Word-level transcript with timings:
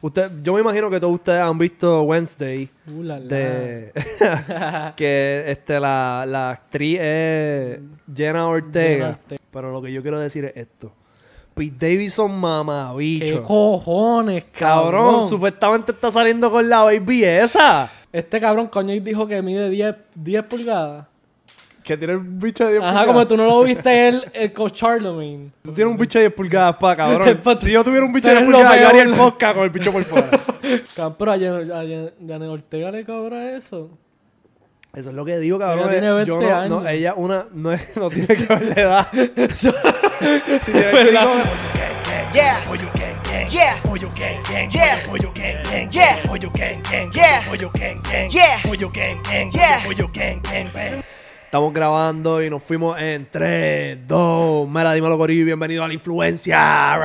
Usted, 0.00 0.30
yo 0.44 0.52
me 0.54 0.60
imagino 0.60 0.88
que 0.90 1.00
todos 1.00 1.14
ustedes 1.14 1.40
han 1.40 1.58
visto 1.58 2.02
Wednesday. 2.02 2.68
Uh, 2.94 3.02
la, 3.02 3.18
la. 3.18 3.26
De, 3.26 3.92
que 4.96 5.44
este, 5.48 5.80
la, 5.80 6.24
la 6.24 6.50
actriz 6.50 7.00
es 7.00 7.80
Jenna 8.14 8.46
Ortega. 8.46 9.18
Jenna. 9.28 9.40
Pero 9.50 9.72
lo 9.72 9.82
que 9.82 9.92
yo 9.92 10.00
quiero 10.00 10.20
decir 10.20 10.44
es 10.44 10.56
esto. 10.56 10.92
Pete 11.52 11.88
Davidson, 11.90 12.30
¿Qué 12.30 12.36
mamabicho. 12.36 13.42
cojones, 13.42 14.44
Cabrón, 14.52 15.04
cabrón? 15.06 15.26
supuestamente 15.28 15.90
está 15.90 16.12
saliendo 16.12 16.48
con 16.48 16.68
la 16.68 16.84
baby 16.84 17.24
esa. 17.24 17.90
Este 18.12 18.38
cabrón 18.38 18.68
Kanye 18.68 19.00
dijo 19.00 19.26
que 19.26 19.42
mide 19.42 19.68
10, 19.68 19.96
10 20.14 20.44
pulgadas. 20.44 21.07
Que 21.88 21.96
tiene 21.96 22.16
un 22.16 22.38
bicho 22.38 22.66
de 22.66 22.72
10 22.72 22.82
Ajá, 22.82 22.90
pulgadas. 22.90 23.06
como 23.06 23.26
tú 23.26 23.36
no 23.38 23.46
lo 23.46 23.62
viste 23.62 24.08
él, 24.08 24.30
el 24.34 24.52
con 24.52 24.70
Charlemagne. 24.70 25.50
Tú 25.62 25.72
tienes 25.72 25.90
un 25.90 25.98
bicho 25.98 26.18
de 26.18 26.24
10 26.26 26.34
pulgadas, 26.34 26.76
pa, 26.76 26.94
cabrón. 26.94 27.40
si 27.60 27.70
yo 27.70 27.82
tuviera 27.82 28.04
un 28.04 28.12
bicho 28.12 28.28
de 28.28 28.34
Pero 28.34 28.46
10 28.46 28.46
es 28.46 28.52
lo 28.52 28.58
pulgadas, 28.58 28.80
yo 28.82 28.88
haría 28.88 29.02
el 29.04 29.14
podcast 29.14 29.54
con 29.54 29.64
el 29.64 29.70
bicho 29.70 29.90
por 29.90 30.04
fuera. 30.04 30.28
Cabrón, 30.94 31.16
Pero 31.18 31.32
a 31.32 31.38
Jan- 31.38 31.72
a 31.72 31.82
Jan- 31.84 32.12
Janet 32.28 32.48
Ortega 32.50 32.90
le 32.90 33.06
cobra 33.06 33.56
eso. 33.56 33.88
Eso 34.94 35.08
es 35.08 35.16
lo 35.16 35.24
que 35.24 35.38
digo, 35.38 35.58
cabrón. 35.58 35.84
Ella 35.84 35.92
tiene 35.92 36.12
20 36.12 36.28
yo 36.28 36.40
no, 36.42 36.68
no, 36.82 36.88
ella 36.88 37.14
una, 37.16 37.46
no, 37.54 37.72
es- 37.72 37.96
no 37.96 38.10
tiene 38.10 38.26
que 38.26 38.44
ver 38.44 38.66
la 38.76 38.82
edad. 38.82 39.06
si 39.12 40.70
tiene 40.72 40.90
que 40.90 40.92
ver 40.92 41.14
con- 41.14 41.42
Yeah. 42.34 42.58
Pollo 42.66 42.90
gang 42.92 43.22
gang. 43.24 43.48
Yeah. 43.48 43.76
Pollo 43.82 44.10
gang 44.12 44.42
gang. 44.52 44.68
Yeah. 44.70 44.98
Pollo 45.08 45.32
gang 45.32 45.62
gang. 45.64 45.90
Yeah. 45.90 46.18
Pollo 46.26 46.50
gang 46.52 46.82
gang. 46.82 47.10
Yeah. 47.10 47.40
Pollo 47.48 47.70
gang 47.72 48.02
gang. 48.02 48.28
Yeah. 48.30 48.60
Pollo 48.62 48.90
gang 48.90 49.22
gang. 49.22 49.50
Yeah. 49.50 49.82
Pollo 49.84 50.08
gang 50.12 50.40
gang. 50.42 51.02
Estamos 51.48 51.72
grabando 51.72 52.42
y 52.42 52.50
nos 52.50 52.62
fuimos 52.62 53.00
en 53.00 53.26
3, 53.30 54.06
2. 54.06 54.68
Mira, 54.68 54.92
dímelo, 54.92 55.16
Corillo, 55.16 55.46
bienvenido 55.46 55.82
a 55.82 55.88
la 55.88 55.94
influencia. 55.94 57.00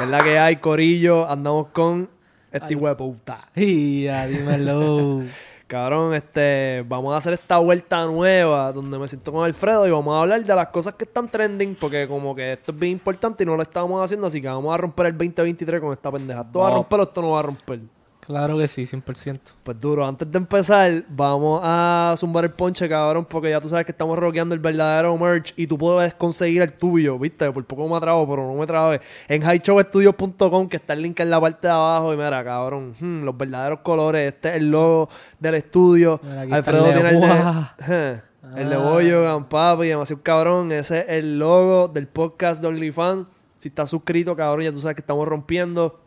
Es 0.00 0.08
la 0.08 0.20
que 0.22 0.38
hay, 0.38 0.54
Corillo. 0.58 1.28
Andamos 1.28 1.70
con 1.70 2.08
este 2.52 2.74
hijo 2.74 2.86
de 2.86 2.94
puta. 2.94 3.48
Y 3.56 4.04
ya, 4.04 4.24
dímelo. 4.28 5.22
Cabrón, 5.66 6.14
este, 6.14 6.84
vamos 6.86 7.12
a 7.12 7.16
hacer 7.16 7.32
esta 7.32 7.58
vuelta 7.58 8.06
nueva 8.06 8.72
donde 8.72 8.96
me 8.96 9.08
siento 9.08 9.32
con 9.32 9.44
Alfredo 9.44 9.88
y 9.88 9.90
vamos 9.90 10.14
a 10.14 10.20
hablar 10.20 10.44
de 10.44 10.54
las 10.54 10.68
cosas 10.68 10.94
que 10.94 11.02
están 11.02 11.28
trending 11.28 11.74
porque 11.74 12.06
como 12.06 12.36
que 12.36 12.52
esto 12.52 12.70
es 12.70 12.78
bien 12.78 12.92
importante 12.92 13.42
y 13.42 13.46
no 13.46 13.56
lo 13.56 13.62
estamos 13.64 14.00
haciendo, 14.00 14.28
así 14.28 14.40
que 14.40 14.46
vamos 14.46 14.72
a 14.72 14.76
romper 14.76 15.06
el 15.06 15.18
2023 15.18 15.80
con 15.80 15.92
esta 15.92 16.12
pendeja. 16.12 16.42
¿Esto 16.42 16.60
va 16.60 16.68
a 16.68 16.74
romper 16.74 17.00
o 17.00 17.02
esto 17.02 17.20
no 17.20 17.32
va 17.32 17.40
a 17.40 17.42
romper? 17.42 17.80
Claro 18.26 18.58
que 18.58 18.68
sí, 18.68 18.82
100%. 18.84 19.38
Pues 19.62 19.80
duro, 19.80 20.06
antes 20.06 20.30
de 20.30 20.38
empezar, 20.38 21.04
vamos 21.08 21.60
a 21.62 22.14
zumbar 22.16 22.44
el 22.44 22.50
ponche, 22.50 22.88
cabrón, 22.88 23.26
porque 23.28 23.50
ya 23.50 23.60
tú 23.60 23.68
sabes 23.68 23.84
que 23.84 23.92
estamos 23.92 24.18
rockeando 24.18 24.54
el 24.54 24.60
verdadero 24.60 25.16
merch 25.16 25.52
y 25.56 25.66
tú 25.66 25.76
puedes 25.78 26.14
conseguir 26.14 26.62
el 26.62 26.72
tuyo, 26.72 27.18
¿viste? 27.18 27.50
Por 27.52 27.64
poco 27.64 27.88
me 27.88 28.00
trabo, 28.00 28.28
pero 28.28 28.46
no 28.46 28.54
me 28.54 28.66
trabé. 28.66 29.00
En 29.28 29.42
highshowstudios.com, 29.42 30.68
que 30.68 30.76
está 30.76 30.94
el 30.94 31.02
link 31.02 31.20
en 31.20 31.30
la 31.30 31.40
parte 31.40 31.66
de 31.66 31.72
abajo, 31.72 32.12
y 32.12 32.16
mira, 32.16 32.42
cabrón, 32.44 32.94
hmm, 32.98 33.24
los 33.24 33.36
verdaderos 33.36 33.80
colores, 33.80 34.32
este 34.32 34.50
es 34.50 34.56
el 34.56 34.70
logo 34.70 35.08
del 35.38 35.54
estudio. 35.56 36.20
Mira, 36.22 36.56
Alfredo 36.56 36.92
tiene 36.92 37.10
el 37.10 37.20
de... 37.20 38.22
El 38.56 38.68
de 38.68 38.76
Ah. 38.76 38.78
Bollo, 38.78 39.48
Papi, 39.48 39.86
demasiado 39.86 40.22
cabrón. 40.22 40.70
Ese 40.70 40.98
es 41.00 41.04
el 41.08 41.38
logo 41.38 41.88
del 41.88 42.06
podcast 42.06 42.60
de 42.60 42.68
OnlyFans. 42.68 43.26
Si 43.58 43.68
estás 43.68 43.88
suscrito, 43.88 44.36
cabrón, 44.36 44.64
ya 44.66 44.70
tú 44.70 44.80
sabes 44.80 44.94
que 44.96 45.00
estamos 45.00 45.26
rompiendo. 45.26 46.03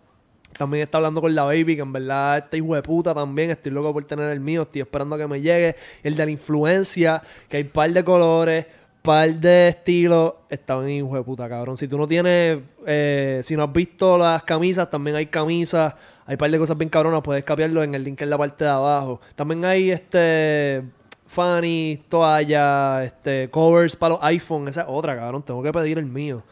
También 0.58 0.84
está 0.84 0.98
hablando 0.98 1.22
con 1.22 1.34
la 1.34 1.44
baby, 1.44 1.76
que 1.76 1.82
en 1.82 1.94
verdad 1.94 2.40
este 2.40 2.58
hijo 2.58 2.76
de 2.76 2.82
puta 2.82 3.14
también. 3.14 3.52
Estoy 3.52 3.72
loco 3.72 3.94
por 3.94 4.04
tener 4.06 4.30
el 4.32 4.40
mío, 4.40 4.64
estoy 4.64 4.82
esperando 4.82 5.16
a 5.16 5.18
que 5.18 5.28
me 5.28 5.42
llegue. 5.42 5.76
El 6.04 6.16
de 6.16 6.26
la 6.26 6.32
influencia, 6.32 7.22
que 7.48 7.58
hay 7.58 7.64
par 7.64 7.92
de 7.92 8.04
colores, 8.04 8.66
par 9.02 9.34
de 9.34 9.70
estilos. 9.70 10.34
Está 10.50 10.78
bien, 10.80 11.06
hijo 11.06 11.16
de 11.16 11.24
puta, 11.24 11.48
cabrón. 11.48 11.78
Si 11.78 11.88
tú 11.88 11.98
no 11.98 12.08
tienes, 12.08 12.60
eh, 12.86 13.42
si 13.44 13.56
no 13.56 13.64
has 13.64 13.72
visto 13.72 14.18
las 14.18 14.44
camisas, 14.44 14.90
también 14.90 15.16
hay 15.16 15.28
camisas. 15.28 15.94
Hay 16.26 16.36
par 16.36 16.50
de 16.52 16.60
cosas 16.60 16.78
bien 16.78 16.90
cabronas, 16.90 17.22
puedes 17.22 17.44
capiarlo 17.44 17.84
en 17.84 17.96
el 17.96 18.04
link 18.04 18.22
en 18.22 18.30
la 18.30 18.38
parte 18.38 18.66
de 18.66 18.72
abajo. 18.72 19.22
También 19.36 19.64
hay 19.64 19.92
este 19.92 20.84
fanny, 21.28 22.04
toallas, 22.10 23.06
este, 23.06 23.50
covers 23.50 23.96
para 23.96 24.16
los 24.16 24.24
iPhone. 24.24 24.68
Esa 24.68 24.82
es 24.82 24.88
otra, 24.90 25.16
cabrón. 25.16 25.44
Tengo 25.44 25.62
que 25.62 25.72
pedir 25.72 25.98
el 25.98 26.06
mío. 26.06 26.44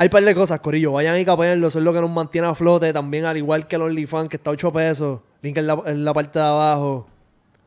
Hay 0.00 0.08
par 0.08 0.22
de 0.22 0.32
cosas, 0.32 0.60
Corillo. 0.60 0.92
Vayan 0.92 1.18
y 1.18 1.24
capenlo. 1.24 1.66
Eso 1.66 1.80
es 1.80 1.84
lo 1.84 1.92
que 1.92 2.00
nos 2.00 2.10
mantiene 2.10 2.46
a 2.46 2.54
flote. 2.54 2.92
También, 2.92 3.24
al 3.24 3.36
igual 3.36 3.66
que 3.66 3.74
el 3.74 3.82
OnlyFans, 3.82 4.28
que 4.28 4.36
está 4.36 4.50
a 4.50 4.52
8 4.52 4.72
pesos. 4.72 5.20
Link 5.42 5.56
en 5.56 5.66
la, 5.66 5.82
en 5.86 6.04
la 6.04 6.14
parte 6.14 6.38
de 6.38 6.44
abajo. 6.44 7.08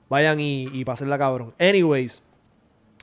Vayan 0.09 0.40
y, 0.40 0.69
y 0.72 0.86
pásenla, 0.86 1.18
cabrón. 1.18 1.53
Anyways. 1.59 2.24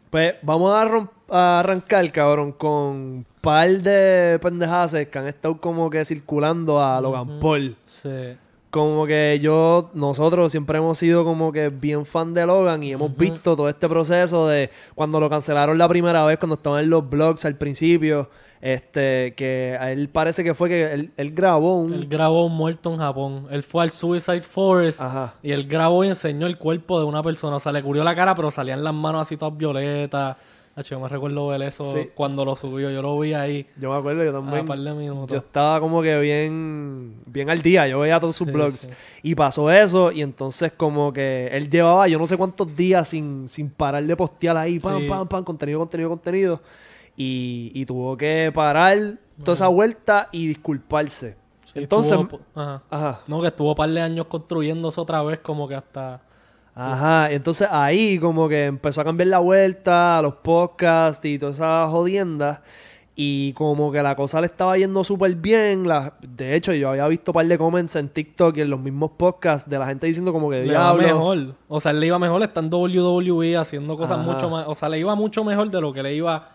Pues 0.09 0.37
vamos 0.41 0.73
a, 0.73 1.11
a 1.29 1.61
arrancar, 1.61 2.11
cabrón, 2.11 2.53
con 2.53 2.71
un 2.71 3.27
par 3.43 3.69
de 3.69 4.39
pendejadas 4.41 4.97
que 5.07 5.19
han 5.19 5.29
estado 5.29 5.61
como 5.61 5.91
que 5.91 6.03
circulando 6.07 6.83
a 6.83 6.99
Logan 6.99 7.39
Paul. 7.39 7.77
Sí. 7.85 8.35
Como 8.71 9.07
que 9.07 9.39
yo, 9.43 9.91
nosotros 9.93 10.51
siempre 10.53 10.79
hemos 10.79 10.97
sido 10.97 11.25
como 11.25 11.53
que 11.53 11.69
bien 11.69 12.07
fan 12.07 12.33
de 12.33 12.47
Logan 12.47 12.83
y 12.83 12.93
hemos 12.93 13.15
visto 13.15 13.57
todo 13.57 13.69
este 13.69 13.89
proceso 13.89 14.47
de 14.49 14.71
cuando 14.95 15.21
lo 15.21 15.29
cancelaron 15.29 15.77
la 15.77 15.89
primera 15.89 16.25
vez, 16.25 16.39
cuando 16.39 16.55
estaban 16.55 16.85
en 16.85 16.91
los 16.91 17.09
blogs 17.09 17.45
al 17.45 17.57
principio, 17.57 18.29
este, 18.61 19.35
que 19.37 19.77
a 19.81 19.93
él 19.93 20.09
parece 20.09 20.43
que 20.45 20.55
fue 20.55 20.69
que 20.69 20.93
él, 20.93 21.13
él 21.17 21.31
grabó 21.33 21.77
un... 21.81 21.93
Él 21.93 22.07
grabó 22.09 22.47
un 22.47 22.57
muerto 22.57 22.91
en 22.93 22.99
Japón. 22.99 23.47
Él 23.51 23.63
fue 23.63 23.85
al 23.85 23.91
Suicide 23.91 24.43
Forest 24.43 25.01
Ajá. 25.01 25.35
y 25.43 25.53
él 25.53 25.67
grabó 25.69 26.05
y 26.05 26.09
enseñó 26.09 26.47
el 26.47 26.59
cuerpo 26.59 26.99
de 26.99 27.07
una 27.07 27.23
persona. 27.23 27.57
O 27.57 27.61
sea, 27.61 27.73
le 27.73 27.83
cubrió 27.83 28.03
la 28.05 28.15
cara, 28.15 28.35
pero 28.35 28.51
salían 28.51 28.83
las 28.83 28.95
manos 28.95 29.23
así 29.23 29.37
todas 29.37 29.57
violetas. 29.57 30.37
Yo 30.89 31.01
me 31.01 31.09
recuerdo 31.09 31.49
ver 31.49 31.63
eso 31.63 31.93
Sí. 31.93 32.09
cuando 32.15 32.45
lo 32.45 32.55
subió. 32.55 32.89
Yo 32.89 33.03
lo 33.03 33.19
vi 33.19 33.35
ahí 33.35 33.67
Yo 33.81 33.91
me 33.91 33.97
acuerdo, 33.99 34.23
yo 34.25 34.33
también... 34.33 34.65
par 34.65 34.79
de 34.79 34.93
minutos. 34.93 35.33
Yo 35.33 35.39
estaba 35.39 35.81
como 35.81 36.01
que 36.03 36.17
bien, 36.21 37.17
bien 37.27 37.51
al 37.51 37.61
día, 37.63 37.89
yo 37.89 37.99
veía 37.99 38.21
todos 38.21 38.37
sus 38.37 38.47
Sí, 38.47 38.53
blogs. 38.53 38.75
sí. 38.83 38.89
Y 39.25 39.35
pasó 39.35 39.69
eso, 39.73 40.13
y 40.13 40.23
entonces 40.23 40.71
como 40.77 41.13
que 41.13 41.49
él 41.51 41.69
llevaba 41.69 42.07
yo 42.07 42.17
no 42.21 42.29
sé 42.29 42.37
cuántos 42.37 42.77
días 42.77 43.09
sin, 43.09 43.49
sin 43.49 43.71
parar 43.71 44.05
de 44.05 44.15
postear 44.17 44.57
ahí, 44.57 44.79
pam, 44.79 45.05
pam, 45.09 45.27
pam, 45.27 45.43
contenido, 45.43 45.81
contenido, 45.81 46.11
contenido. 46.11 46.61
Y, 47.21 47.73
y 47.75 47.85
tuvo 47.85 48.17
que 48.17 48.53
parar 48.55 48.97
toda 49.43 49.55
esa 49.55 49.67
vuelta 49.67 50.29
y 50.31 50.47
disculparse. 50.47 51.37
Sí, 51.65 51.81
entonces, 51.81 52.17
estuvo- 52.17 52.41
ajá. 52.55 52.83
ajá, 52.89 53.21
No, 53.27 53.41
que 53.41 53.49
estuvo 53.49 53.71
un 53.71 53.75
par 53.75 53.91
de 53.91 54.01
años 54.01 54.27
construyéndose 54.27 55.01
otra 55.01 55.21
vez, 55.25 55.41
como 55.41 55.67
que 55.67 55.75
hasta. 55.75 56.21
ajá, 56.77 57.31
entonces 57.33 57.67
ahí 57.71 58.21
como 58.21 58.49
que 58.49 58.67
empezó 58.67 59.01
a 59.01 59.05
cambiar 59.05 59.27
la 59.27 59.41
vuelta 59.41 60.19
a 60.19 60.23
los 60.23 60.35
podcasts 60.35 61.25
y 61.27 61.39
todas 61.41 61.57
esas 61.57 61.91
jodiendas. 61.91 62.61
Y 63.21 63.53
como 63.55 63.91
que 63.91 64.01
la 64.01 64.15
cosa 64.15 64.41
le 64.41 64.47
estaba 64.47 64.79
yendo 64.79 65.03
súper 65.03 65.35
bien. 65.35 65.89
La, 65.89 66.15
de 66.23 66.55
hecho, 66.55 66.73
yo 66.73 66.91
había 66.91 67.09
visto 67.09 67.33
un 67.33 67.35
par 67.35 67.47
de 67.47 67.59
comments 67.59 67.97
en 67.97 68.09
TikTok 68.11 68.57
y 68.59 68.61
en 68.61 68.71
los 68.71 68.79
mismos 68.79 69.11
podcasts 69.17 69.69
de 69.69 69.77
la 69.77 69.87
gente 69.87 70.07
diciendo 70.07 70.33
como 70.33 70.49
que 70.49 70.61
Le 70.63 70.67
iba 70.73 70.95
mejor. 70.95 71.57
O 71.67 71.81
sea, 71.81 71.93
le 71.93 72.07
iba 72.07 72.17
mejor, 72.21 72.41
en 72.55 72.71
WWE 72.73 73.57
haciendo 73.57 73.97
cosas 73.97 74.21
Ajá. 74.21 74.31
mucho 74.31 74.49
más. 74.49 74.69
O 74.69 74.75
sea, 74.77 74.89
le 74.89 75.01
iba 75.01 75.17
mucho 75.17 75.43
mejor 75.43 75.69
de 75.69 75.81
lo 75.81 75.93
que 75.93 76.01
le 76.05 76.15
iba 76.15 76.49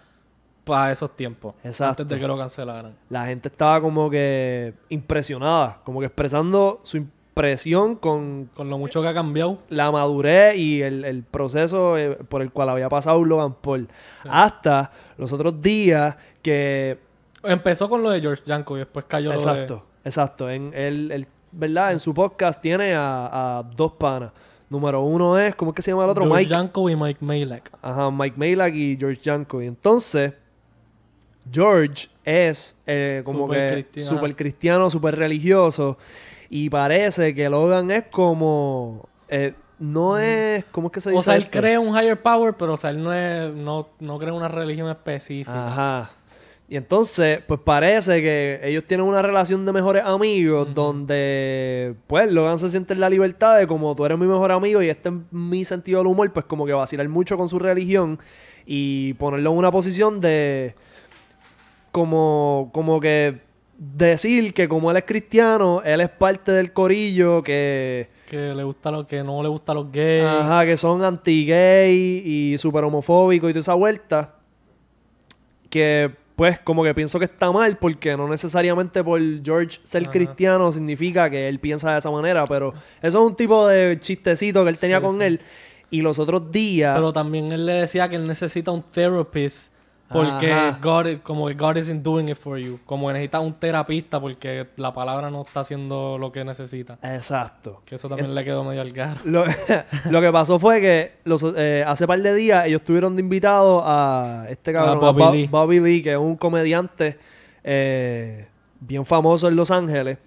para 0.63 0.91
esos 0.91 1.15
tiempos. 1.15 1.55
Exacto. 1.63 2.03
Antes 2.03 2.15
de 2.15 2.21
que 2.21 2.27
lo 2.27 2.37
cancelaran. 2.37 2.95
La 3.09 3.25
gente 3.25 3.49
estaba 3.49 3.81
como 3.81 4.09
que 4.09 4.73
impresionada, 4.89 5.79
como 5.83 5.99
que 5.99 6.05
expresando 6.05 6.79
su 6.83 6.97
impresión 6.97 7.95
con 7.95 8.49
Con 8.55 8.69
lo 8.69 8.77
mucho 8.77 9.01
que 9.01 9.07
ha 9.07 9.13
cambiado. 9.13 9.57
la 9.69 9.91
madurez 9.91 10.55
y 10.57 10.81
el, 10.81 11.03
el 11.05 11.23
proceso 11.23 11.97
eh, 11.97 12.15
por 12.29 12.41
el 12.41 12.51
cual 12.51 12.69
había 12.69 12.89
pasado 12.89 13.23
Logan 13.25 13.55
Paul. 13.55 13.87
Hasta 14.29 14.91
los 15.17 15.31
otros 15.33 15.61
días 15.61 16.15
que... 16.41 16.99
Empezó 17.43 17.89
con 17.89 18.01
lo 18.03 18.09
de 18.11 18.21
George 18.21 18.43
Janko 18.47 18.75
y 18.77 18.79
después 18.79 19.05
cayó 19.05 19.33
lo 19.33 19.37
de. 19.37 19.43
Exacto, 19.43 19.85
exacto. 20.05 20.49
En 20.49 20.71
el, 20.73 21.11
el- 21.11 21.27
¿verdad? 21.51 21.91
En 21.91 21.99
su 21.99 22.13
podcast 22.13 22.61
tiene 22.61 22.93
a, 22.93 23.57
a 23.59 23.63
dos 23.63 23.91
panas. 23.93 24.31
Número 24.69 25.01
uno 25.01 25.37
es, 25.37 25.53
¿cómo 25.53 25.71
es 25.71 25.75
que 25.75 25.81
se 25.81 25.91
llama 25.91 26.05
el 26.05 26.09
otro? 26.11 26.23
George 26.23 26.39
Mike. 26.43 26.55
Janko 26.55 26.89
y 26.89 26.95
Mike 26.95 27.19
Malek. 27.23 27.71
Ajá, 27.81 28.09
Mike 28.09 28.35
Malak 28.37 28.73
y 28.73 28.97
George 28.97 29.19
Janko. 29.23 29.61
Y 29.61 29.67
entonces, 29.67 30.33
George 31.51 32.09
es 32.23 32.77
eh, 32.85 33.21
como 33.25 33.49
que 33.49 33.85
súper 33.97 34.35
cristiano, 34.35 34.89
súper 34.89 35.15
religioso. 35.15 35.97
Y 36.49 36.69
parece 36.69 37.33
que 37.33 37.49
Logan 37.49 37.91
es 37.91 38.03
como. 38.11 39.07
eh, 39.27 39.53
no 39.79 40.17
es. 40.17 40.63
¿Cómo 40.65 40.87
es 40.87 40.93
que 40.93 41.01
se 41.01 41.09
dice? 41.09 41.19
O 41.19 41.23
sea, 41.23 41.35
él 41.35 41.43
esto? 41.43 41.59
cree 41.59 41.77
un 41.77 41.89
higher 41.89 42.21
power, 42.21 42.53
pero 42.57 42.73
o 42.73 42.77
sea, 42.77 42.91
él 42.91 43.03
no 43.03 43.13
es, 43.13 43.53
no, 43.53 43.89
no 43.99 44.19
cree 44.19 44.31
una 44.31 44.47
religión 44.47 44.89
específica. 44.89 45.67
Ajá. 45.67 46.11
Y 46.69 46.77
entonces, 46.77 47.39
pues 47.45 47.59
parece 47.59 48.21
que 48.21 48.61
ellos 48.63 48.85
tienen 48.85 49.05
una 49.05 49.21
relación 49.21 49.65
de 49.65 49.73
mejores 49.73 50.03
amigos 50.05 50.73
donde, 50.73 51.93
pues, 52.07 52.31
Logan 52.31 52.57
se 52.57 52.69
siente 52.69 52.93
en 52.93 53.01
la 53.01 53.09
libertad 53.09 53.57
de 53.57 53.67
como 53.67 53.93
tú 53.95 54.05
eres 54.05 54.17
mi 54.17 54.25
mejor 54.25 54.51
amigo 54.51 54.81
y 54.81 54.87
este 54.87 55.09
es 55.09 55.15
mi 55.31 55.65
sentido 55.65 55.99
del 55.99 56.07
humor, 56.07 56.31
pues 56.31 56.45
como 56.45 56.65
que 56.65 56.73
vacilar 56.73 57.07
mucho 57.09 57.37
con 57.37 57.49
su 57.49 57.59
religión 57.59 58.17
y 58.65 59.13
ponerlo 59.15 59.51
en 59.51 59.57
una 59.57 59.71
posición 59.71 60.21
de 60.21 60.75
como, 61.93 62.71
como 62.73 62.99
que 62.99 63.39
decir 63.77 64.53
que 64.53 64.67
como 64.67 64.89
él 64.91 64.97
es 64.97 65.03
cristiano, 65.03 65.81
él 65.85 66.01
es 66.01 66.09
parte 66.09 66.51
del 66.51 66.73
corillo 66.73 67.43
que... 67.43 68.09
Que 68.27 68.53
le 68.55 68.63
gusta 68.63 68.89
lo 68.89 69.05
que 69.05 69.23
no 69.23 69.43
le 69.43 69.49
gusta 69.49 69.73
a 69.73 69.75
los 69.75 69.91
gays. 69.91 70.23
Ajá, 70.25 70.65
que 70.65 70.75
son 70.75 71.03
anti-gay 71.03 72.23
y 72.25 72.57
súper 72.57 72.83
homofóbicos 72.83 73.49
y 73.49 73.53
toda 73.53 73.61
esa 73.61 73.73
vuelta. 73.75 74.35
Que 75.69 76.11
pues 76.35 76.59
como 76.59 76.83
que 76.83 76.95
pienso 76.95 77.19
que 77.19 77.25
está 77.25 77.51
mal 77.51 77.77
porque 77.77 78.17
no 78.17 78.27
necesariamente 78.27 79.03
por 79.03 79.21
George 79.43 79.79
ser 79.83 80.01
Ajá. 80.03 80.11
cristiano 80.11 80.71
significa 80.71 81.29
que 81.29 81.47
él 81.47 81.59
piensa 81.59 81.91
de 81.91 81.99
esa 81.99 82.09
manera, 82.09 82.45
pero 82.47 82.73
eso 83.03 83.23
es 83.23 83.31
un 83.31 83.35
tipo 83.35 83.67
de 83.67 83.99
chistecito 83.99 84.63
que 84.63 84.71
él 84.71 84.79
tenía 84.79 84.97
Sí, 84.97 85.03
con 85.03 85.19
sí. 85.19 85.25
él. 85.25 85.41
Y 85.91 86.01
los 86.01 86.17
otros 86.17 86.51
días... 86.51 86.95
Pero 86.95 87.13
también 87.13 87.51
él 87.51 87.67
le 87.67 87.73
decía 87.73 88.09
que 88.09 88.15
él 88.15 88.25
necesita 88.25 88.71
un 88.71 88.81
therapist 88.81 89.72
porque 90.13 90.51
Ajá. 90.53 90.79
God, 90.81 91.07
como 91.23 91.47
que 91.47 91.55
God 91.55 91.75
isn't 91.77 92.01
doing 92.03 92.29
it 92.29 92.37
for 92.37 92.57
you. 92.57 92.79
Como 92.85 93.07
que 93.07 93.13
necesita 93.13 93.39
un 93.39 93.53
terapista 93.55 94.19
porque 94.21 94.67
la 94.77 94.93
palabra 94.93 95.29
no 95.29 95.41
está 95.41 95.61
haciendo 95.61 96.17
lo 96.17 96.31
que 96.31 96.45
necesita. 96.45 96.97
Exacto. 97.01 97.81
Que 97.85 97.95
eso 97.95 98.07
también 98.07 98.33
le 98.33 98.43
quedó 98.45 98.63
medio 98.63 98.81
al 98.81 98.91
garro. 98.91 99.19
Lo, 99.25 99.43
lo 100.09 100.21
que 100.21 100.31
pasó 100.31 100.59
fue 100.59 100.79
que 100.79 101.11
los, 101.25 101.43
eh, 101.57 101.83
hace 101.85 102.07
par 102.07 102.21
de 102.21 102.33
días 102.35 102.65
ellos 102.67 102.81
tuvieron 102.83 103.15
de 103.15 103.21
invitado 103.21 103.81
a 103.85 104.45
este 104.49 104.71
cabrón, 104.71 104.97
a 104.97 104.99
Bobby 105.11 105.21
Bo- 105.23 105.31
Lee. 105.33 105.47
Bobby 105.47 105.79
Lee, 105.79 106.01
que 106.01 106.11
es 106.13 106.17
un 106.17 106.35
comediante 106.37 107.17
eh, 107.63 108.47
bien 108.79 109.05
famoso 109.05 109.47
en 109.47 109.55
Los 109.55 109.71
Ángeles, 109.71 110.17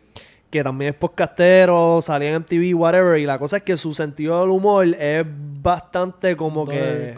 que 0.57 0.65
también 0.65 0.95
es 0.95 0.97
podcastero, 0.97 2.01
salía 2.03 2.31
en 2.31 2.41
MTV, 2.41 2.75
whatever, 2.75 3.19
y 3.19 3.27
la 3.27 3.39
cosa 3.39 3.59
es 3.59 3.63
que 3.63 3.77
su 3.77 3.93
sentido 3.95 4.41
del 4.41 4.51
humor 4.51 4.87
es 4.87 5.25
bastante 5.27 6.37
como 6.37 6.65
que 6.65 7.17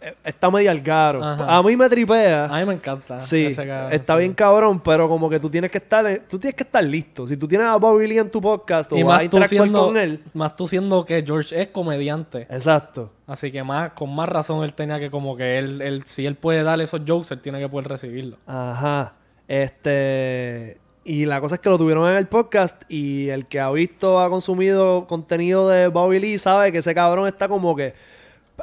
eh, 0.00 0.14
está 0.24 0.50
medio 0.50 0.70
al. 0.70 0.82
Ajá. 0.84 1.56
A 1.56 1.62
mí 1.62 1.76
me 1.76 1.88
tripea. 1.88 2.46
A 2.46 2.58
mí 2.58 2.66
me 2.66 2.74
encanta. 2.74 3.22
Sí, 3.22 3.54
cabrón, 3.54 3.92
está 3.92 4.14
sí. 4.14 4.18
bien 4.18 4.34
cabrón, 4.34 4.80
pero 4.80 5.08
como 5.08 5.30
que 5.30 5.38
tú 5.38 5.48
tienes 5.48 5.70
que 5.70 5.78
estar, 5.78 6.04
tú 6.28 6.38
tienes 6.38 6.56
que 6.56 6.64
estar 6.64 6.82
listo. 6.82 7.26
Si 7.26 7.36
tú 7.36 7.46
tienes 7.46 7.66
a 7.66 7.76
Bobby 7.76 8.08
Lee 8.08 8.18
en 8.18 8.30
tu 8.30 8.40
podcast 8.40 8.92
o 8.92 8.96
Y 8.96 9.02
vas 9.02 9.20
a 9.20 9.24
interactuar 9.24 9.62
siendo, 9.62 9.86
con 9.86 9.96
él, 9.96 10.22
más 10.32 10.56
tú 10.56 10.66
siendo 10.66 11.04
que 11.04 11.22
George 11.22 11.60
es 11.60 11.68
comediante. 11.68 12.46
exacto. 12.50 13.12
Así 13.26 13.50
que 13.50 13.62
más 13.62 13.92
con 13.92 14.14
más 14.14 14.28
razón 14.28 14.64
él 14.64 14.74
tenía 14.74 14.98
que 14.98 15.10
como 15.10 15.36
que 15.36 15.58
él, 15.58 15.80
él 15.80 16.04
si 16.06 16.26
él 16.26 16.34
puede 16.34 16.62
darle 16.62 16.84
esos 16.84 17.02
jokes, 17.06 17.32
él 17.32 17.40
tiene 17.40 17.60
que 17.60 17.68
poder 17.68 17.88
recibirlo. 17.88 18.36
Ajá. 18.46 19.14
Este. 19.46 20.78
Y 21.04 21.26
la 21.26 21.40
cosa 21.40 21.56
es 21.56 21.60
que 21.60 21.68
lo 21.68 21.76
tuvieron 21.76 22.10
en 22.10 22.16
el 22.16 22.26
podcast 22.26 22.82
y 22.88 23.28
el 23.28 23.46
que 23.46 23.60
ha 23.60 23.70
visto, 23.70 24.20
ha 24.20 24.30
consumido 24.30 25.06
contenido 25.06 25.68
de 25.68 25.88
Bobby 25.88 26.18
Lee 26.18 26.38
sabe 26.38 26.72
que 26.72 26.78
ese 26.78 26.94
cabrón 26.94 27.26
está 27.26 27.46
como 27.46 27.76
que 27.76 27.92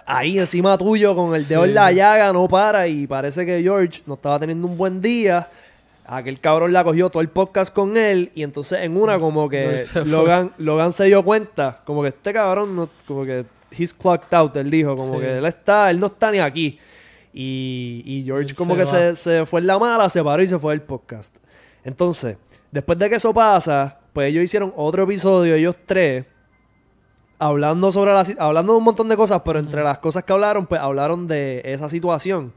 ahí 0.07 0.39
encima 0.39 0.75
tuyo 0.77 1.15
con 1.15 1.35
el 1.35 1.47
dedo 1.47 1.63
Sí. 1.63 1.69
en 1.69 1.75
la 1.75 1.91
llaga, 1.91 2.33
no 2.33 2.47
para 2.47 2.87
y 2.87 3.05
parece 3.05 3.45
que 3.45 3.61
George 3.61 4.01
no 4.07 4.15
estaba 4.15 4.39
teniendo 4.39 4.65
un 4.67 4.75
buen 4.75 5.01
día. 5.01 5.49
Aquel 6.03 6.39
cabrón 6.39 6.73
la 6.73 6.83
cogió 6.83 7.09
todo 7.11 7.21
el 7.21 7.29
podcast 7.29 7.71
con 7.73 7.95
él 7.95 8.31
y 8.33 8.41
entonces 8.41 8.79
en 8.81 8.97
una 8.97 9.19
como 9.19 9.47
que. 9.47 9.83
Logan, 10.05 10.51
Logan 10.57 10.91
se 10.93 11.05
dio 11.05 11.23
cuenta, 11.23 11.81
como 11.85 12.01
que 12.01 12.07
este 12.09 12.33
cabrón 12.33 12.75
no, 12.75 12.89
como 13.07 13.23
que 13.23 13.45
he's 13.77 13.93
clocked 13.93 14.33
out, 14.35 14.55
él 14.57 14.71
dijo, 14.71 14.95
como 14.97 15.15
Sí. 15.15 15.19
que 15.21 15.37
él 15.37 15.45
está, 15.45 15.91
él 15.91 15.99
no 15.99 16.07
está 16.07 16.31
ni 16.31 16.39
aquí. 16.39 16.79
Y, 17.33 18.01
y 18.05 18.23
George 18.25 18.49
Él 18.49 18.55
como 18.55 18.73
se 18.73 18.79
que 18.79 18.85
se, 18.87 19.15
se 19.15 19.45
fue 19.45 19.61
en 19.61 19.67
la 19.67 19.77
mala, 19.79 20.09
se 20.09 20.21
paró 20.23 20.41
y 20.43 20.47
se 20.47 20.57
fue 20.59 20.73
del 20.73 20.81
podcast. 20.81 21.35
Entonces, 21.83 22.37
después 22.71 22.97
de 22.99 23.09
que 23.09 23.15
eso 23.15 23.33
pasa, 23.33 23.99
pues 24.13 24.29
ellos 24.29 24.43
hicieron 24.43 24.73
otro 24.75 25.03
episodio, 25.03 25.55
ellos 25.55 25.75
tres, 25.85 26.25
hablando 27.39 27.91
sobre 27.91 28.13
la 28.13 28.25
hablando 28.39 28.73
de 28.73 28.77
un 28.77 28.83
montón 28.83 29.09
de 29.09 29.17
cosas, 29.17 29.41
pero 29.43 29.59
entre 29.59 29.83
las 29.83 29.97
cosas 29.97 30.23
que 30.23 30.33
hablaron, 30.33 30.65
pues 30.67 30.79
hablaron 30.81 31.27
de 31.27 31.61
esa 31.65 31.89
situación. 31.89 32.53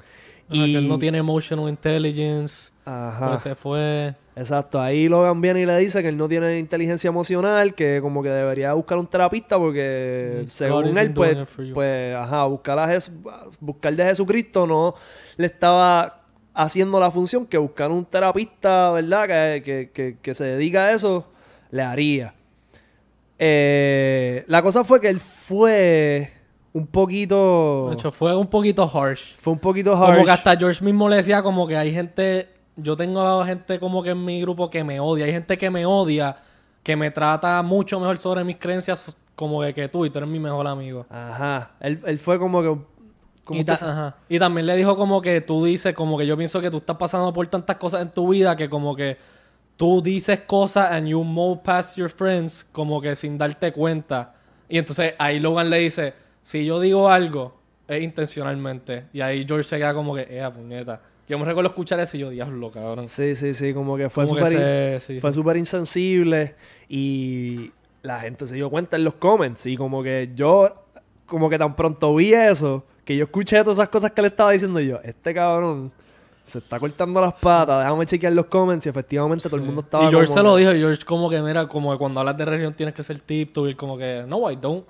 Y 0.50 0.73
que 0.73 0.79
él 0.79 0.88
no 0.88 0.99
tiene 0.99 1.19
emotional 1.19 1.69
intelligence. 1.71 2.71
Ajá. 2.85 3.31
Pues 3.31 3.41
se 3.43 3.55
fue. 3.55 4.15
Exacto, 4.37 4.81
ahí 4.81 5.09
Logan 5.09 5.41
viene 5.41 5.61
y 5.61 5.67
le 5.67 5.79
dice 5.79 6.03
que 6.03 6.09
él 6.09 6.19
no 6.19 6.29
tiene 6.29 6.59
inteligencia 6.59 7.09
emocional, 7.09 7.73
que 7.75 8.00
como 8.03 8.21
que 8.23 8.29
debería 8.29 8.73
buscar 8.75 8.99
un 8.99 9.06
terapista 9.06 9.56
porque 9.59 10.43
Mm, 10.44 10.49
según 10.49 10.99
él, 10.99 11.12
pues, 11.15 11.38
pues, 11.73 12.15
ajá, 12.17 12.44
buscar, 12.44 12.79
a 12.79 12.87
Jes- 12.88 13.11
buscar 13.61 13.94
de 13.94 14.05
Jesucristo 14.05 14.67
no 14.67 14.94
le 15.37 15.47
estaba 15.47 16.24
haciendo 16.54 17.00
la 17.00 17.10
función 17.10 17.46
que 17.46 17.58
buscar 17.58 17.90
un 17.90 18.04
terapista, 18.04 18.92
¿verdad? 18.92 19.26
Que, 19.26 19.62
que, 19.62 19.90
que, 19.90 20.18
que 20.22 20.34
se 20.34 20.44
dedica 20.44 20.86
a 20.86 20.92
eso, 20.92 21.26
le 21.70 21.82
haría. 21.82 22.34
Eh, 23.38 24.44
la 24.46 24.62
cosa 24.62 24.84
fue 24.84 25.00
que 25.00 25.08
él 25.08 25.20
fue 25.20 26.32
un 26.72 26.86
poquito... 26.86 27.88
De 27.90 27.94
hecho, 27.94 28.10
fue 28.10 28.34
un 28.36 28.46
poquito 28.46 28.82
harsh. 28.84 29.34
fue 29.36 29.52
un 29.52 29.58
poquito 29.58 29.94
harsh. 29.94 30.14
Como 30.14 30.24
que 30.24 30.30
hasta 30.30 30.56
George 30.56 30.84
mismo 30.84 31.08
le 31.08 31.16
decía 31.16 31.42
como 31.42 31.66
que 31.66 31.76
hay 31.76 31.92
gente, 31.92 32.48
yo 32.76 32.96
tengo 32.96 33.44
gente 33.44 33.78
como 33.78 34.02
que 34.02 34.10
en 34.10 34.24
mi 34.24 34.40
grupo 34.40 34.70
que 34.70 34.84
me 34.84 35.00
odia, 35.00 35.26
hay 35.26 35.32
gente 35.32 35.58
que 35.58 35.70
me 35.70 35.84
odia, 35.84 36.36
que 36.82 36.96
me 36.96 37.10
trata 37.10 37.60
mucho 37.62 37.98
mejor 37.98 38.18
sobre 38.18 38.44
mis 38.44 38.56
creencias 38.56 39.16
como 39.34 39.60
que, 39.60 39.74
que 39.74 39.88
tú 39.88 40.04
y 40.04 40.10
tú 40.10 40.18
eres 40.18 40.30
mi 40.30 40.38
mejor 40.38 40.66
amigo. 40.66 41.06
Ajá, 41.10 41.72
él, 41.80 42.00
él 42.06 42.18
fue 42.18 42.38
como 42.38 42.62
que... 42.62 42.76
como 43.44 43.61
Y, 43.61 43.64
ta- 43.64 43.75
ajá. 43.75 44.17
y 44.29 44.38
también 44.38 44.67
le 44.67 44.76
dijo 44.76 44.96
como 44.96 45.20
que 45.20 45.41
tú 45.41 45.64
dices, 45.64 45.94
como 45.94 46.17
que 46.19 46.26
yo 46.26 46.37
pienso 46.37 46.61
que 46.61 46.70
tú 46.70 46.79
estás 46.79 46.96
pasando 46.96 47.32
por 47.32 47.46
tantas 47.46 47.76
cosas 47.76 48.02
en 48.02 48.11
tu 48.11 48.29
vida 48.29 48.56
que 48.56 48.69
como 48.69 48.96
que 48.96 49.17
tú 49.76 50.00
dices 50.02 50.41
cosas 50.41 50.91
and 50.93 51.08
you 51.08 51.23
move 51.23 51.61
past 51.64 51.96
your 51.96 52.08
friends 52.08 52.67
como 52.73 53.00
que 53.00 53.14
sin 53.17 53.37
darte 53.38 53.73
cuenta. 53.73 54.35
Y 54.69 54.79
entonces 54.79 55.14
ahí 55.19 55.41
Logan 55.41 55.69
le 55.70 55.79
dice, 55.79 56.14
si 56.43 56.64
yo 56.64 56.81
digo 56.81 57.11
algo, 57.11 57.56
es 57.87 58.02
intencionalmente. 58.02 59.05
Y 59.12 59.20
ahí 59.20 59.44
George 59.47 59.64
se 59.69 59.76
queda 59.79 59.93
como 59.94 60.14
que, 60.14 60.26
eh, 60.29 60.49
puñeta. 60.55 61.00
Yo 61.29 61.38
me 61.38 61.44
recuerdo 61.44 61.70
escuchar 61.70 61.99
eso 62.00 62.17
y 62.17 62.20
yo, 62.20 62.31
diablo, 62.31 62.70
cabrón. 62.70 63.08
Sí, 63.08 63.35
sí, 63.35 63.55
sí, 63.55 63.73
como 63.75 63.97
que 63.97 64.11
fue 64.11 64.26
súper 64.26 64.49
sí, 65.00 65.58
insensible 65.58 66.55
y 66.88 67.73
la 68.02 68.20
gente 68.20 68.47
se 68.47 68.56
dio 68.56 68.69
cuenta 68.70 68.97
en 68.97 69.05
los 69.05 69.14
comments 69.14 69.64
y 69.67 69.76
como 69.76 70.02
que 70.02 70.31
yo, 70.35 70.83
como 71.26 71.49
que 71.49 71.59
tan 71.59 71.75
pronto 71.75 72.15
vi 72.15 72.32
eso, 72.35 72.85
que 73.05 73.17
yo 73.17 73.25
escuché 73.25 73.59
todas 73.62 73.79
esas 73.79 73.88
cosas 73.88 74.12
que 74.12 74.23
le 74.23 74.29
estaba 74.29 74.53
diciendo 74.53 74.81
y 74.81 74.88
yo, 74.88 75.00
este 75.03 75.35
cabrón 75.35 75.93
se 76.44 76.59
está 76.59 76.79
cortando 76.79 77.21
las 77.21 77.35
patas, 77.35 77.85
déjame 77.85 78.06
chequear 78.06 78.32
los 78.32 78.47
comments 78.47 78.85
y 78.87 78.91
efectivamente 78.91 79.49
todo 79.49 79.56
el 79.56 79.62
mundo 79.62 79.81
estaba 79.81 80.05
Y 80.05 80.11
George 80.11 80.26
como 80.26 80.37
se 80.37 80.43
lo 80.43 80.56
dijo, 80.56 80.73
y 80.73 80.79
George 80.79 81.05
como 81.05 81.31
que, 81.31 81.41
mira, 81.41 81.67
como 81.67 81.93
que 81.93 81.99
cuando 81.99 82.21
hablas 82.21 82.37
de 82.37 82.44
religión 82.44 82.75
tienes 82.75 82.94
que 82.94 83.03
ser 83.03 83.21
tip, 83.21 83.56
y 83.56 83.75
como 83.75 83.97
que, 83.97 84.25
no, 84.26 84.50
I 84.50 84.56
don't. 84.56 84.85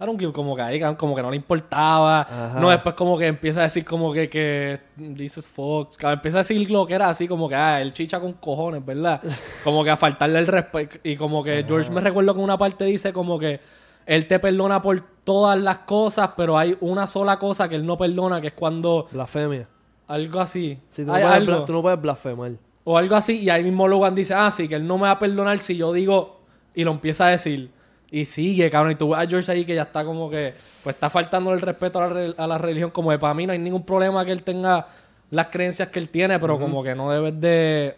I 0.00 0.06
don't 0.06 0.18
give, 0.18 0.32
como 0.32 0.56
que 0.56 0.62
ahí, 0.62 0.80
como 0.96 1.14
que 1.14 1.22
no 1.22 1.30
le 1.30 1.36
importaba. 1.36 2.22
Ajá. 2.22 2.58
No, 2.58 2.68
después 2.68 2.96
como 2.96 3.16
que 3.16 3.28
empieza 3.28 3.60
a 3.60 3.62
decir 3.62 3.84
como 3.84 4.12
que, 4.12 4.28
que 4.28 4.80
dices 4.96 5.46
Fox, 5.46 5.96
empieza 6.02 6.38
a 6.38 6.40
decir 6.40 6.68
lo 6.68 6.84
que 6.84 6.94
era 6.94 7.08
así, 7.08 7.28
como 7.28 7.48
que, 7.48 7.54
ah, 7.54 7.80
el 7.80 7.94
chicha 7.94 8.18
con 8.18 8.32
cojones, 8.32 8.84
¿verdad? 8.84 9.22
Como 9.62 9.84
que 9.84 9.90
a 9.90 9.96
faltarle 9.96 10.40
el 10.40 10.48
respeto. 10.48 10.98
Y 11.04 11.16
como 11.16 11.44
que 11.44 11.64
George 11.66 11.90
me 11.90 12.00
recuerdo 12.00 12.34
que 12.34 12.40
una 12.40 12.58
parte 12.58 12.84
dice 12.84 13.12
como 13.12 13.38
que 13.38 13.60
él 14.06 14.26
te 14.26 14.38
perdona 14.38 14.82
por 14.82 15.02
todas 15.24 15.58
las 15.58 15.80
cosas, 15.80 16.30
pero 16.36 16.58
hay 16.58 16.76
una 16.80 17.06
sola 17.06 17.38
cosa 17.38 17.68
que 17.68 17.76
él 17.76 17.86
no 17.86 17.96
perdona, 17.96 18.40
que 18.40 18.48
es 18.48 18.52
cuando 18.52 19.08
blasfemia. 19.10 19.66
algo 20.06 20.40
así. 20.40 20.78
Sí, 20.90 21.02
tú, 21.02 21.06
no 21.06 21.12
puedes, 21.12 21.26
algo. 21.26 21.64
tú 21.64 21.72
no 21.72 21.82
puedes 21.82 22.00
blasfemar. 22.00 22.52
O 22.84 22.98
algo 22.98 23.16
así, 23.16 23.38
y 23.38 23.50
ahí 23.50 23.62
mismo 23.64 23.88
Logan 23.88 24.14
dice, 24.14 24.34
ah, 24.34 24.50
sí, 24.50 24.68
que 24.68 24.74
él 24.74 24.86
no 24.86 24.98
me 24.98 25.04
va 25.04 25.12
a 25.12 25.18
perdonar 25.18 25.58
si 25.60 25.76
yo 25.76 25.92
digo, 25.92 26.40
y 26.74 26.84
lo 26.84 26.90
empieza 26.90 27.26
a 27.26 27.30
decir. 27.30 27.70
Y 28.10 28.26
sigue, 28.26 28.70
cabrón, 28.70 28.92
y 28.92 28.94
tú 28.96 29.10
ves 29.10 29.18
a 29.18 29.26
George 29.26 29.50
ahí 29.50 29.64
que 29.64 29.74
ya 29.74 29.82
está 29.82 30.04
como 30.04 30.28
que, 30.28 30.54
pues 30.82 30.94
está 30.94 31.08
faltando 31.08 31.52
el 31.52 31.60
respeto 31.60 32.00
a 32.00 32.08
la, 32.08 32.34
a 32.36 32.46
la 32.46 32.58
religión, 32.58 32.90
como 32.90 33.10
de 33.10 33.18
para 33.18 33.34
mí 33.34 33.46
no 33.46 33.52
hay 33.52 33.58
ningún 33.58 33.84
problema 33.84 34.24
que 34.24 34.32
él 34.32 34.42
tenga 34.42 34.86
las 35.30 35.48
creencias 35.48 35.88
que 35.88 35.98
él 35.98 36.10
tiene, 36.10 36.38
pero 36.38 36.58
como 36.58 36.82
que 36.82 36.94
no 36.94 37.10
debes 37.10 37.40
de 37.40 37.96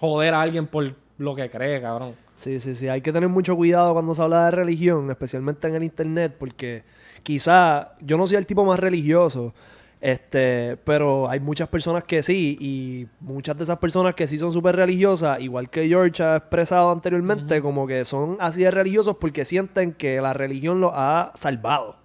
joder 0.00 0.34
a 0.34 0.40
alguien 0.40 0.66
por 0.66 0.92
lo 1.18 1.34
que 1.34 1.48
cree, 1.50 1.80
cabrón. 1.80 2.14
Sí, 2.36 2.58
sí, 2.60 2.74
sí. 2.74 2.88
Hay 2.88 3.00
que 3.00 3.12
tener 3.12 3.28
mucho 3.28 3.56
cuidado 3.56 3.92
cuando 3.92 4.14
se 4.14 4.22
habla 4.22 4.46
de 4.46 4.50
religión, 4.50 5.10
especialmente 5.10 5.68
en 5.68 5.74
el 5.76 5.84
internet, 5.84 6.34
porque 6.38 6.82
quizá 7.22 7.92
yo 8.00 8.16
no 8.16 8.26
soy 8.26 8.36
el 8.36 8.46
tipo 8.46 8.64
más 8.64 8.80
religioso, 8.80 9.54
este, 10.00 10.76
pero 10.84 11.28
hay 11.28 11.38
muchas 11.38 11.68
personas 11.68 12.04
que 12.04 12.22
sí, 12.22 12.56
y 12.60 13.06
muchas 13.20 13.56
de 13.56 13.64
esas 13.64 13.78
personas 13.78 14.14
que 14.14 14.26
sí 14.26 14.36
son 14.38 14.52
súper 14.52 14.74
religiosas, 14.74 15.40
igual 15.40 15.70
que 15.70 15.86
George 15.86 16.22
ha 16.22 16.36
expresado 16.36 16.90
anteriormente, 16.90 17.62
como 17.62 17.86
que 17.86 18.04
son 18.04 18.36
así 18.40 18.62
de 18.62 18.70
religiosos 18.72 19.16
porque 19.18 19.44
sienten 19.44 19.92
que 19.92 20.20
la 20.20 20.32
religión 20.32 20.80
los 20.80 20.92
ha 20.94 21.30
salvado. 21.34 21.96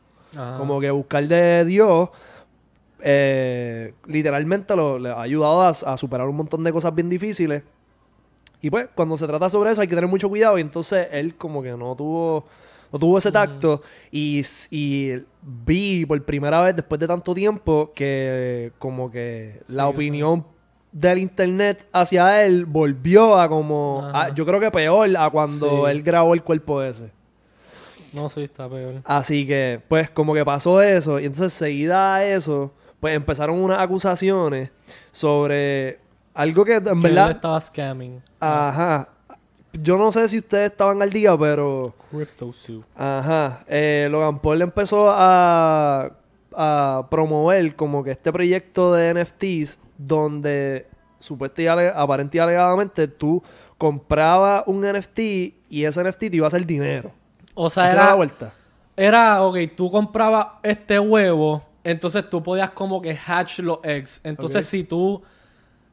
Como 0.57 0.79
que 0.79 0.91
buscar 0.91 1.27
de 1.27 1.65
Dios 1.65 2.09
eh, 3.01 3.93
literalmente 4.05 4.75
lo, 4.75 4.99
le 4.99 5.09
ha 5.09 5.21
ayudado 5.21 5.61
a, 5.61 5.69
a 5.69 5.97
superar 5.97 6.27
un 6.27 6.35
montón 6.35 6.63
de 6.63 6.71
cosas 6.71 6.93
bien 6.93 7.09
difíciles. 7.09 7.63
Y 8.67 8.69
pues, 8.69 8.87
cuando 8.93 9.15
se 9.15 9.25
trata 9.25 9.49
sobre 9.49 9.71
eso 9.71 9.79
hay 9.81 9.87
que 9.87 9.95
tener 9.95 10.09
mucho 10.09 10.27
cuidado. 10.27 10.57
Y 10.57 10.61
entonces 10.61 11.07
él 11.11 11.35
como 11.35 11.63
que 11.63 11.71
no 11.71 11.95
tuvo, 11.95 12.45
no 12.91 12.99
tuvo 12.99 13.17
ese 13.17 13.31
tacto. 13.31 13.81
Y, 14.11 14.41
y 14.71 15.13
vi 15.41 16.05
por 16.05 16.21
primera 16.25 16.61
vez 16.61 16.75
después 16.75 16.99
de 16.99 17.07
tanto 17.07 17.33
tiempo 17.33 17.91
que 17.95 18.71
como 18.77 19.09
que 19.09 19.61
la 19.67 19.87
opinión 19.87 20.45
del 20.91 21.19
internet 21.19 21.87
hacia 21.93 22.43
él 22.43 22.65
volvió 22.65 23.39
a 23.39 23.47
como... 23.47 24.09
A- 24.13 24.33
yo 24.33 24.45
creo 24.45 24.59
que 24.59 24.71
peor 24.71 25.15
a 25.17 25.29
cuando 25.29 25.85
Sí. 25.85 25.91
él 25.91 26.01
grabó 26.03 26.33
el 26.33 26.43
cuerpo 26.43 26.81
ese. 26.81 27.11
No, 28.13 28.29
sí, 28.29 28.43
está 28.43 28.67
peor. 28.69 28.95
Así 29.03 29.45
que, 29.45 29.79
pues, 29.87 30.09
como 30.09 30.33
que 30.33 30.43
pasó 30.43 30.81
eso. 30.81 31.19
Y 31.19 31.25
entonces, 31.25 31.53
seguida 31.53 32.15
a 32.15 32.25
eso, 32.25 32.71
pues 32.99 33.15
empezaron 33.15 33.59
unas 33.59 33.79
acusaciones 33.79 34.71
sobre 35.11 35.99
algo 36.37 36.63
que 36.65 36.75
en 36.75 37.01
verdad. 37.01 37.31
estaba 37.31 37.59
scamming. 37.61 38.21
Ajá. 38.39 39.09
Yo 39.73 39.97
no 39.97 40.11
sé 40.11 40.27
si 40.27 40.39
ustedes 40.39 40.71
estaban 40.71 41.01
al 41.01 41.09
día, 41.11 41.37
pero. 41.37 41.93
Crypto 42.09 42.51
Zoo. 42.53 42.83
Ajá. 42.95 43.63
Eh, 43.67 44.07
Logan 44.09 44.39
Paul 44.39 44.61
empezó 44.61 45.09
a, 45.09 46.11
a 46.55 47.07
promover 47.11 47.75
como 47.75 48.03
que 48.03 48.11
este 48.11 48.31
proyecto 48.31 48.93
de 48.93 49.13
NFTs 49.13 49.79
donde 49.97 50.87
supuestamente 51.19 51.63
y 51.63 51.67
ale- 51.67 51.93
aparente 51.95 52.37
y 52.37 52.39
alegadamente 52.39 53.07
tú 53.07 53.43
comprabas 53.77 54.63
un 54.67 54.81
NFT 54.81 55.19
y 55.69 55.83
ese 55.83 56.03
NFT 56.03 56.19
te 56.19 56.35
iba 56.37 56.45
a 56.45 56.49
hacer 56.49 56.65
dinero. 56.65 57.11
O 57.53 57.69
sea, 57.69 57.85
Esa 57.85 57.93
era 57.93 58.01
la 58.01 58.07
era, 58.09 58.15
vuelta. 58.15 58.53
era, 58.95 59.41
ok, 59.43 59.57
tú 59.75 59.91
comprabas 59.91 60.47
este 60.63 60.99
huevo, 60.99 61.63
entonces 61.83 62.27
tú 62.29 62.41
podías 62.43 62.71
como 62.71 63.01
que 63.01 63.15
hatch 63.17 63.59
los 63.59 63.79
eggs. 63.83 64.21
Entonces, 64.23 64.65
si 64.67 64.83
tú 64.83 65.21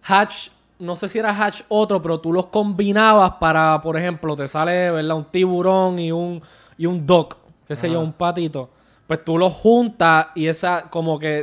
hatch, 0.06 0.48
no 0.78 0.96
sé 0.96 1.08
si 1.08 1.18
era 1.18 1.30
hatch 1.30 1.62
otro, 1.68 2.00
pero 2.02 2.20
tú 2.20 2.32
los 2.32 2.46
combinabas 2.46 3.32
para, 3.40 3.80
por 3.80 3.96
ejemplo, 3.96 4.34
te 4.36 4.48
sale, 4.48 4.90
¿verdad? 4.90 5.16
Un 5.16 5.24
tiburón 5.26 5.98
y 5.98 6.12
un, 6.12 6.42
y 6.76 6.86
un 6.86 7.06
duck, 7.06 7.36
qué 7.66 7.76
sé 7.76 7.90
yo, 7.90 8.00
un 8.00 8.12
patito. 8.12 8.70
Pues 9.06 9.24
tú 9.24 9.38
los 9.38 9.52
juntas 9.52 10.28
y 10.34 10.46
esa 10.46 10.88
como 10.90 11.18
que 11.18 11.42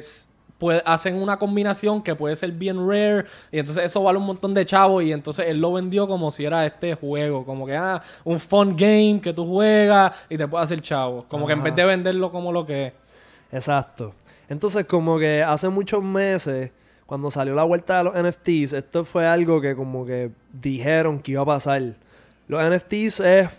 puede- 0.57 0.81
hacen 0.85 1.15
una 1.21 1.37
combinación 1.37 2.01
que 2.01 2.13
puede 2.15 2.35
ser 2.35 2.51
bien 2.51 2.77
rare 2.87 3.25
y 3.51 3.59
entonces 3.59 3.83
eso 3.85 4.03
vale 4.03 4.17
un 4.19 4.25
montón 4.25 4.53
de 4.53 4.63
chavos 4.65 5.03
y 5.03 5.11
entonces 5.11 5.47
él 5.47 5.59
lo 5.59 5.73
vendió 5.73 6.07
como 6.07 6.29
si 6.31 6.43
era 6.45 6.65
este 6.65 6.93
juego, 6.95 7.45
como 7.45 7.65
que 7.65 7.75
ah, 7.75 8.01
un 8.23 8.39
fun 8.39 8.75
game 8.75 9.19
que 9.21 9.33
tú 9.33 9.47
juegas 9.47 10.11
y 10.29 10.37
te 10.37 10.47
puede 10.47 10.63
hacer 10.63 10.81
chavos, 10.81 11.25
como 11.27 11.47
que 11.47 11.53
en 11.53 11.63
vez 11.63 11.75
de 11.75 11.83
venderlo 11.85 12.31
como 12.31 12.51
lo 12.51 12.65
que 12.65 12.87
es. 12.87 12.93
Exacto. 13.51 14.13
Entonces, 14.49 14.85
como 14.85 15.17
que 15.17 15.41
hace 15.43 15.69
muchos 15.69 16.03
meses, 16.03 16.71
cuando 17.11 17.29
salió 17.29 17.53
la 17.55 17.65
vuelta 17.65 17.97
de 17.97 18.03
los 18.05 18.13
NFTs, 18.13 18.71
esto 18.71 19.03
fue 19.03 19.27
algo 19.27 19.59
que 19.59 19.75
como 19.75 20.05
que 20.05 20.31
dijeron 20.53 21.19
que 21.19 21.33
iba 21.33 21.41
a 21.41 21.45
pasar. 21.45 21.81
Los 22.47 22.63
NFTs 22.63 23.19
es 23.19 23.49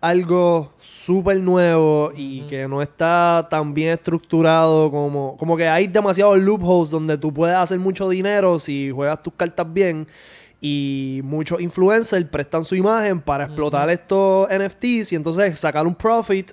algo 0.00 0.72
súper 0.80 1.38
nuevo 1.40 2.10
y 2.16 2.40
que 2.46 2.66
no 2.66 2.80
está 2.80 3.48
tan 3.50 3.74
bien 3.74 3.92
estructurado 3.92 4.90
como... 4.90 5.36
Como 5.36 5.58
que 5.58 5.68
hay 5.68 5.88
demasiados 5.88 6.38
loopholes 6.38 6.88
donde 6.88 7.18
tú 7.18 7.34
puedes 7.34 7.54
hacer 7.54 7.78
mucho 7.78 8.08
dinero 8.08 8.58
si 8.58 8.90
juegas 8.90 9.22
tus 9.22 9.34
cartas 9.34 9.70
bien. 9.70 10.06
Y 10.58 11.20
muchos 11.22 11.60
influencers 11.60 12.24
prestan 12.30 12.64
su 12.64 12.76
imagen 12.76 13.20
para 13.20 13.44
explotar 13.44 13.90
estos 13.90 14.48
NFTs 14.48 15.12
y 15.12 15.16
entonces 15.16 15.58
sacar 15.58 15.86
un 15.86 15.94
profit 15.94 16.52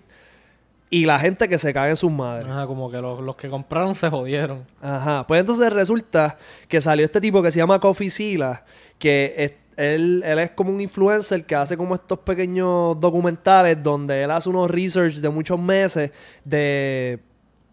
y 0.91 1.05
la 1.05 1.19
gente 1.19 1.47
que 1.47 1.57
se 1.57 1.71
cague 1.73 1.91
en 1.91 1.95
sus 1.97 2.11
madres. 2.11 2.47
Ajá, 2.47 2.65
como 2.65 2.89
que 2.89 2.97
los, 2.99 3.19
los 3.21 3.35
que 3.35 3.49
compraron 3.49 3.93
se 3.95 4.09
jodieron. 4.09 4.63
Ajá, 4.81 5.25
pues 5.27 5.39
entonces 5.41 5.71
resulta 5.71 6.37
que 6.67 6.81
salió 6.81 7.05
este 7.05 7.21
tipo 7.21 7.41
que 7.43 7.51
se 7.51 7.59
llama 7.59 7.79
Coffee 7.79 8.09
Sila, 8.09 8.63
que 8.97 9.33
es- 9.37 9.51
él, 9.77 10.21
él 10.25 10.39
es 10.39 10.49
como 10.51 10.71
un 10.71 10.81
influencer 10.81 11.45
que 11.45 11.55
hace 11.55 11.77
como 11.77 11.95
estos 11.95 12.19
pequeños 12.19 12.99
documentales 12.99 13.81
donde 13.81 14.23
él 14.23 14.31
hace 14.31 14.49
unos 14.49 14.69
research 14.69 15.13
de 15.15 15.29
muchos 15.29 15.57
meses 15.57 16.11
de 16.43 17.19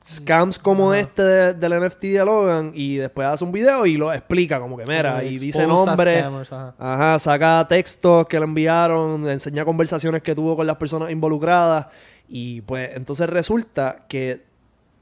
scams 0.08 0.56
como 0.60 0.94
este 0.94 1.22
de- 1.22 1.54
del 1.54 1.72
NFT 1.80 2.12
de 2.12 2.24
Logan 2.24 2.70
y 2.74 2.94
después 2.96 3.26
hace 3.26 3.42
un 3.42 3.50
video 3.50 3.86
y 3.86 3.96
lo 3.96 4.12
explica 4.12 4.60
como 4.60 4.76
que 4.76 4.84
que 4.84 5.26
y 5.26 5.38
dice 5.38 5.62
expose 5.62 5.64
a 5.64 5.66
nombre, 5.66 6.20
scammers, 6.20 6.52
ajá. 6.52 6.74
Ajá, 6.78 7.18
saca 7.18 7.66
textos 7.68 8.26
que 8.28 8.38
le 8.38 8.44
enviaron, 8.44 9.28
enseña 9.28 9.64
conversaciones 9.64 10.22
que 10.22 10.32
tuvo 10.34 10.54
con 10.54 10.64
las 10.66 10.76
personas 10.76 11.10
involucradas. 11.10 11.86
Y 12.28 12.60
pues 12.62 12.90
entonces 12.94 13.28
resulta 13.28 14.04
que 14.08 14.42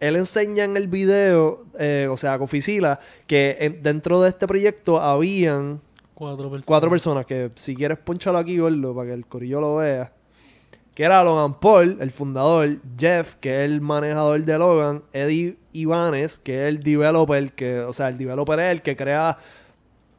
él 0.01 0.17
enseña 0.17 0.65
en 0.65 0.77
el 0.77 0.89
video, 0.89 1.65
eh, 1.79 2.09
o 2.11 2.17
sea, 2.17 2.39
Coficila, 2.39 3.01
que 3.27 3.57
en- 3.61 3.83
dentro 3.83 4.21
de 4.21 4.29
este 4.29 4.47
proyecto 4.47 5.01
habían 5.01 5.81
Cuatro 6.15 6.45
personas. 6.51 6.67
cuatro 6.67 6.91
personas 6.91 7.27
que 7.27 7.51
si 7.55 7.75
quieres 7.75 7.99
ponchalo 7.99 8.39
aquí, 8.39 8.59
gordo, 8.59 8.95
para 8.95 9.09
que 9.09 9.15
el 9.15 9.27
corillo 9.27 9.61
lo 9.61 9.77
vea. 9.77 10.13
Que 10.95 11.03
era 11.05 11.25
Logan 11.25 11.55
Paul, 11.59 11.97
el 12.01 12.11
fundador, 12.13 12.77
Jeff, 12.97 13.35
que 13.41 13.65
es 13.65 13.71
el 13.71 13.81
manejador 13.81 14.45
de 14.45 14.59
Logan, 14.59 15.03
Eddie 15.13 15.57
Ibanez, 15.73 16.39
que 16.39 16.63
es 16.63 16.69
el 16.69 16.81
developer, 16.85 17.51
que, 17.53 17.81
o 17.81 17.93
sea, 17.93 18.09
el 18.11 18.19
developer 18.19 18.61
es 18.61 18.71
el 18.73 18.83
que 18.83 18.97
crea 18.97 19.37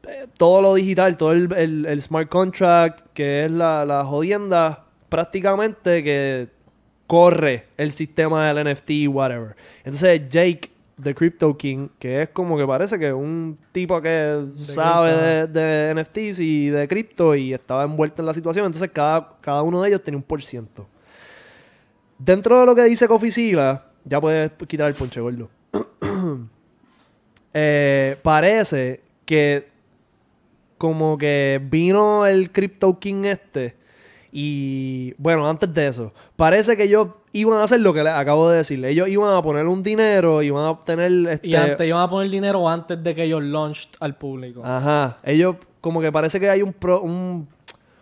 eh, 0.08 0.26
todo 0.36 0.60
lo 0.62 0.74
digital, 0.74 1.16
todo 1.16 1.32
el, 1.32 1.50
el- 1.54 1.86
el 1.86 2.02
smart 2.02 2.28
contract, 2.28 3.06
que 3.14 3.44
es 3.46 3.50
la, 3.50 3.84
la 3.86 4.04
jodienda 4.04 4.84
prácticamente 5.08 6.04
que 6.04 6.48
corre 7.06 7.66
el 7.76 7.92
sistema 7.92 8.52
del 8.52 8.72
NFT, 8.72 9.08
whatever. 9.08 9.56
Entonces 9.78 10.28
Jake, 10.28 10.70
The 11.02 11.14
Crypto 11.14 11.56
King, 11.56 11.88
que 11.98 12.22
es 12.22 12.28
como 12.30 12.56
que 12.56 12.66
parece 12.66 12.98
que 12.98 13.12
un 13.12 13.58
tipo 13.72 14.00
que 14.00 14.46
sabe 14.54 15.12
de, 15.12 15.46
de 15.46 15.94
NFTs 15.94 16.40
y 16.40 16.68
de 16.68 16.88
cripto 16.88 17.34
y 17.34 17.52
estaba 17.52 17.84
envuelto 17.84 18.22
en 18.22 18.26
la 18.26 18.34
situación. 18.34 18.66
Entonces 18.66 18.90
cada, 18.92 19.36
cada 19.40 19.62
uno 19.62 19.82
de 19.82 19.88
ellos 19.88 20.02
tenía 20.02 20.18
un 20.18 20.24
por 20.24 20.42
ciento. 20.42 20.86
Dentro 22.18 22.60
de 22.60 22.66
lo 22.66 22.74
que 22.74 22.84
dice 22.84 23.06
Coficila, 23.06 23.84
ya 24.04 24.20
puedes 24.20 24.50
quitar 24.66 24.88
el 24.88 24.94
ponche 24.94 25.20
gordo. 25.20 25.50
Eh, 27.58 28.18
parece 28.22 29.00
que 29.24 29.66
como 30.76 31.16
que 31.16 31.58
vino 31.70 32.26
el 32.26 32.52
Crypto 32.52 32.98
King 32.98 33.24
este 33.24 33.75
y 34.38 35.14
bueno, 35.16 35.48
antes 35.48 35.72
de 35.72 35.86
eso, 35.86 36.12
parece 36.36 36.76
que 36.76 36.82
ellos 36.82 37.08
iban 37.32 37.58
a 37.58 37.62
hacer 37.62 37.80
lo 37.80 37.94
que 37.94 38.04
les 38.04 38.12
acabo 38.12 38.50
de 38.50 38.58
decirle. 38.58 38.90
Ellos 38.90 39.08
iban 39.08 39.34
a 39.34 39.40
poner 39.40 39.66
un 39.66 39.82
dinero, 39.82 40.42
iban 40.42 40.62
a 40.62 40.70
obtener 40.72 41.10
este... 41.30 41.48
Y 41.48 41.54
antes 41.54 41.88
iban 41.88 42.02
a 42.02 42.10
poner 42.10 42.30
dinero 42.30 42.68
antes 42.68 43.02
de 43.02 43.14
que 43.14 43.24
ellos 43.24 43.42
launched 43.42 43.88
al 43.98 44.14
público. 44.14 44.60
Ajá. 44.62 45.16
Ellos, 45.22 45.56
como 45.80 46.02
que 46.02 46.12
parece 46.12 46.38
que 46.38 46.50
hay 46.50 46.60
un, 46.60 46.74
pro- 46.74 47.00
un, 47.00 47.48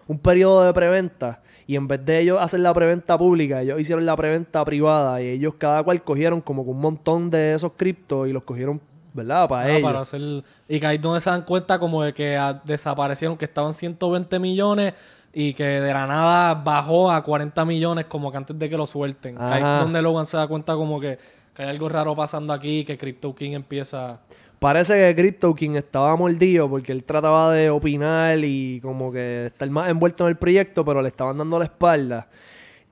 un 0.09 0.19
periodo 0.19 0.65
de 0.65 0.73
preventa. 0.73 1.41
Y 1.69 1.77
en 1.77 1.87
vez 1.87 2.05
de 2.05 2.19
ellos 2.19 2.39
hacer 2.41 2.59
la 2.59 2.75
preventa 2.75 3.17
pública, 3.17 3.63
ellos 3.63 3.81
hicieron 3.81 4.05
la 4.05 4.17
preventa 4.17 4.65
privada. 4.65 5.23
Y 5.23 5.29
ellos 5.29 5.55
cada 5.57 5.85
cual 5.85 6.03
cogieron 6.03 6.41
como 6.41 6.65
que 6.65 6.71
un 6.71 6.81
montón 6.81 7.31
de 7.31 7.55
esos 7.55 7.71
criptos 7.77 8.29
y 8.29 8.33
los 8.33 8.43
cogieron, 8.43 8.81
¿verdad? 9.13 9.49
Para 9.49 9.67
Ah, 9.67 9.71
ellos. 9.71 9.83
para 9.89 10.01
hacer... 10.01 10.21
Y 10.69 10.81
que 10.81 10.87
ahí 10.89 10.97
es 10.97 11.01
donde 11.03 11.21
se 11.21 11.31
dan 11.31 11.43
cuenta 11.43 11.79
como 11.79 12.03
de 12.03 12.13
que 12.13 12.37
desaparecieron, 12.65 13.37
que 13.37 13.45
estaban 13.45 13.73
120 13.73 14.39
millones 14.41 14.95
y 15.35 15.53
que 15.53 15.65
de 15.65 15.93
la 15.93 16.07
nada 16.07 16.55
bajó 16.55 17.11
a 17.11 17.23
40 17.23 17.65
millones 17.65 18.05
como 18.07 18.31
que 18.31 18.39
antes 18.39 18.57
de 18.57 18.71
que 18.71 18.77
lo 18.77 18.87
suelten. 18.87 19.37
Ahí 19.41 19.63
es 19.63 19.81
donde 19.81 20.01
Logan 20.01 20.27
se 20.27 20.37
da 20.37 20.47
cuenta 20.47 20.75
como 20.77 21.01
que, 21.01 21.19
que 21.53 21.63
hay 21.63 21.69
algo 21.69 21.89
raro 21.89 22.15
pasando 22.15 22.53
aquí, 22.53 22.85
que 22.85 22.97
Crypto 22.97 23.35
King 23.35 23.53
empieza... 23.53 24.21
Parece 24.61 24.95
que 24.95 25.21
Crypto 25.21 25.55
King 25.55 25.73
estaba 25.73 26.17
mordido 26.17 26.71
porque 26.71 26.93
él 26.93 27.03
trataba 27.05 27.53
de 27.53 27.69
opinar 27.69 28.39
y 28.43 28.81
como 28.81 29.13
que 29.13 29.47
estar 29.47 29.69
más 29.69 29.91
envuelto 29.91 30.25
en 30.25 30.31
el 30.31 30.37
proyecto, 30.37 30.85
pero 30.85 31.03
le 31.03 31.09
estaban 31.09 31.37
dando 31.37 31.59
la 31.59 31.65
espalda. 31.65 32.29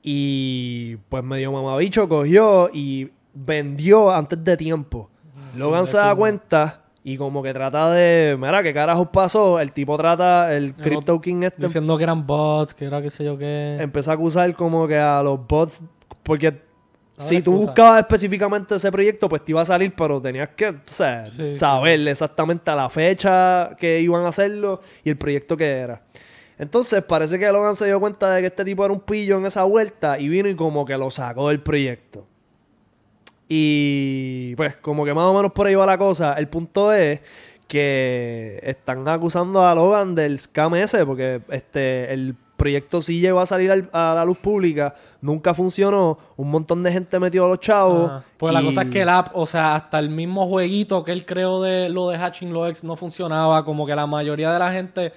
Y 0.02 0.96
pues 1.08 1.22
medio 1.22 1.52
mamabicho 1.52 2.08
cogió 2.08 2.68
y 2.74 3.10
vendió 3.32 4.10
antes 4.10 4.42
de 4.42 4.56
tiempo. 4.56 5.08
Logan 5.56 5.86
se 5.86 5.96
da 5.96 6.14
cuenta 6.14 6.81
y 7.04 7.16
como 7.16 7.42
que 7.42 7.52
trata 7.52 7.90
de, 7.92 8.36
mira, 8.38 8.62
¿qué 8.62 8.72
carajos 8.72 9.08
pasó? 9.12 9.58
El 9.58 9.72
tipo 9.72 9.96
trata, 9.96 10.54
el 10.56 10.74
Crypto 10.74 11.20
King 11.20 11.42
este 11.42 11.62
Diciendo 11.62 11.96
que 11.96 12.04
eran 12.04 12.26
bots, 12.26 12.74
que 12.74 12.84
era 12.84 13.02
qué 13.02 13.10
sé 13.10 13.24
yo 13.24 13.36
qué... 13.36 13.76
empezó 13.80 14.12
a 14.12 14.14
acusar 14.14 14.54
como 14.54 14.86
que 14.86 14.98
a 14.98 15.22
los 15.22 15.46
bots, 15.46 15.82
porque 16.22 16.62
si 17.16 17.42
tú 17.42 17.52
buscabas 17.52 18.00
específicamente 18.00 18.74
ese 18.76 18.90
proyecto, 18.90 19.28
pues 19.28 19.44
te 19.44 19.52
iba 19.52 19.60
a 19.60 19.64
salir, 19.66 19.92
pero 19.96 20.20
tenías 20.20 20.50
que 20.50 20.68
o 20.68 20.80
sea, 20.86 21.26
Sí, 21.26 21.52
saber 21.52 22.06
exactamente 22.08 22.70
a 22.70 22.76
la 22.76 22.88
fecha 22.88 23.76
que 23.78 24.00
iban 24.00 24.24
a 24.24 24.28
hacerlo 24.28 24.80
y 25.04 25.10
el 25.10 25.16
proyecto 25.16 25.56
que 25.56 25.68
era. 25.68 26.02
Entonces 26.58 27.02
parece 27.02 27.38
que 27.38 27.50
Logan 27.50 27.74
se 27.74 27.86
dio 27.86 27.98
cuenta 27.98 28.30
de 28.30 28.40
que 28.40 28.46
este 28.46 28.64
tipo 28.64 28.84
era 28.84 28.94
un 28.94 29.00
pillo 29.00 29.38
en 29.38 29.46
esa 29.46 29.64
vuelta 29.64 30.18
y 30.18 30.28
vino 30.28 30.48
y 30.48 30.54
como 30.54 30.84
que 30.84 30.96
lo 30.96 31.10
sacó 31.10 31.48
del 31.48 31.60
proyecto. 31.60 32.26
Y 33.54 34.54
pues 34.56 34.76
como 34.76 35.04
que 35.04 35.12
más 35.12 35.24
o 35.24 35.34
menos 35.34 35.52
por 35.52 35.66
ahí 35.66 35.74
va 35.74 35.84
la 35.84 35.98
cosa. 35.98 36.32
El 36.34 36.48
punto 36.48 36.90
es 36.92 37.20
que 37.68 38.58
están 38.62 39.06
acusando 39.08 39.62
a 39.66 39.74
Logan 39.74 40.14
del 40.14 40.38
scam 40.38 40.74
ese 40.74 41.04
porque 41.04 41.42
este 41.50 42.12
el 42.14 42.34
proyecto 42.56 43.02
sí 43.02 43.20
llegó 43.20 43.40
a 43.40 43.46
salir 43.46 43.70
al- 43.72 43.90
a 43.92 44.14
la 44.14 44.24
luz 44.24 44.38
pública, 44.38 44.94
nunca 45.20 45.52
funcionó, 45.52 46.16
un 46.36 46.50
montón 46.50 46.82
de 46.82 46.92
gente 46.92 47.18
metió 47.18 47.44
a 47.44 47.48
los 47.48 47.60
chavos. 47.60 48.10
Ajá. 48.10 48.24
Pues 48.38 48.54
la 48.54 48.62
cosa 48.62 48.82
es 48.82 48.88
que 48.88 49.02
el 49.02 49.08
app, 49.08 49.28
o 49.34 49.44
sea, 49.46 49.74
hasta 49.74 49.98
el 49.98 50.08
mismo 50.10 50.46
jueguito 50.46 51.02
que 51.04 51.12
él 51.12 51.26
creó 51.26 51.60
de 51.60 51.88
lo 51.90 52.08
de 52.08 52.16
Hatching 52.18 52.52
Loex 52.52 52.84
no 52.84 52.96
funcionaba. 52.96 53.64
Como 53.64 53.84
que 53.84 53.94
la 53.96 54.06
mayoría 54.06 54.50
de 54.52 54.58
la 54.58 54.72
gente 54.72 55.12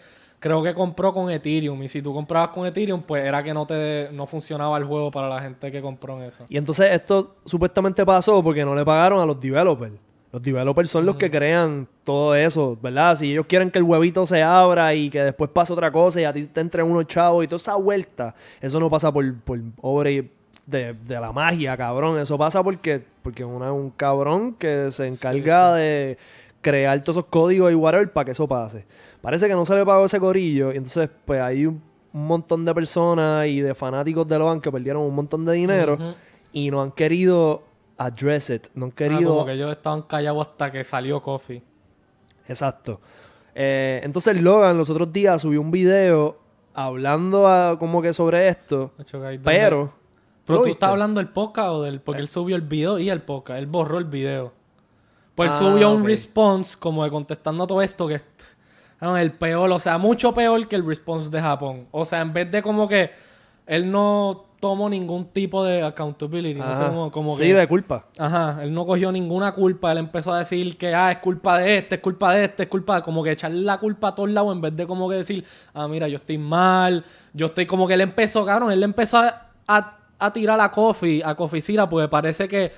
creo 0.45 0.61
que 0.61 0.75
compró 0.75 1.11
con 1.11 1.31
Ethereum. 1.31 1.81
Y 1.81 1.89
si 1.89 2.03
tú 2.03 2.13
comprabas 2.13 2.49
con 2.49 2.67
Ethereum, 2.67 3.01
pues 3.01 3.23
era 3.23 3.41
que 3.41 3.51
no 3.51 3.65
te 3.65 4.09
no 4.11 4.27
funcionaba 4.27 4.77
el 4.77 4.83
juego 4.83 5.09
para 5.09 5.27
la 5.27 5.41
gente 5.41 5.71
que 5.71 5.81
compró 5.81 6.17
en 6.17 6.25
eso. 6.27 6.43
Y 6.49 6.57
entonces 6.57 6.91
esto 6.91 7.37
supuestamente 7.45 8.05
pasó 8.05 8.43
porque 8.43 8.63
no 8.63 8.75
le 8.75 8.85
pagaron 8.85 9.19
a 9.19 9.25
los 9.25 9.41
developers. 9.41 9.93
Los 10.31 10.43
developers 10.43 10.91
son 10.91 11.03
los 11.07 11.15
que 11.15 11.31
crean 11.31 11.87
todo 12.03 12.35
eso, 12.35 12.77
¿verdad? 12.79 13.15
Si 13.15 13.31
ellos 13.31 13.47
quieren 13.47 13.71
que 13.71 13.79
el 13.79 13.85
huevito 13.85 14.27
se 14.27 14.43
abra 14.43 14.93
y 14.93 15.09
que 15.09 15.23
después 15.23 15.49
pase 15.49 15.73
otra 15.73 15.91
cosa 15.91 16.21
y 16.21 16.25
a 16.25 16.31
ti 16.33 16.45
te 16.45 16.61
entren 16.61 16.85
unos 16.85 17.07
chavos 17.07 17.43
y 17.43 17.47
toda 17.47 17.57
esa 17.57 17.73
vuelta, 17.75 18.35
eso 18.61 18.79
no 18.79 18.87
pasa 18.87 19.11
por, 19.11 19.33
por 19.39 19.59
obra 19.81 20.11
y- 20.11 20.29
de, 20.67 20.93
de 20.93 21.19
la 21.19 21.31
magia, 21.31 21.75
cabrón. 21.75 22.19
Eso 22.19 22.37
pasa 22.37 22.61
porque, 22.63 23.01
porque 23.23 23.43
uno 23.43 23.65
es 23.65 23.71
un 23.71 23.89
cabrón 23.89 24.53
que 24.53 24.91
se 24.91 25.07
encarga 25.07 25.73
de 25.73 26.17
crear 26.61 26.99
todos 27.01 27.17
esos 27.17 27.29
códigos 27.29 27.71
y 27.71 27.75
whatever 27.75 28.11
para 28.13 28.25
que 28.25 28.31
eso 28.31 28.47
pase. 28.47 28.85
Parece 29.25 29.47
que 29.47 29.53
no 29.55 29.65
se 29.65 29.75
le 29.75 29.83
pagó 29.85 30.05
ese 30.05 30.19
corillo 30.19 30.71
y 30.71 30.77
entonces 30.77 31.09
pues 31.25 31.41
hay 31.41 31.65
un, 31.65 31.81
un 32.13 32.27
montón 32.27 32.63
de 32.63 32.73
personas 32.75 33.47
y 33.47 33.59
de 33.59 33.73
fanáticos 33.73 34.27
de 34.27 34.37
Logan 34.37 34.61
que 34.61 34.71
perdieron 34.71 35.01
un 35.03 35.15
montón 35.15 35.43
de 35.45 35.53
dinero 35.53 35.97
y 36.53 36.69
no 36.69 36.81
han 36.81 36.91
querido 36.91 37.63
address 37.97 38.51
it. 38.51 38.67
No 38.75 38.85
han 38.85 38.91
Ah, 38.91 38.95
querido... 38.95 39.33
como 39.33 39.45
que 39.45 39.53
ellos 39.53 39.71
estaban 39.71 40.03
callados 40.03 40.47
hasta 40.47 40.71
que 40.71 40.83
salió 40.83 41.21
Coffee. 41.23 41.63
Exacto. 42.47 43.01
Eh, 43.55 43.99
entonces 44.03 44.39
Logan 44.41 44.77
los 44.77 44.89
otros 44.89 45.11
días 45.11 45.41
subió 45.41 45.59
un 45.61 45.71
video 45.71 46.37
hablando 46.73 47.47
a- 47.47 47.79
como 47.79 48.01
que 48.01 48.13
sobre 48.13 48.47
esto, 48.47 48.91
pero... 49.43 49.93
Pero 50.45 50.57
¿lo 50.59 50.61
tú 50.61 50.69
estás 50.69 50.91
hablando 50.91 51.19
del 51.19 51.29
podcast 51.29 51.69
o 51.69 51.81
del. 51.81 52.01
Porque 52.01 52.21
él 52.21 52.27
subió 52.27 52.55
el 52.55 52.61
video 52.61 52.99
y 52.99 53.09
el 53.09 53.23
podcast. 53.23 53.57
Él 53.57 53.65
borró 53.65 53.97
el 53.97 54.05
video. 54.05 54.53
Pues 55.33 55.49
él 55.49 55.55
Ah, 55.55 55.59
subió 55.71 55.89
un 55.91 56.01
ok. 56.01 56.07
response 56.07 56.77
como 56.77 57.03
de 57.03 57.09
contestando 57.09 57.63
a 57.63 57.67
todo 57.67 57.81
esto 57.81 58.07
que 58.07 58.13
el 59.01 59.31
peor, 59.33 59.71
o 59.71 59.79
sea, 59.79 59.97
mucho 59.97 60.33
peor 60.33 60.67
que 60.67 60.75
el 60.75 60.85
response 60.85 61.29
de 61.29 61.41
Japón. 61.41 61.87
O 61.91 62.05
sea, 62.05 62.21
en 62.21 62.33
vez 62.33 62.49
de 62.49 62.61
como 62.61 62.87
que 62.87 63.11
él 63.67 63.91
no 63.91 64.45
tomó 64.59 64.89
ningún 64.89 65.25
tipo 65.25 65.63
de 65.63 65.83
accountability, 65.83 66.59
no 66.59 66.73
sé 66.73 66.81
cómo, 66.81 67.11
como 67.11 67.35
sí, 67.35 67.43
que. 67.43 67.53
de 67.53 67.67
culpa. 67.67 68.05
Ajá, 68.17 68.59
él 68.63 68.73
no 68.73 68.85
cogió 68.85 69.11
ninguna 69.11 69.51
culpa, 69.51 69.91
él 69.91 69.99
empezó 69.99 70.33
a 70.33 70.39
decir 70.39 70.77
que 70.77 70.93
ah, 70.95 71.11
es 71.11 71.17
culpa 71.19 71.59
de 71.59 71.77
este, 71.77 71.95
es 71.95 72.01
culpa 72.01 72.33
de 72.33 72.45
este, 72.45 72.63
es 72.63 72.69
culpa, 72.69 73.01
como 73.01 73.21
que 73.21 73.31
echarle 73.31 73.61
la 73.61 73.77
culpa 73.77 74.09
a 74.09 74.15
todos 74.15 74.29
lados 74.29 74.55
en 74.55 74.61
vez 74.61 74.75
de 74.75 74.87
como 74.87 75.09
que 75.09 75.17
decir, 75.17 75.45
ah, 75.73 75.87
mira, 75.87 76.07
yo 76.07 76.15
estoy 76.15 76.37
mal, 76.37 77.03
yo 77.33 77.47
estoy 77.47 77.65
como 77.65 77.87
que 77.87 77.93
él 77.93 78.01
empezó, 78.01 78.45
cabrón, 78.45 78.71
él 78.71 78.81
empezó 78.81 79.17
a, 79.19 79.49
a, 79.67 79.97
a 80.17 80.33
tirar 80.33 80.59
a 80.59 80.71
Kofi, 80.71 81.21
a 81.23 81.35
Kofi 81.35 81.61
Sira, 81.61 81.87
porque 81.87 82.07
parece 82.07 82.47
que, 82.47 82.71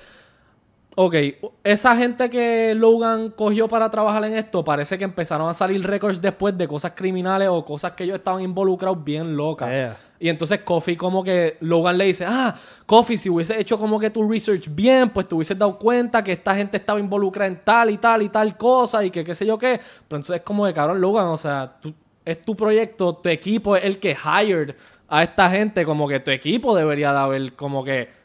ok, 1.00 1.14
esa 1.62 1.96
gente 1.96 2.28
que 2.28 2.74
Logan 2.74 3.30
cogió 3.30 3.68
para 3.68 3.88
trabajar 3.88 4.24
en 4.24 4.34
esto, 4.34 4.64
parece 4.64 4.98
que 4.98 5.04
empezaron 5.04 5.48
a 5.48 5.54
salir 5.54 5.80
récords 5.86 6.20
después 6.20 6.58
de 6.58 6.66
cosas 6.66 6.90
criminales 6.96 7.46
o 7.48 7.64
cosas 7.64 7.92
que 7.92 8.02
ellos 8.02 8.16
estaban 8.16 8.42
involucrados 8.42 9.04
bien 9.04 9.36
locas. 9.36 9.68
Yeah. 9.70 9.96
Y 10.18 10.28
entonces 10.28 10.58
Kofi 10.62 10.96
como 10.96 11.22
que 11.22 11.56
Logan 11.60 11.96
le 11.96 12.06
dice, 12.06 12.24
ah, 12.26 12.52
Kofi, 12.84 13.16
si 13.16 13.30
hubiese 13.30 13.60
hecho 13.60 13.78
como 13.78 14.00
que 14.00 14.10
tu 14.10 14.28
research 14.28 14.66
bien, 14.68 15.10
pues 15.10 15.28
te 15.28 15.36
hubieses 15.36 15.56
dado 15.56 15.78
cuenta 15.78 16.24
que 16.24 16.32
esta 16.32 16.56
gente 16.56 16.78
estaba 16.78 16.98
involucrada 16.98 17.46
en 17.46 17.60
tal 17.62 17.90
y 17.90 17.98
tal 17.98 18.22
y 18.22 18.28
tal 18.28 18.56
cosa 18.56 19.04
y 19.04 19.12
que 19.12 19.22
qué 19.22 19.36
sé 19.36 19.46
yo 19.46 19.56
qué. 19.56 19.78
Pero 20.08 20.16
entonces 20.18 20.34
es 20.34 20.42
como 20.42 20.66
de, 20.66 20.74
cabrón, 20.74 21.00
Logan, 21.00 21.26
o 21.26 21.36
sea, 21.36 21.76
tú- 21.80 21.94
es 22.24 22.42
tu 22.42 22.56
proyecto, 22.56 23.14
tu 23.14 23.28
equipo 23.28 23.76
es 23.76 23.84
el 23.84 24.00
que 24.00 24.16
hired 24.16 24.74
a 25.06 25.22
esta 25.22 25.48
gente, 25.48 25.84
como 25.84 26.08
que 26.08 26.18
tu 26.18 26.32
equipo 26.32 26.74
debería 26.74 27.12
de 27.12 27.18
haber 27.20 27.52
como 27.52 27.84
que 27.84 28.17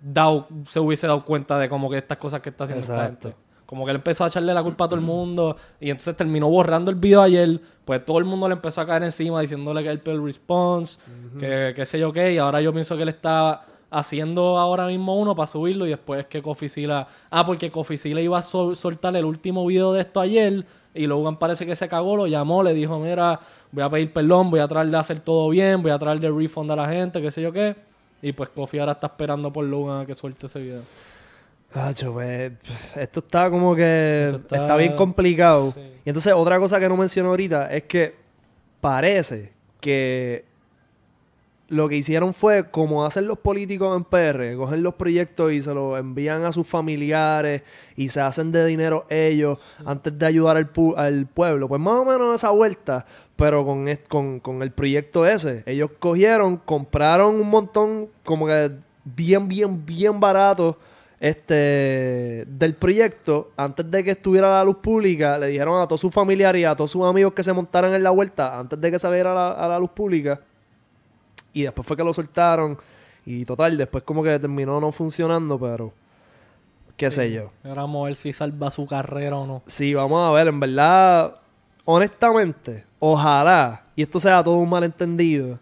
dado, 0.00 0.46
se 0.68 0.80
hubiese 0.80 1.06
dado 1.06 1.24
cuenta 1.24 1.58
de 1.58 1.68
como 1.68 1.90
que 1.90 1.96
estas 1.96 2.18
cosas 2.18 2.40
que 2.40 2.50
está 2.50 2.64
haciendo 2.64 2.84
esta 2.84 3.06
gente. 3.06 3.34
Como 3.64 3.84
que 3.84 3.90
él 3.90 3.96
empezó 3.96 4.22
a 4.22 4.28
echarle 4.28 4.54
la 4.54 4.62
culpa 4.62 4.84
a 4.84 4.88
todo 4.88 4.98
el 5.00 5.04
mundo 5.04 5.56
y 5.80 5.90
entonces 5.90 6.14
terminó 6.16 6.48
borrando 6.48 6.90
el 6.90 6.96
video 6.96 7.20
ayer. 7.20 7.60
Pues 7.84 8.04
todo 8.04 8.18
el 8.18 8.24
mundo 8.24 8.48
le 8.48 8.54
empezó 8.54 8.80
a 8.80 8.86
caer 8.86 9.02
encima 9.02 9.40
diciéndole 9.40 9.82
que 9.82 9.88
el 9.90 9.98
peor 9.98 10.22
response, 10.22 11.00
que 11.40 11.72
qué 11.74 11.84
sé 11.84 11.98
yo 11.98 12.12
qué. 12.12 12.34
Y 12.34 12.38
ahora 12.38 12.60
yo 12.60 12.72
pienso 12.72 12.96
que 12.96 13.02
él 13.02 13.08
está 13.08 13.64
haciendo 13.90 14.58
ahora 14.58 14.86
mismo 14.86 15.16
uno 15.18 15.34
para 15.34 15.46
subirlo 15.48 15.86
y 15.86 15.90
después 15.90 16.20
es 16.20 16.26
que 16.26 16.42
Kofi 16.42 16.68
Sila... 16.68 17.08
Ah, 17.30 17.44
porque 17.44 17.70
Kofi 17.70 17.98
Sila 17.98 18.20
iba 18.20 18.38
a 18.38 18.42
sol- 18.42 18.76
soltar 18.76 19.16
el 19.16 19.24
último 19.24 19.66
video 19.66 19.92
de 19.92 20.00
esto 20.02 20.20
ayer 20.20 20.64
y 20.94 21.06
Logan 21.06 21.36
parece 21.36 21.66
que 21.66 21.74
se 21.76 21.88
cagó, 21.88 22.16
lo 22.16 22.26
llamó, 22.26 22.62
le 22.62 22.72
dijo, 22.72 22.98
mira, 22.98 23.38
voy 23.72 23.82
a 23.82 23.90
pedir 23.90 24.12
perdón, 24.12 24.50
voy 24.50 24.60
a 24.60 24.68
tratar 24.68 24.88
de 24.88 24.96
hacer 24.96 25.20
todo 25.20 25.48
bien, 25.48 25.82
voy 25.82 25.90
a 25.90 25.98
tratar 25.98 26.18
de 26.20 26.30
refund 26.30 26.70
a 26.70 26.76
la 26.76 26.88
gente, 26.88 27.20
qué 27.20 27.30
sé 27.30 27.42
yo 27.42 27.52
qué. 27.52 27.76
Y 28.22 28.32
pues 28.32 28.48
Kofi 28.50 28.78
ahora 28.78 28.92
está 28.92 29.06
esperando 29.08 29.52
por 29.52 29.64
Logan 29.64 30.02
a 30.02 30.06
que 30.06 30.14
suelte 30.14 30.46
ese 30.46 30.60
video. 30.60 30.82
Hacho, 31.74 32.12
pues, 32.14 32.52
esto 32.94 33.20
está 33.20 33.50
como 33.50 33.74
que 33.76 34.32
está... 34.34 34.56
está- 34.56 34.76
bien 34.76 34.96
complicado. 34.96 35.72
Sí. 35.72 35.80
Y 36.04 36.08
entonces 36.08 36.32
otra 36.32 36.58
cosa 36.58 36.80
que 36.80 36.88
no 36.88 36.96
menciono 36.96 37.28
ahorita 37.30 37.70
es 37.74 37.82
que 37.84 38.14
parece 38.80 39.52
que 39.80 40.44
lo 41.68 41.88
que 41.88 41.96
hicieron 41.96 42.32
fue 42.32 42.70
como 42.70 43.04
hacen 43.04 43.26
los 43.26 43.38
políticos 43.38 43.94
en 43.96 44.04
PR, 44.04 44.56
cogen 44.56 44.84
los 44.84 44.94
proyectos 44.94 45.52
y 45.52 45.60
se 45.60 45.74
los 45.74 45.98
envían 45.98 46.44
a 46.44 46.52
sus 46.52 46.64
familiares 46.66 47.62
y 47.96 48.08
se 48.08 48.20
hacen 48.20 48.52
de 48.52 48.64
dinero 48.64 49.04
ellos 49.10 49.58
antes 49.84 50.16
de 50.16 50.26
ayudar 50.26 50.56
al, 50.56 50.72
pu- 50.72 50.94
al 50.96 51.26
pueblo. 51.26 51.66
Pues 51.66 51.80
más 51.80 51.94
o 51.94 52.04
menos 52.04 52.36
esa 52.36 52.50
vuelta, 52.50 53.04
pero 53.36 53.64
con, 53.64 53.86
con, 54.08 54.40
con 54.40 54.62
el 54.62 54.72
proyecto 54.72 55.26
ese. 55.26 55.62
Ellos 55.66 55.90
cogieron, 55.98 56.56
compraron 56.56 57.36
un 57.36 57.48
montón 57.48 58.08
como 58.24 58.46
que 58.46 58.72
bien, 59.04 59.46
bien, 59.46 59.84
bien 59.86 60.18
barato 60.18 60.78
este 61.18 62.44
del 62.46 62.74
proyecto 62.74 63.50
antes 63.56 63.90
de 63.90 64.04
que 64.04 64.10
estuviera 64.10 64.48
a 64.48 64.58
la 64.58 64.64
luz 64.64 64.76
pública 64.76 65.38
le 65.38 65.46
dijeron 65.48 65.80
a 65.80 65.86
todos 65.86 66.00
sus 66.00 66.12
familiares 66.12 66.60
y 66.60 66.64
a 66.64 66.76
todos 66.76 66.90
sus 66.90 67.04
amigos 67.04 67.32
que 67.32 67.42
se 67.42 67.54
montaran 67.54 67.94
en 67.94 68.02
la 68.02 68.10
vuelta 68.10 68.58
antes 68.58 68.78
de 68.78 68.90
que 68.90 68.98
saliera 68.98 69.32
a 69.32 69.34
la, 69.34 69.50
a 69.52 69.68
la 69.68 69.78
luz 69.78 69.90
pública 69.90 70.40
y 71.54 71.62
después 71.62 71.86
fue 71.86 71.96
que 71.96 72.04
lo 72.04 72.12
soltaron 72.12 72.76
y 73.24 73.46
total 73.46 73.78
después 73.78 74.04
como 74.04 74.22
que 74.22 74.38
terminó 74.38 74.78
no 74.78 74.92
funcionando 74.92 75.58
pero 75.58 75.90
qué 76.98 77.10
sé 77.10 77.32
yo 77.32 77.50
Ahora 77.64 77.82
vamos 77.82 78.02
a 78.02 78.06
ver 78.08 78.16
si 78.16 78.34
salva 78.34 78.70
su 78.70 78.86
carrera 78.86 79.38
o 79.38 79.46
no. 79.46 79.62
sí 79.66 79.94
vamos 79.94 80.28
a 80.28 80.32
ver 80.32 80.48
en 80.48 80.60
verdad 80.60 81.36
honestamente 81.86 82.84
ojalá 83.12 83.82
y 83.94 84.02
esto 84.02 84.18
sea 84.20 84.42
todo 84.42 84.56
un 84.56 84.68
malentendido 84.68 85.58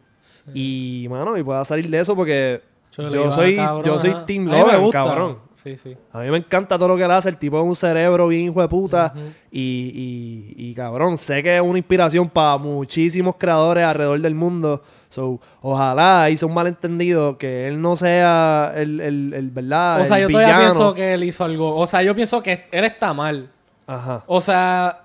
y 0.53 1.07
mano 1.11 1.37
y 1.39 1.43
pueda 1.43 1.65
salir 1.65 1.89
de 1.89 2.01
eso 2.01 2.15
porque 2.15 2.63
yo 2.97 3.33
soy 3.33 3.57
cabrón, 3.57 3.85
yo 3.85 4.01
soy. 4.01 4.15
Team 4.27 4.47
Logan 4.47 4.91
cabrón 4.91 5.39
Sí, 5.65 5.79
sí. 5.79 5.97
a 6.13 6.19
mí 6.19 6.31
me 6.31 6.37
encanta 6.37 6.77
todo 6.77 6.89
lo 6.89 6.97
que 6.99 7.05
él 7.05 7.11
hace. 7.11 7.31
El 7.31 7.39
tipo 7.39 7.59
es 7.59 7.65
un 7.65 7.75
cerebro 7.75 8.29
bien 8.29 8.43
hijo 8.51 8.61
de 8.61 8.69
puta. 8.69 9.15
y, 9.51 10.53
y, 10.59 10.71
y, 10.71 10.75
cabrón, 10.75 11.17
sé 11.17 11.43
que 11.43 11.57
es 11.57 11.63
una 11.63 11.79
inspiración 11.79 12.29
para 12.29 12.59
muchísimos 12.59 13.37
creadores 13.39 13.83
alrededor 13.83 14.21
del 14.21 14.35
mundo. 14.35 14.83
So, 15.09 15.41
ojalá 15.63 16.29
hice 16.29 16.45
un 16.45 16.53
malentendido 16.53 17.39
que 17.39 17.67
él 17.67 17.81
no 17.81 17.97
sea 17.97 18.75
el, 18.77 19.01
el, 19.01 19.33
el 19.33 19.51
verdad. 19.51 20.03
O 20.03 20.05
sea, 20.05 20.19
el 20.19 20.25
yo 20.25 20.29
todavía 20.29 20.55
villano. 20.59 20.75
pienso 20.75 20.95
que 20.95 21.15
él 21.15 21.25
hizo 21.25 21.45
algo. 21.45 21.75
O 21.77 21.87
sea, 21.87 22.03
yo 22.03 22.15
pienso 22.15 22.43
que 22.43 22.67
él 22.71 22.85
está 22.85 23.15
mal. 23.15 23.49
Ajá. 23.87 24.23
O 24.27 24.43
sea, 24.43 25.04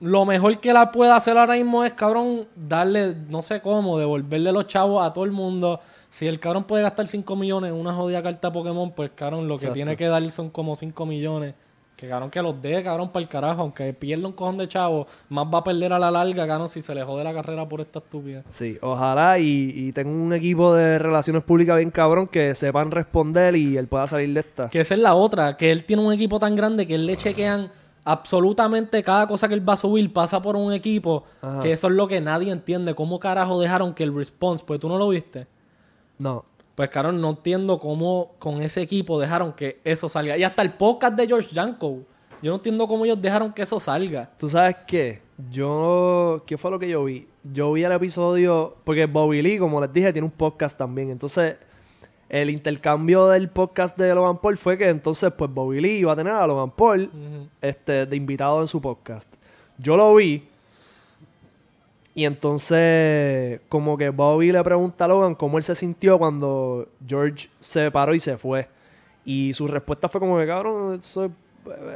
lo 0.00 0.24
mejor 0.24 0.58
que 0.58 0.70
él 0.70 0.76
puede 0.92 1.10
hacer 1.12 1.36
ahora 1.36 1.54
mismo 1.54 1.84
es, 1.84 1.92
cabrón, 1.92 2.46
darle, 2.54 3.14
no 3.28 3.42
sé 3.42 3.60
cómo, 3.60 3.98
devolverle 3.98 4.52
los 4.52 4.66
chavos 4.66 5.04
a 5.04 5.12
todo 5.12 5.24
el 5.24 5.32
mundo. 5.32 5.80
Si 6.10 6.26
el 6.26 6.38
cabrón 6.38 6.64
puede 6.64 6.84
gastar 6.84 7.08
5 7.08 7.36
millones 7.36 7.72
en 7.72 7.76
una 7.76 7.92
jodida 7.92 8.22
carta 8.22 8.52
Pokémon, 8.52 8.92
pues, 8.92 9.10
cabrón, 9.14 9.48
lo 9.48 9.56
que 9.56 9.66
Exacto. 9.66 9.74
tiene 9.74 9.96
que 9.96 10.06
dar 10.06 10.30
son 10.30 10.50
como 10.50 10.76
5 10.76 11.04
millones. 11.04 11.54
Que, 11.96 12.06
cabrón, 12.06 12.30
que 12.30 12.40
los 12.40 12.62
dé, 12.62 12.80
cabrón, 12.84 13.08
para 13.08 13.22
el 13.24 13.28
carajo. 13.28 13.62
Aunque 13.62 13.92
pierda 13.92 14.28
un 14.28 14.32
cojón 14.32 14.56
de 14.56 14.68
chavos, 14.68 15.08
más 15.28 15.44
va 15.52 15.58
a 15.58 15.64
perder 15.64 15.92
a 15.92 15.98
la 15.98 16.12
larga, 16.12 16.46
cabrón, 16.46 16.68
si 16.68 16.80
se 16.80 16.94
le 16.94 17.02
jode 17.02 17.24
la 17.24 17.34
carrera 17.34 17.68
por 17.68 17.80
esta 17.80 17.98
estupidez. 17.98 18.44
Sí, 18.50 18.78
ojalá 18.80 19.40
y, 19.40 19.72
y 19.74 19.90
tenga 19.90 20.10
un 20.10 20.32
equipo 20.32 20.72
de 20.72 21.00
relaciones 21.00 21.42
públicas 21.42 21.76
bien 21.76 21.90
cabrón 21.90 22.28
que 22.28 22.54
sepan 22.54 22.92
responder 22.92 23.56
y 23.56 23.76
él 23.76 23.88
pueda 23.88 24.06
salir 24.06 24.32
de 24.32 24.40
esta. 24.40 24.70
Que 24.70 24.80
esa 24.82 24.94
es 24.94 25.00
la 25.00 25.16
otra, 25.16 25.56
que 25.56 25.72
él 25.72 25.82
tiene 25.82 26.04
un 26.06 26.12
equipo 26.12 26.38
tan 26.38 26.54
grande 26.54 26.86
que 26.86 26.94
él 26.94 27.04
le 27.04 27.16
chequean 27.16 27.68
absolutamente 28.08 29.02
cada 29.02 29.26
cosa 29.26 29.48
que 29.48 29.54
él 29.54 29.68
va 29.68 29.74
a 29.74 29.76
subir 29.76 30.10
pasa 30.12 30.40
por 30.40 30.56
un 30.56 30.72
equipo, 30.72 31.24
Ajá. 31.42 31.60
que 31.60 31.72
eso 31.72 31.88
es 31.88 31.92
lo 31.92 32.08
que 32.08 32.20
nadie 32.22 32.50
entiende. 32.50 32.94
¿Cómo 32.94 33.18
carajo 33.18 33.60
dejaron 33.60 33.92
que 33.92 34.02
el 34.02 34.14
response, 34.14 34.64
pues 34.66 34.80
tú 34.80 34.88
no 34.88 34.96
lo 34.96 35.08
viste? 35.08 35.46
No. 36.18 36.44
Pues 36.74 36.88
claro, 36.88 37.12
no 37.12 37.30
entiendo 37.30 37.78
cómo 37.78 38.32
con 38.38 38.62
ese 38.62 38.80
equipo 38.80 39.20
dejaron 39.20 39.52
que 39.52 39.80
eso 39.84 40.08
salga. 40.08 40.38
Y 40.38 40.44
hasta 40.44 40.62
el 40.62 40.72
podcast 40.72 41.16
de 41.16 41.26
George 41.26 41.50
Janko. 41.54 41.98
Yo 42.40 42.50
no 42.50 42.56
entiendo 42.56 42.86
cómo 42.88 43.04
ellos 43.04 43.20
dejaron 43.20 43.52
que 43.52 43.62
eso 43.62 43.78
salga. 43.78 44.30
¿Tú 44.38 44.48
sabes 44.48 44.76
qué? 44.86 45.20
Yo... 45.50 46.42
¿Qué 46.46 46.56
fue 46.56 46.70
lo 46.70 46.78
que 46.78 46.88
yo 46.88 47.04
vi? 47.04 47.26
Yo 47.42 47.72
vi 47.72 47.82
el 47.82 47.92
episodio... 47.92 48.76
Porque 48.84 49.06
Bobby 49.06 49.42
Lee, 49.42 49.58
como 49.58 49.80
les 49.80 49.92
dije, 49.92 50.12
tiene 50.12 50.26
un 50.26 50.32
podcast 50.32 50.78
también. 50.78 51.10
Entonces, 51.10 51.56
el 52.28 52.50
intercambio 52.50 53.28
del 53.28 53.48
podcast 53.48 53.96
de 53.96 54.14
Logan 54.14 54.38
Paul 54.38 54.56
fue 54.58 54.76
que 54.76 54.88
entonces, 54.88 55.32
pues, 55.36 55.50
Bobby 55.52 55.80
Lee 55.80 55.98
iba 56.00 56.12
a 56.12 56.16
tener 56.16 56.32
a 56.32 56.46
Logan 56.46 56.70
Paul 56.70 57.10
este, 57.62 58.04
de 58.06 58.16
invitado 58.16 58.60
en 58.60 58.68
su 58.68 58.80
podcast. 58.80 59.34
Yo 59.78 59.96
lo 59.96 60.14
vi. 60.14 60.44
Y 62.14 62.24
entonces, 62.24 63.60
como 63.68 63.96
que 63.96 64.10
Bobby 64.10 64.50
le 64.50 64.62
pregunta 64.64 65.04
a 65.04 65.08
Logan 65.08 65.34
cómo 65.34 65.56
él 65.56 65.62
se 65.62 65.74
sintió 65.74 66.18
cuando 66.18 66.88
George 67.06 67.48
se 67.60 67.90
paró 67.90 68.12
y 68.14 68.18
se 68.20 68.36
fue. 68.36 68.68
Y 69.24 69.52
su 69.52 69.68
respuesta 69.68 70.08
fue 70.08 70.20
como 70.20 70.36
que, 70.38 70.46
cabrón, 70.46 70.94
eso 70.98 71.26
es, 71.26 71.30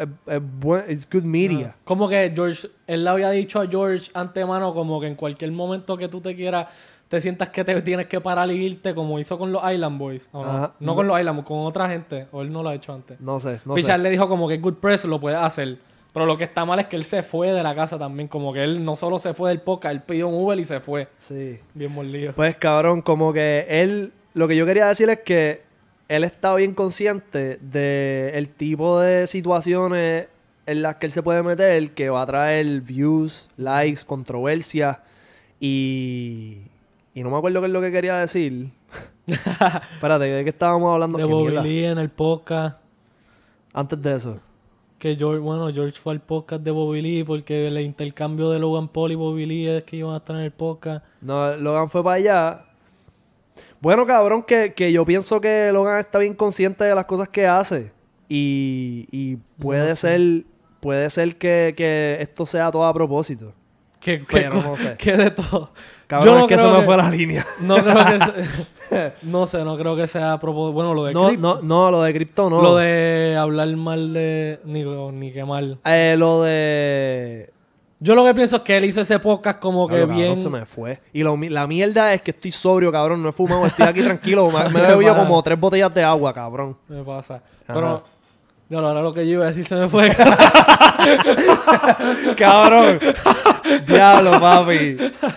es- 0.00 0.08
es 0.36 0.40
buen- 0.60 0.84
it's 0.88 1.08
good 1.10 1.24
media. 1.24 1.74
Como 1.84 2.08
que 2.08 2.30
George, 2.34 2.68
él 2.86 3.02
le 3.04 3.10
había 3.10 3.30
dicho 3.30 3.60
a 3.60 3.66
George 3.66 4.10
antemano 4.14 4.72
como 4.74 5.00
que 5.00 5.08
en 5.08 5.16
cualquier 5.16 5.50
momento 5.50 5.96
que 5.96 6.08
tú 6.08 6.20
te 6.20 6.36
quieras, 6.36 6.68
te 7.12 7.20
sientas 7.20 7.50
que 7.50 7.62
te 7.62 7.82
tienes 7.82 8.06
que 8.06 8.22
parar 8.22 8.50
y 8.50 8.54
irte 8.54 8.94
como 8.94 9.18
hizo 9.18 9.36
con 9.38 9.52
los 9.52 9.62
Island 9.70 9.98
Boys. 9.98 10.30
¿o 10.32 10.42
no? 10.42 10.50
Ajá. 10.50 10.72
no 10.80 10.94
con 10.94 11.06
los 11.06 11.18
Island 11.20 11.36
Boys, 11.36 11.46
con 11.46 11.58
otra 11.58 11.86
gente. 11.86 12.26
O 12.32 12.40
él 12.40 12.50
no 12.50 12.62
lo 12.62 12.70
ha 12.70 12.74
hecho 12.74 12.94
antes. 12.94 13.20
No 13.20 13.38
sé, 13.38 13.60
no 13.66 13.74
Pichar 13.74 13.98
sé. 13.98 14.02
le 14.02 14.08
dijo 14.08 14.26
como 14.30 14.48
que 14.48 14.56
Good 14.56 14.76
Press 14.76 15.04
lo 15.04 15.20
puede 15.20 15.36
hacer. 15.36 15.76
Pero 16.14 16.24
lo 16.24 16.38
que 16.38 16.44
está 16.44 16.64
mal 16.64 16.80
es 16.80 16.86
que 16.86 16.96
él 16.96 17.04
se 17.04 17.22
fue 17.22 17.52
de 17.52 17.62
la 17.62 17.74
casa 17.74 17.98
también. 17.98 18.28
Como 18.28 18.50
que 18.54 18.64
él 18.64 18.82
no 18.82 18.96
solo 18.96 19.18
se 19.18 19.34
fue 19.34 19.50
del 19.50 19.60
podcast, 19.60 19.94
él 19.94 20.00
pidió 20.00 20.26
un 20.26 20.42
Uber 20.42 20.58
y 20.58 20.64
se 20.64 20.80
fue. 20.80 21.08
Sí. 21.18 21.58
Bien 21.74 21.92
molido. 21.92 22.32
Pues 22.32 22.56
cabrón, 22.56 23.02
como 23.02 23.30
que 23.34 23.66
él, 23.68 24.14
lo 24.32 24.48
que 24.48 24.56
yo 24.56 24.64
quería 24.64 24.86
decir 24.86 25.10
es 25.10 25.18
que 25.18 25.64
él 26.08 26.24
está 26.24 26.54
bien 26.54 26.72
consciente 26.72 27.58
de 27.60 28.30
el 28.36 28.48
tipo 28.48 28.98
de 28.98 29.26
situaciones 29.26 30.28
en 30.64 30.80
las 30.80 30.96
que 30.96 31.04
él 31.04 31.12
se 31.12 31.22
puede 31.22 31.42
meter, 31.42 31.90
que 31.90 32.08
va 32.08 32.22
a 32.22 32.26
traer 32.26 32.80
views, 32.80 33.50
likes, 33.58 34.00
controversia 34.06 35.02
y 35.60 36.71
y 37.14 37.22
no 37.22 37.30
me 37.30 37.36
acuerdo 37.36 37.60
qué 37.60 37.66
es 37.66 37.72
lo 37.72 37.80
que 37.80 37.92
quería 37.92 38.16
decir. 38.18 38.70
Espérate, 39.26 40.24
¿de 40.24 40.44
qué 40.44 40.50
estábamos 40.50 40.92
hablando? 40.92 41.18
de 41.18 41.24
¿Qué 41.24 41.30
Bobby? 41.30 41.56
Lee 41.62 41.84
en 41.86 41.98
el 41.98 42.10
podcast. 42.10 42.78
Antes 43.72 44.00
de 44.02 44.14
eso. 44.16 44.40
Que 44.98 45.16
George, 45.16 45.40
bueno, 45.40 45.72
George 45.72 45.98
fue 46.00 46.12
al 46.12 46.20
podcast 46.20 46.62
de 46.62 46.70
Bobby 46.70 47.02
Lee 47.02 47.24
porque 47.24 47.66
el 47.68 47.80
intercambio 47.80 48.50
de 48.50 48.58
Logan 48.58 48.88
Paul 48.88 49.12
y 49.12 49.14
Bobby 49.16 49.46
Lee 49.46 49.68
es 49.68 49.84
que 49.84 49.96
iban 49.96 50.14
a 50.14 50.18
estar 50.18 50.36
en 50.36 50.42
el 50.42 50.52
podcast. 50.52 51.04
No, 51.20 51.56
Logan 51.56 51.88
fue 51.88 52.04
para 52.04 52.16
allá. 52.16 52.64
Bueno, 53.80 54.06
cabrón, 54.06 54.42
que, 54.44 54.74
que 54.74 54.92
yo 54.92 55.04
pienso 55.04 55.40
que 55.40 55.70
Logan 55.72 55.98
está 55.98 56.18
bien 56.18 56.34
consciente 56.34 56.84
de 56.84 56.94
las 56.94 57.04
cosas 57.06 57.28
que 57.28 57.46
hace. 57.46 57.90
Y, 58.28 59.08
y 59.10 59.36
puede 59.58 59.90
No 59.90 59.96
sé. 59.96 60.16
ser, 60.18 60.44
puede 60.80 61.10
ser 61.10 61.36
que, 61.36 61.74
que 61.76 62.16
esto 62.20 62.46
sea 62.46 62.70
todo 62.70 62.84
a 62.84 62.94
propósito. 62.94 63.52
Que, 64.02 64.18
que, 64.18 64.26
Pero 64.28 64.54
no 64.62 64.76
sé. 64.76 64.96
que 64.98 65.16
de 65.16 65.30
todo. 65.30 65.70
Cabrón, 66.06 66.26
Yo 66.28 66.34
no 66.38 66.40
es 66.42 66.48
que 66.48 66.54
eso 66.54 66.64
creo 66.64 66.74
no 66.74 66.80
que- 66.80 66.86
fue 66.86 66.96
la 66.96 67.10
línea. 67.10 67.46
No 67.60 67.76
creo 67.76 67.94
que 67.94 68.18
se- 68.90 69.12
No 69.22 69.46
sé, 69.46 69.64
no 69.64 69.76
creo 69.76 69.96
que 69.96 70.06
sea 70.06 70.32
a 70.34 70.40
propósito. 70.40 70.72
Bueno, 70.72 70.92
lo 70.92 71.04
de 71.04 71.14
No, 71.14 71.32
no, 71.32 71.60
no, 71.62 71.90
lo 71.90 72.02
de 72.02 72.12
cripto 72.12 72.50
no. 72.50 72.60
Lo 72.60 72.76
de 72.76 73.36
hablar 73.38 73.68
mal 73.76 74.12
de. 74.12 74.60
Ni, 74.64 74.82
ni 74.84 75.32
que 75.32 75.44
mal. 75.44 75.78
Eh, 75.84 76.16
lo 76.18 76.42
de... 76.42 77.50
Yo 78.00 78.16
lo 78.16 78.24
que 78.24 78.34
pienso 78.34 78.56
es 78.56 78.62
que 78.62 78.76
él 78.76 78.84
hizo 78.86 79.00
ese 79.00 79.20
podcast 79.20 79.60
como 79.60 79.86
que 79.86 79.92
Claro, 79.94 80.08
cabrón, 80.08 80.24
bien. 80.24 80.36
se 80.36 80.48
me 80.50 80.66
fue. 80.66 80.98
Y 81.12 81.22
lo 81.22 81.36
mi- 81.36 81.48
la 81.48 81.68
mierda 81.68 82.12
es 82.12 82.20
que 82.20 82.32
estoy 82.32 82.50
sobrio, 82.50 82.90
cabrón. 82.90 83.22
No 83.22 83.28
he 83.28 83.32
fumado, 83.32 83.64
estoy 83.64 83.86
aquí 83.86 84.02
tranquilo. 84.02 84.50
Me, 84.50 84.68
me 84.70 84.80
he 84.80 84.82
¿Qué 84.82 84.88
bebido 84.88 85.16
como 85.16 85.40
tres 85.44 85.58
botellas 85.60 85.94
de 85.94 86.02
agua, 86.02 86.34
cabrón. 86.34 86.76
Me 86.88 87.04
pasa. 87.04 87.40
Pero. 87.66 88.02
Lo 88.80 88.88
ahora 88.88 89.02
lo 89.02 89.12
que 89.12 89.26
yo 89.26 89.34
iba 89.34 89.44
a 89.44 89.48
decir 89.48 89.66
se 89.66 89.74
me 89.74 89.86
fue. 89.88 90.08
cabrón. 92.36 92.98
Diablo, 93.86 94.40
papi. 94.40 94.96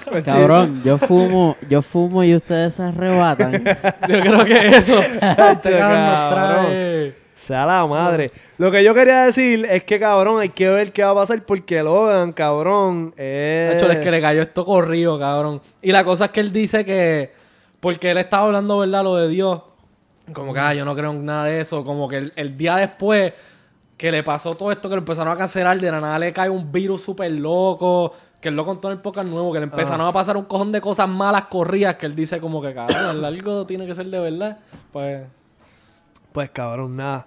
Pues 0.10 0.24
sí. 0.24 0.32
Cabrón, 0.32 0.82
yo 0.84 0.98
fumo, 0.98 1.58
yo 1.70 1.82
fumo 1.82 2.24
y 2.24 2.34
ustedes 2.36 2.76
se 2.76 2.84
arrebatan. 2.84 3.52
yo 4.08 4.20
creo 4.22 4.46
que 4.46 4.68
eso. 4.68 5.00
Este 5.02 5.78
cabrón. 5.78 7.14
Sea 7.34 7.66
la 7.66 7.86
madre. 7.86 8.32
Lo 8.58 8.72
que 8.72 8.82
yo 8.82 8.94
quería 8.94 9.26
decir 9.26 9.68
es 9.70 9.84
que, 9.84 10.00
cabrón, 10.00 10.40
hay 10.40 10.50
que 10.50 10.70
ver 10.70 10.94
qué 10.94 11.04
va 11.04 11.12
a 11.12 11.16
pasar 11.16 11.44
porque 11.44 11.84
Logan, 11.84 12.32
cabrón, 12.32 13.14
es... 13.18 13.76
Hacho, 13.76 13.92
es 13.92 14.00
que 14.00 14.12
le 14.12 14.22
cayó 14.22 14.42
esto 14.44 14.64
corrido, 14.64 15.20
cabrón. 15.20 15.62
Y 15.82 15.92
la 15.92 16.06
cosa 16.06 16.26
es 16.26 16.32
que 16.32 16.40
él 16.40 16.54
dice 16.54 16.86
que. 16.86 17.34
Porque 17.82 18.12
él 18.12 18.18
estaba 18.18 18.46
hablando, 18.46 18.80
¿verdad? 18.80 19.04
Lo 19.04 19.18
de 19.18 19.28
Dios. 19.28 19.62
Como 20.34 20.54
que, 20.54 20.60
ah, 20.60 20.74
yo 20.74 20.86
no 20.86 20.96
creo 20.96 21.12
en 21.12 21.26
nada 21.26 21.46
de 21.46 21.62
eso. 21.62 21.84
Como 21.84 22.08
que 22.08 22.18
el, 22.18 22.34
el 22.36 22.58
día 22.58 22.76
después 22.78 23.34
que 23.98 24.12
le 24.12 24.24
pasó 24.24 24.56
todo 24.56 24.72
esto, 24.72 24.90
que 24.90 24.96
lo 24.96 25.00
empezaron 25.00 25.32
a 25.34 25.38
cancelar, 25.38 25.80
de 25.80 25.92
la 25.92 26.00
nada 26.00 26.20
le 26.20 26.34
cae 26.34 26.50
un 26.50 26.72
virus 26.72 27.02
súper 27.04 27.32
loco. 27.32 28.14
Que 28.42 28.50
él 28.50 28.56
lo 28.56 28.66
contó 28.66 28.90
en 28.90 28.98
el 28.98 29.02
podcast 29.02 29.28
nuevo, 29.28 29.52
que 29.52 29.60
le 29.60 29.66
empezaron 29.66 30.06
a 30.06 30.12
pasar 30.12 30.38
un 30.38 30.46
cojón 30.46 30.72
de 30.72 30.82
cosas 30.82 31.08
malas 31.08 31.46
corridas. 31.46 31.96
Que 31.96 32.06
él 32.06 32.16
dice, 32.16 32.40
como 32.40 32.62
que, 32.62 32.74
cabrón, 32.74 33.24
algo 33.26 33.66
tiene 33.66 33.88
que 33.88 33.96
ser 33.96 34.08
de 34.08 34.20
verdad. 34.20 34.60
Pues. 34.92 35.26
Pues, 36.32 36.50
cabrón, 36.52 36.96
nada. 36.96 37.26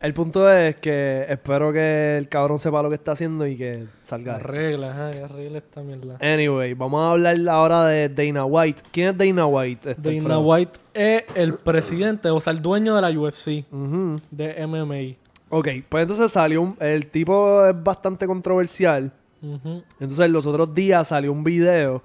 El 0.00 0.14
punto 0.14 0.48
es 0.48 0.76
que 0.76 1.26
espero 1.28 1.72
que 1.72 2.18
el 2.18 2.28
cabrón 2.28 2.60
sepa 2.60 2.80
lo 2.82 2.88
que 2.88 2.94
está 2.94 3.12
haciendo 3.12 3.44
y 3.48 3.56
que 3.56 3.86
salga. 4.04 4.36
Arregla, 4.36 4.92
ajá, 4.92 5.10
que 5.10 5.24
arregla 5.24 5.58
esta 5.58 5.82
mierda. 5.82 6.18
Anyway, 6.20 6.74
vamos 6.74 7.02
a 7.02 7.10
hablar 7.10 7.36
ahora 7.48 7.84
de 7.86 8.08
Dana 8.08 8.44
White. 8.44 8.82
¿Quién 8.92 9.08
es 9.08 9.18
Dana 9.18 9.46
White? 9.46 9.90
Este, 9.90 10.20
Dana? 10.20 10.38
White 10.38 10.78
es 10.94 11.24
el 11.34 11.54
presidente, 11.54 12.30
o 12.30 12.38
sea, 12.38 12.52
el 12.52 12.62
dueño 12.62 12.94
de 12.94 13.02
la 13.02 13.10
UFC, 13.10 13.64
de 14.30 14.66
MMA. 14.66 15.16
Ok, 15.50 15.68
pues 15.88 16.02
entonces 16.02 16.30
salió 16.30 16.62
un... 16.62 16.76
El 16.78 17.06
tipo 17.06 17.66
es 17.66 17.82
bastante 17.82 18.26
controversial. 18.26 19.10
Entonces 19.98 20.30
los 20.30 20.46
otros 20.46 20.72
días 20.72 21.08
salió 21.08 21.32
un 21.32 21.42
video 21.42 22.02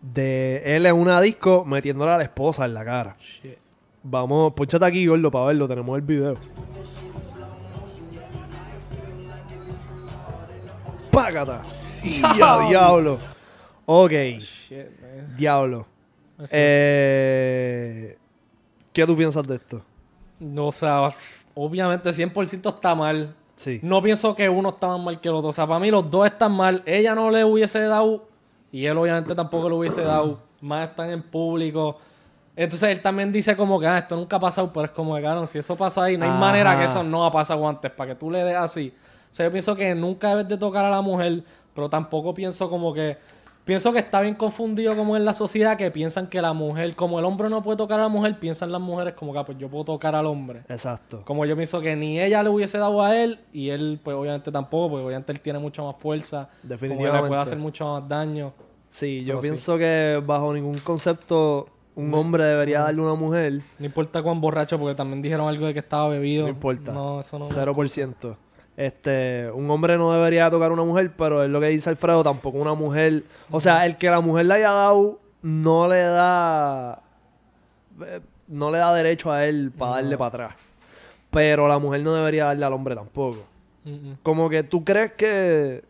de 0.00 0.62
él 0.76 0.86
en 0.86 0.94
una 0.94 1.20
disco 1.20 1.64
metiéndole 1.64 2.12
a 2.12 2.18
la 2.18 2.22
esposa 2.22 2.66
en 2.66 2.74
la 2.74 2.84
cara. 2.84 3.16
Shit. 3.18 3.56
Vamos, 4.04 4.52
ponchate 4.52 4.84
aquí, 4.84 5.06
gordo, 5.06 5.30
para 5.30 5.46
verlo. 5.46 5.66
Tenemos 5.66 5.96
el 5.96 6.02
video. 6.02 6.34
¡Págata! 11.12 11.60
¡Ya, 12.38 12.66
diablo! 12.68 13.18
Ok, 13.84 14.10
Shit, 14.10 14.86
man. 15.00 15.36
diablo. 15.36 15.86
Eh, 16.50 18.16
¿Qué 18.92 19.06
tú 19.06 19.14
piensas 19.16 19.46
de 19.46 19.56
esto? 19.56 19.82
No, 20.40 20.68
o 20.68 20.72
sea, 20.72 21.10
obviamente 21.54 22.10
100% 22.10 22.74
está 22.74 22.94
mal. 22.94 23.34
Sí. 23.56 23.78
No 23.82 24.02
pienso 24.02 24.34
que 24.34 24.48
uno 24.48 24.70
está 24.70 24.88
más 24.88 25.00
mal 25.00 25.20
que 25.20 25.28
el 25.28 25.34
otro. 25.34 25.50
O 25.50 25.52
sea, 25.52 25.66
para 25.66 25.78
mí 25.78 25.90
los 25.90 26.10
dos 26.10 26.24
están 26.26 26.52
mal. 26.52 26.82
Ella 26.86 27.14
no 27.14 27.30
le 27.30 27.44
hubiese 27.44 27.80
dado 27.80 28.26
y 28.72 28.86
él 28.86 28.96
obviamente 28.96 29.34
tampoco 29.34 29.68
le 29.68 29.74
hubiese 29.76 30.02
dado. 30.02 30.40
Más 30.62 30.88
están 30.88 31.10
en 31.10 31.22
público. 31.22 31.98
Entonces 32.56 32.88
él 32.90 33.00
también 33.02 33.30
dice 33.30 33.56
como 33.56 33.78
que 33.78 33.86
ah, 33.86 33.98
esto 33.98 34.16
nunca 34.16 34.36
ha 34.36 34.40
pasado, 34.40 34.72
pero 34.72 34.86
es 34.86 34.90
como 34.92 35.14
que, 35.14 35.20
claro, 35.20 35.46
si 35.46 35.58
eso 35.58 35.76
pasa 35.76 36.04
ahí, 36.04 36.16
no 36.16 36.24
hay 36.24 36.30
Ajá. 36.30 36.40
manera 36.40 36.76
que 36.78 36.84
eso 36.84 37.02
no 37.04 37.24
ha 37.24 37.30
pasado 37.30 37.66
antes, 37.68 37.90
para 37.90 38.10
que 38.10 38.16
tú 38.18 38.30
le 38.30 38.42
des 38.44 38.56
así. 38.56 38.92
O 39.32 39.34
sea, 39.34 39.46
yo 39.46 39.50
pienso 39.52 39.74
que 39.74 39.94
nunca 39.94 40.28
debes 40.28 40.48
de 40.48 40.58
tocar 40.58 40.84
a 40.84 40.90
la 40.90 41.00
mujer, 41.00 41.42
pero 41.74 41.88
tampoco 41.88 42.34
pienso 42.34 42.68
como 42.68 42.92
que... 42.92 43.16
Pienso 43.64 43.92
que 43.92 44.00
está 44.00 44.20
bien 44.20 44.34
confundido 44.34 44.96
como 44.96 45.16
en 45.16 45.24
la 45.24 45.32
sociedad 45.32 45.76
que 45.76 45.88
piensan 45.92 46.26
que 46.26 46.42
la 46.42 46.52
mujer, 46.52 46.96
como 46.96 47.20
el 47.20 47.24
hombre 47.24 47.48
no 47.48 47.62
puede 47.62 47.76
tocar 47.76 48.00
a 48.00 48.02
la 48.02 48.08
mujer, 48.08 48.38
piensan 48.40 48.72
las 48.72 48.80
mujeres 48.80 49.14
como 49.14 49.32
que 49.32 49.38
ah, 49.38 49.44
pues 49.46 49.56
yo 49.56 49.68
puedo 49.68 49.84
tocar 49.84 50.16
al 50.16 50.26
hombre. 50.26 50.64
Exacto. 50.68 51.22
Como 51.24 51.46
yo 51.46 51.54
pienso 51.54 51.80
que 51.80 51.94
ni 51.94 52.20
ella 52.20 52.42
le 52.42 52.48
hubiese 52.48 52.76
dado 52.76 53.00
a 53.00 53.16
él 53.16 53.38
y 53.52 53.70
él, 53.70 54.00
pues 54.02 54.16
obviamente 54.16 54.50
tampoco, 54.50 54.90
porque 54.90 55.06
obviamente 55.06 55.30
él 55.30 55.40
tiene 55.40 55.60
mucha 55.60 55.80
más 55.80 55.94
fuerza. 55.96 56.48
Como 56.48 56.62
que 56.62 56.68
Definitivamente. 56.68 57.22
le 57.22 57.28
puede 57.28 57.40
hacer 57.40 57.58
mucho 57.58 57.86
más 57.86 58.08
daño. 58.08 58.52
Sí, 58.88 59.20
yo 59.20 59.34
Pero 59.34 59.42
sí. 59.42 59.48
pienso 59.48 59.78
que 59.78 60.20
bajo 60.26 60.52
ningún 60.52 60.78
concepto 60.80 61.68
un 61.94 62.12
hombre 62.14 62.42
debería 62.44 62.80
darle 62.80 63.00
a 63.00 63.04
una 63.04 63.14
mujer. 63.14 63.60
No 63.78 63.86
importa 63.86 64.22
cuán 64.22 64.40
borracho, 64.40 64.78
porque 64.78 64.96
también 64.96 65.22
dijeron 65.22 65.48
algo 65.48 65.66
de 65.66 65.72
que 65.72 65.78
estaba 65.78 66.08
bebido. 66.08 66.42
No 66.44 66.48
importa. 66.48 66.92
No, 66.92 67.20
eso 67.20 67.38
no. 67.38 67.48
0%. 67.48 68.36
Este, 68.76 69.50
un 69.52 69.70
hombre 69.70 69.98
no 69.98 70.12
debería 70.12 70.50
tocar 70.50 70.70
a 70.70 70.74
una 70.74 70.84
mujer, 70.84 71.12
pero 71.16 71.42
es 71.44 71.50
lo 71.50 71.60
que 71.60 71.66
dice 71.68 71.90
Alfredo, 71.90 72.24
tampoco 72.24 72.58
una 72.58 72.74
mujer. 72.74 73.24
O 73.50 73.60
sea, 73.60 73.84
el 73.86 73.96
que 73.96 74.08
la 74.10 74.20
mujer 74.20 74.46
le 74.46 74.54
haya 74.54 74.70
dado 74.72 75.20
no 75.42 75.88
le 75.88 76.00
da. 76.00 77.02
eh, 78.06 78.20
No 78.48 78.70
le 78.70 78.78
da 78.78 78.94
derecho 78.94 79.30
a 79.30 79.44
él 79.46 79.72
para 79.76 79.92
darle 79.96 80.16
para 80.16 80.28
atrás. 80.28 80.54
Pero 81.30 81.68
la 81.68 81.78
mujer 81.78 82.02
no 82.02 82.12
debería 82.14 82.46
darle 82.46 82.64
al 82.64 82.72
hombre 82.72 82.94
tampoco. 82.94 83.38
Como 84.22 84.48
que 84.48 84.62
tú 84.62 84.84
crees 84.84 85.12
que 85.14 85.82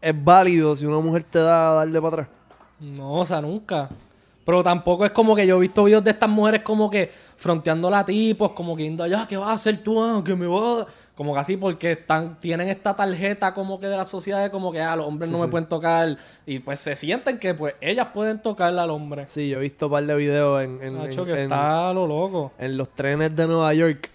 es 0.00 0.24
válido 0.24 0.74
si 0.76 0.86
una 0.86 0.98
mujer 1.00 1.22
te 1.24 1.38
da 1.38 1.74
darle 1.74 2.00
para 2.00 2.08
atrás. 2.22 2.28
No, 2.80 3.14
o 3.14 3.24
sea, 3.24 3.40
nunca. 3.40 3.88
Pero 4.48 4.62
tampoco 4.62 5.04
es 5.04 5.10
como 5.12 5.36
que 5.36 5.46
yo 5.46 5.58
he 5.58 5.60
visto 5.60 5.84
videos 5.84 6.02
de 6.02 6.12
estas 6.12 6.30
mujeres 6.30 6.62
como 6.62 6.88
que 6.88 7.12
fronteándola 7.36 7.98
a 7.98 8.04
tipos, 8.06 8.52
como 8.52 8.74
que 8.74 8.84
yendo 8.84 9.04
allá, 9.04 9.26
¿qué 9.28 9.36
vas 9.36 9.50
a 9.50 9.52
hacer 9.52 9.82
tú? 9.84 10.02
Ah, 10.02 10.22
que 10.24 10.34
me 10.34 10.46
va 10.46 10.80
a-". 10.80 10.86
Como 11.14 11.34
que 11.34 11.40
así, 11.40 11.58
porque 11.58 11.92
están, 11.92 12.40
tienen 12.40 12.66
esta 12.68 12.96
tarjeta 12.96 13.52
como 13.52 13.78
que 13.78 13.88
de 13.88 13.96
la 13.98 14.06
sociedad 14.06 14.42
de 14.42 14.50
como 14.50 14.72
que 14.72 14.80
ah, 14.80 14.96
los 14.96 15.06
hombres 15.06 15.28
Sí, 15.28 15.34
no 15.36 15.42
me 15.42 15.48
pueden 15.48 15.68
tocar. 15.68 16.16
Y 16.46 16.60
pues 16.60 16.80
se 16.80 16.96
sienten 16.96 17.38
que 17.38 17.52
pues 17.52 17.74
ellas 17.82 18.06
pueden 18.14 18.40
tocarle 18.40 18.80
al 18.80 18.88
hombre. 18.88 19.26
Sí, 19.26 19.50
yo 19.50 19.58
he 19.58 19.60
visto 19.60 19.84
un 19.84 19.92
par 19.92 20.06
de 20.06 20.14
videos 20.14 20.62
en, 20.64 20.82
en, 20.82 20.96
Nacho, 20.96 21.20
en- 21.20 21.26
que 21.26 21.32
en- 21.34 21.38
está 21.40 21.90
a 21.90 21.92
lo 21.92 22.06
loco. 22.06 22.52
en 22.58 22.78
los 22.78 22.88
trenes 22.94 23.36
de 23.36 23.46
Nueva 23.46 23.74
York. 23.74 24.08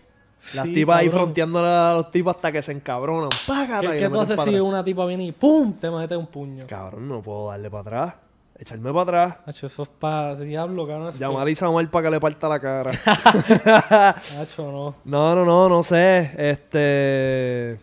Las 0.56 0.66
Sí, 0.66 0.74
tipas 0.74 0.98
ahí 0.98 1.06
cabrón. 1.10 1.26
fronteándole 1.26 1.68
a 1.68 1.94
los 1.94 2.10
tipos 2.10 2.36
hasta 2.36 2.52
que 2.52 2.64
se 2.64 2.72
encabronan. 2.72 3.30
Págata, 3.48 3.82
¿Qué, 3.92 3.98
y 3.98 4.00
qué 4.00 4.10
tú 4.10 4.20
haces 4.20 4.40
si 4.42 4.60
una 4.60 4.84
tipa 4.84 5.06
viene 5.06 5.26
y 5.26 5.32
¡pum! 5.32 5.74
te 5.74 5.92
mete 5.92 6.18
un 6.18 6.26
puño? 6.26 6.66
Cabrón, 6.68 7.08
no 7.08 7.22
puedo 7.22 7.50
darle 7.50 7.70
para 7.70 7.82
atrás. 7.82 8.16
Echarme 8.58 8.92
para 8.94 9.02
atrás. 9.02 9.38
Nacho, 9.48 9.66
eso 9.66 9.84
es 9.84 9.90
para 9.90 10.36
diablo, 10.36 10.88
cabrón. 10.88 11.10
es 11.10 11.20
Llamar 11.20 11.48
a 11.48 11.50
Isamar 11.50 11.90
para 11.90 12.06
que 12.08 12.12
le 12.12 12.20
parta 12.20 12.48
la 12.48 12.60
cara. 12.60 12.92
Nacho, 14.36 14.72
no. 14.72 14.96
no, 15.04 15.36
no, 15.36 15.44
no, 15.46 15.70
no 15.70 15.84
sé. 15.84 16.32
Este. 16.38 17.80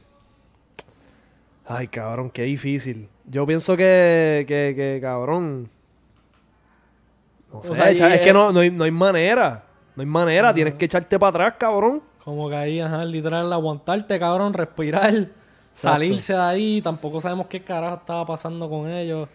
Ay, 1.66 1.88
cabrón, 1.88 2.30
qué 2.30 2.42
difícil. 2.44 3.08
Yo 3.26 3.46
pienso 3.46 3.76
que, 3.76 4.44
que, 4.46 4.72
que 4.76 4.98
cabrón. 5.00 5.68
No 7.52 7.62
sé, 7.62 7.74
sea, 7.74 7.90
es- 8.14 8.20
que 8.22 8.32
no, 8.32 8.52
no, 8.52 8.60
hay, 8.60 8.70
no 8.70 8.84
hay 8.84 8.90
manera. 8.90 9.64
No 9.96 10.02
hay 10.02 10.06
manera. 10.06 10.54
Tienes 10.54 10.74
que 10.74 10.84
echarte 10.84 11.18
para 11.18 11.30
atrás, 11.30 11.54
cabrón. 11.58 12.02
Como 12.24 12.48
que 12.48 12.54
ahí, 12.56 12.80
ajá, 12.80 13.04
literal, 13.04 13.52
aguantarte, 13.52 14.18
cabrón, 14.18 14.52
respirar, 14.54 15.26
salirse 15.74 16.32
de 16.34 16.40
ahí. 16.40 16.80
Tampoco 16.82 17.20
sabemos 17.20 17.46
qué 17.48 17.62
carajo 17.62 17.96
estaba 17.96 18.24
pasando 18.24 18.68
con 18.70 18.88
ellos. 18.88 19.28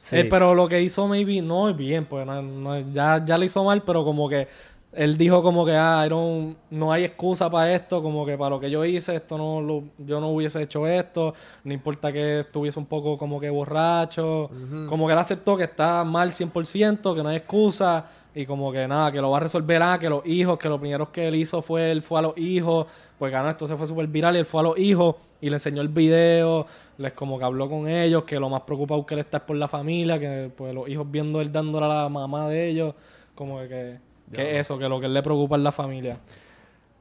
Sí. 0.00 0.18
Eh, 0.18 0.24
pero 0.24 0.54
lo 0.54 0.68
que 0.68 0.80
hizo 0.80 1.06
maybe 1.08 1.42
no 1.42 1.68
es 1.68 1.76
bien, 1.76 2.04
pues 2.06 2.24
no, 2.26 2.40
no- 2.42 2.92
ya, 2.92 3.24
ya 3.24 3.36
lo 3.38 3.44
hizo 3.44 3.64
mal, 3.64 3.82
pero 3.82 4.04
como 4.04 4.28
que 4.28 4.46
él 4.92 5.18
dijo 5.18 5.42
como 5.42 5.64
que 5.66 5.72
ah, 5.76 6.06
don't- 6.08 6.56
no 6.70 6.90
hay 6.92 7.04
excusa 7.04 7.50
para 7.50 7.72
esto, 7.74 8.02
como 8.02 8.24
que 8.24 8.36
para 8.38 8.50
lo 8.50 8.60
que 8.60 8.70
yo 8.70 8.84
hice, 8.84 9.14
esto 9.16 9.36
no 9.36 9.60
lo- 9.60 9.84
yo 9.98 10.18
no 10.20 10.28
hubiese 10.30 10.62
hecho 10.62 10.86
esto, 10.86 11.34
no 11.64 11.72
importa 11.74 12.10
que 12.12 12.40
estuviese 12.40 12.78
un 12.78 12.86
poco 12.86 13.18
como 13.18 13.38
que 13.38 13.50
borracho, 13.50 14.50
como 14.88 15.06
que 15.06 15.12
él 15.12 15.18
aceptó 15.18 15.56
que 15.56 15.64
está 15.64 16.04
mal 16.04 16.32
100%, 16.32 17.14
que 17.14 17.22
no 17.22 17.28
hay 17.28 17.36
excusa, 17.36 18.06
y 18.34 18.46
como 18.46 18.70
que 18.72 18.86
nada, 18.86 19.10
que 19.12 19.20
lo 19.20 19.30
va 19.30 19.38
a 19.38 19.40
resolver, 19.40 19.82
ah, 19.82 19.98
que 19.98 20.08
los 20.08 20.24
hijos, 20.26 20.58
que 20.58 20.68
lo 20.68 20.78
primero 20.78 21.10
que 21.10 21.28
él 21.28 21.34
hizo 21.34 21.60
fue, 21.60 21.90
él 21.90 22.02
fue 22.02 22.20
a 22.20 22.22
los 22.22 22.38
hijos, 22.38 22.86
pues 23.18 23.30
ganó 23.32 23.50
esto 23.50 23.66
se 23.66 23.76
fue 23.76 23.86
súper 23.86 24.06
viral 24.06 24.36
y 24.36 24.38
él 24.40 24.44
fue 24.44 24.60
a 24.60 24.64
los 24.64 24.78
hijos 24.78 25.16
y 25.40 25.48
le 25.50 25.56
enseñó 25.56 25.82
el 25.82 25.88
video, 25.88 26.66
les 26.98 27.12
como 27.12 27.38
que 27.38 27.44
habló 27.44 27.68
con 27.68 27.88
ellos, 27.88 28.24
que 28.24 28.38
lo 28.40 28.48
más 28.48 28.62
preocupado 28.62 29.04
que 29.04 29.14
él 29.14 29.20
está 29.20 29.38
es 29.38 29.42
por 29.42 29.56
la 29.56 29.68
familia, 29.68 30.18
que 30.18 30.50
pues 30.56 30.72
los 30.74 30.88
hijos 30.88 31.10
viendo 31.10 31.40
él 31.40 31.50
dándole 31.52 31.86
a 31.86 31.88
la 32.04 32.08
mamá 32.08 32.48
de 32.48 32.68
ellos, 32.68 32.94
como 33.34 33.58
que, 33.60 33.98
que, 34.32 34.58
eso, 34.58 34.78
que 34.78 34.88
lo 34.88 35.00
que 35.00 35.06
él 35.06 35.14
le 35.14 35.22
preocupa 35.22 35.56
es 35.56 35.62
la 35.62 35.72
familia. 35.72 36.18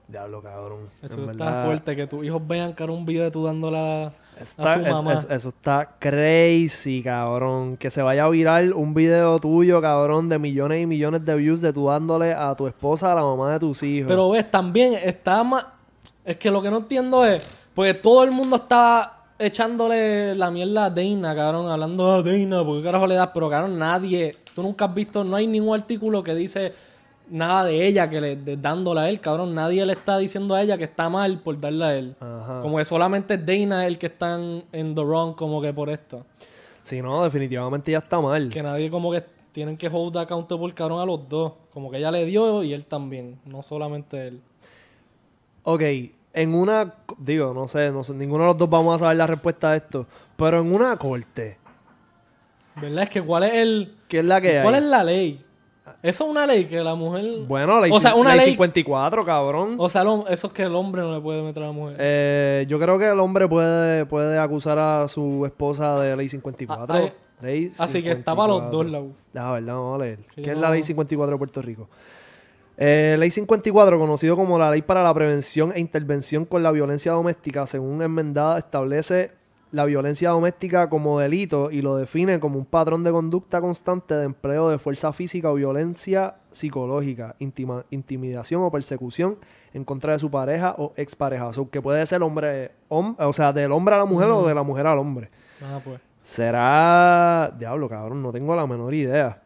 Diablo, 0.07 0.41
cabrón. 0.41 0.89
Eso 1.03 1.15
En 1.23 1.29
está 1.31 1.45
verdad, 1.45 1.65
fuerte, 1.65 1.95
que 1.97 2.07
tus 2.07 2.23
hijos 2.25 2.41
vean 2.47 2.73
que 2.73 2.81
era 2.83 2.93
un 2.93 3.05
video 3.05 3.25
de 3.25 3.31
tú 3.31 3.43
dándola 3.43 4.13
está- 4.39 4.73
a 4.73 4.75
su 4.85 4.89
mamá. 4.91 5.13
es- 5.15 5.27
eso 5.29 5.49
está 5.49 5.95
crazy, 5.99 7.03
cabrón. 7.03 7.75
Que 7.75 7.89
se 7.89 8.01
vaya 8.01 8.23
a 8.23 8.29
viral 8.29 8.71
un 8.71 8.93
video 8.93 9.37
tuyo, 9.39 9.81
cabrón, 9.81 10.29
de 10.29 10.39
millones 10.39 10.81
y 10.81 10.85
millones 10.85 11.25
de 11.25 11.35
views 11.35 11.59
de 11.59 11.73
tú 11.73 11.87
dándole 11.87 12.31
a 12.33 12.55
tu 12.55 12.67
esposa, 12.67 13.11
a 13.11 13.15
la 13.15 13.23
mamá 13.23 13.51
de 13.51 13.59
tus 13.59 13.83
hijos. 13.83 14.07
Pero 14.07 14.29
ves, 14.29 14.49
también 14.49 14.93
está 14.93 15.43
más... 15.43 15.65
Es 16.23 16.37
que 16.37 16.49
lo 16.51 16.61
que 16.61 16.69
no 16.71 16.77
entiendo 16.77 17.25
es... 17.25 17.43
Porque 17.73 17.93
todo 17.93 18.23
el 18.23 18.31
mundo 18.31 18.55
está 18.55 19.23
echándole 19.37 20.35
la 20.35 20.49
mierda 20.51 20.85
a 20.85 20.89
Dana, 20.89 21.35
cabrón. 21.35 21.69
Hablando 21.69 22.09
a 22.11 22.23
Dana, 22.23 22.63
¿por 22.63 22.77
qué 22.77 22.83
carajo 22.85 23.07
le 23.07 23.15
das? 23.15 23.29
Pero, 23.33 23.49
cabrón, 23.49 23.77
nadie... 23.77 24.37
Tú 24.55 24.63
nunca 24.63 24.85
has 24.85 24.93
visto... 24.93 25.23
No 25.25 25.35
hay 25.35 25.47
ningún 25.47 25.77
artículo 25.77 26.23
que 26.23 26.33
dice 26.33 26.73
nada 27.29 27.65
de 27.65 27.85
ella 27.87 28.09
que 28.09 28.21
le... 28.21 28.35
de- 28.35 28.57
dándole 28.57 29.01
a 29.01 29.09
él, 29.09 29.19
cabrón. 29.19 29.53
Nadie 29.55 29.85
le 29.85 29.93
está 29.93 30.17
diciendo 30.17 30.55
a 30.55 30.61
ella 30.61 30.77
que 30.77 30.83
está 30.85 31.09
mal 31.09 31.39
por 31.39 31.59
darle 31.59 31.85
a 31.85 31.95
él. 31.95 32.15
Ajá. 32.19 32.61
Como 32.61 32.77
que 32.77 32.85
solamente 32.85 33.37
Dana 33.37 33.83
es 33.85 33.87
el 33.87 33.97
que 33.97 34.07
está 34.07 34.35
en, 34.35 34.63
en 34.71 34.95
the 34.95 35.01
wrong 35.03 35.35
como 35.35 35.61
que 35.61 35.73
por 35.73 35.89
esto. 35.89 36.25
Sí, 36.83 37.01
no, 37.01 37.23
definitivamente 37.23 37.91
ya 37.91 37.97
está 37.99 38.19
mal. 38.21 38.49
Que 38.49 38.63
nadie 38.63 38.89
como 38.89 39.11
que 39.11 39.23
tienen 39.51 39.75
que 39.77 39.89
hold 39.91 40.15
accountable, 40.17 40.73
cabrón, 40.73 41.01
a 41.01 41.05
los 41.05 41.27
dos. 41.27 41.53
Como 41.73 41.91
que 41.91 41.97
ella 41.97 42.11
le 42.11 42.25
dio 42.25 42.63
y 42.63 42.73
él 42.73 42.85
también. 42.85 43.39
No 43.45 43.61
solamente 43.63 44.27
él. 44.27 44.41
Ok, 45.63 45.81
en 46.33 46.53
una, 46.53 46.93
digo, 47.17 47.53
no 47.53 47.67
sé, 47.67 47.91
no 47.91 48.03
sé, 48.03 48.13
ninguno 48.13 48.43
de 48.43 48.47
los 48.49 48.57
dos 48.57 48.69
vamos 48.69 48.95
a 48.95 48.99
saber 48.99 49.17
la 49.17 49.27
respuesta 49.27 49.71
a 49.71 49.75
esto, 49.75 50.05
pero 50.37 50.61
en 50.61 50.73
una 50.73 50.95
corte, 50.97 51.57
¿Verdad? 52.79 53.03
Es 53.05 53.09
que 53.09 53.21
cuál 53.23 53.43
es 53.43 53.53
el... 53.55 53.95
¿qué 54.07 54.19
es 54.19 54.25
la 54.25 54.39
que 54.39 54.61
¿Cuál 54.61 54.75
hay? 54.75 54.81
es 54.81 54.85
la 54.87 55.03
ley? 55.03 55.43
Eso 56.07 56.23
es 56.25 56.29
una 56.31 56.45
ley 56.45 56.65
que 56.65 56.77
la 56.83 56.95
mujer... 56.95 57.25
Bueno, 57.47 57.79
ley, 57.81 57.91
O 57.93 57.99
sea, 57.99 58.15
una 58.15 58.31
ley 58.31 58.39
ley- 58.39 58.49
54, 58.51 59.25
cabrón. 59.25 59.75
O 59.77 59.89
sea, 59.89 60.03
lo- 60.03 60.27
eso 60.27 60.47
es 60.47 60.53
que 60.53 60.63
el 60.63 60.73
hombre 60.75 61.01
no 61.01 61.13
le 61.13 61.21
puede 61.21 61.41
meter 61.41 61.63
a 61.63 61.65
la 61.67 61.71
mujer. 61.73 61.97
Eh, 61.99 62.65
yo 62.69 62.79
creo 62.79 62.97
que 62.97 63.07
el 63.07 63.19
hombre 63.19 63.47
puede, 63.47 64.05
puede 64.05 64.37
acusar 64.39 64.79
a 64.79 65.07
su 65.07 65.45
esposa 65.45 65.99
de 65.99 66.15
ley 66.15 66.29
54. 66.29 66.95
Ah, 66.95 67.01
ah, 67.07 67.43
ley 67.43 67.71
Así 67.77 68.01
que 68.01 68.11
está 68.11 68.35
para 68.35 68.47
los 68.47 68.57
54. 68.63 68.77
dos 68.77 68.91
lados. 68.91 69.07
La 69.33 69.51
verdad, 69.51 69.73
vamos 69.75 70.01
a 70.01 70.05
leer. 70.05 70.19
Sí, 70.35 70.41
¿Qué 70.43 70.51
es 70.51 70.57
la 70.57 70.71
ley 70.71 70.83
54 70.83 71.31
de 71.33 71.37
Puerto 71.37 71.61
Rico? 71.61 71.89
Eh, 72.79 73.15
ley 73.17 73.31
54, 73.31 73.97
conocido 73.99 74.35
como 74.35 74.59
la 74.59 74.69
Ley 74.69 74.83
para 74.83 75.01
la 75.03 75.11
Prevención 75.13 75.71
e 75.75 75.79
Intervención 75.79 76.45
con 76.45 76.61
la 76.61 76.71
Violencia 76.71 77.11
Doméstica, 77.11 77.65
según 77.65 78.01
enmendada, 78.03 78.59
establece 78.59 79.31
la 79.71 79.85
violencia 79.85 80.29
doméstica 80.29 80.89
como 80.89 81.19
delito 81.19 81.71
y 81.71 81.81
lo 81.81 81.97
define 81.97 82.39
como 82.39 82.57
un 82.57 82.65
patrón 82.65 83.03
de 83.03 83.11
conducta 83.11 83.59
constante 83.59 84.13
de 84.15 84.23
empleo 84.25 84.69
de 84.69 84.79
fuerza 84.79 85.11
física 85.13 85.51
o 85.51 85.55
violencia 85.55 86.35
psicológica, 86.51 87.35
intima- 87.39 87.83
intimidación 87.91 88.61
o 88.63 88.71
persecución 88.71 89.37
en 89.73 89.83
contra 89.83 90.13
de 90.13 90.19
su 90.19 90.31
pareja 90.31 90.73
o 90.77 90.93
expareja. 90.95 91.47
O 91.47 91.53
sea, 91.53 91.65
que 91.69 91.81
puede 91.81 92.05
ser 92.05 92.23
hombre, 92.23 92.71
hom- 92.89 93.15
o 93.19 93.33
sea, 93.33 93.51
del 93.53 93.71
hombre 93.73 93.95
a 93.95 93.97
la 93.99 94.05
mujer 94.05 94.29
o 94.29 94.47
de 94.47 94.55
la 94.55 94.63
mujer 94.63 94.87
al 94.87 94.97
hombre. 94.99 95.29
Ah, 95.61 95.79
pues. 95.83 95.99
Será. 96.21 97.53
Diablo, 97.57 97.89
cabrón, 97.89 98.21
no 98.21 98.31
tengo 98.31 98.55
la 98.55 98.65
menor 98.67 98.93
idea. 98.93 99.41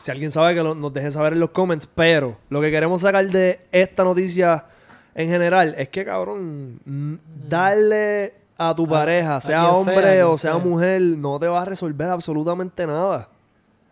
Si 0.00 0.10
alguien 0.10 0.30
sabe 0.30 0.54
que 0.54 0.62
lo- 0.62 0.74
nos 0.74 0.92
deje 0.92 1.10
saber 1.10 1.32
en 1.34 1.40
los 1.40 1.50
comments, 1.50 1.86
pero 1.92 2.36
lo 2.50 2.60
que 2.60 2.70
queremos 2.70 3.00
sacar 3.00 3.26
de 3.28 3.60
esta 3.72 4.04
noticia 4.04 4.66
en 5.14 5.28
general 5.28 5.74
es 5.78 5.88
que, 5.88 6.04
cabrón, 6.04 6.80
mm, 6.84 7.14
darle 7.48 8.34
a 8.58 8.74
tu 8.74 8.84
A- 8.86 8.88
pareja, 8.88 9.40
sea 9.40 9.70
hombre 9.72 10.14
sea, 10.14 10.28
o 10.28 10.38
sea 10.38 10.52
sea. 10.54 10.64
mujer, 10.64 11.00
no 11.02 11.38
te 11.38 11.46
va 11.48 11.62
a 11.62 11.64
resolver 11.64 12.08
absolutamente 12.08 12.86
nada. 12.86 13.28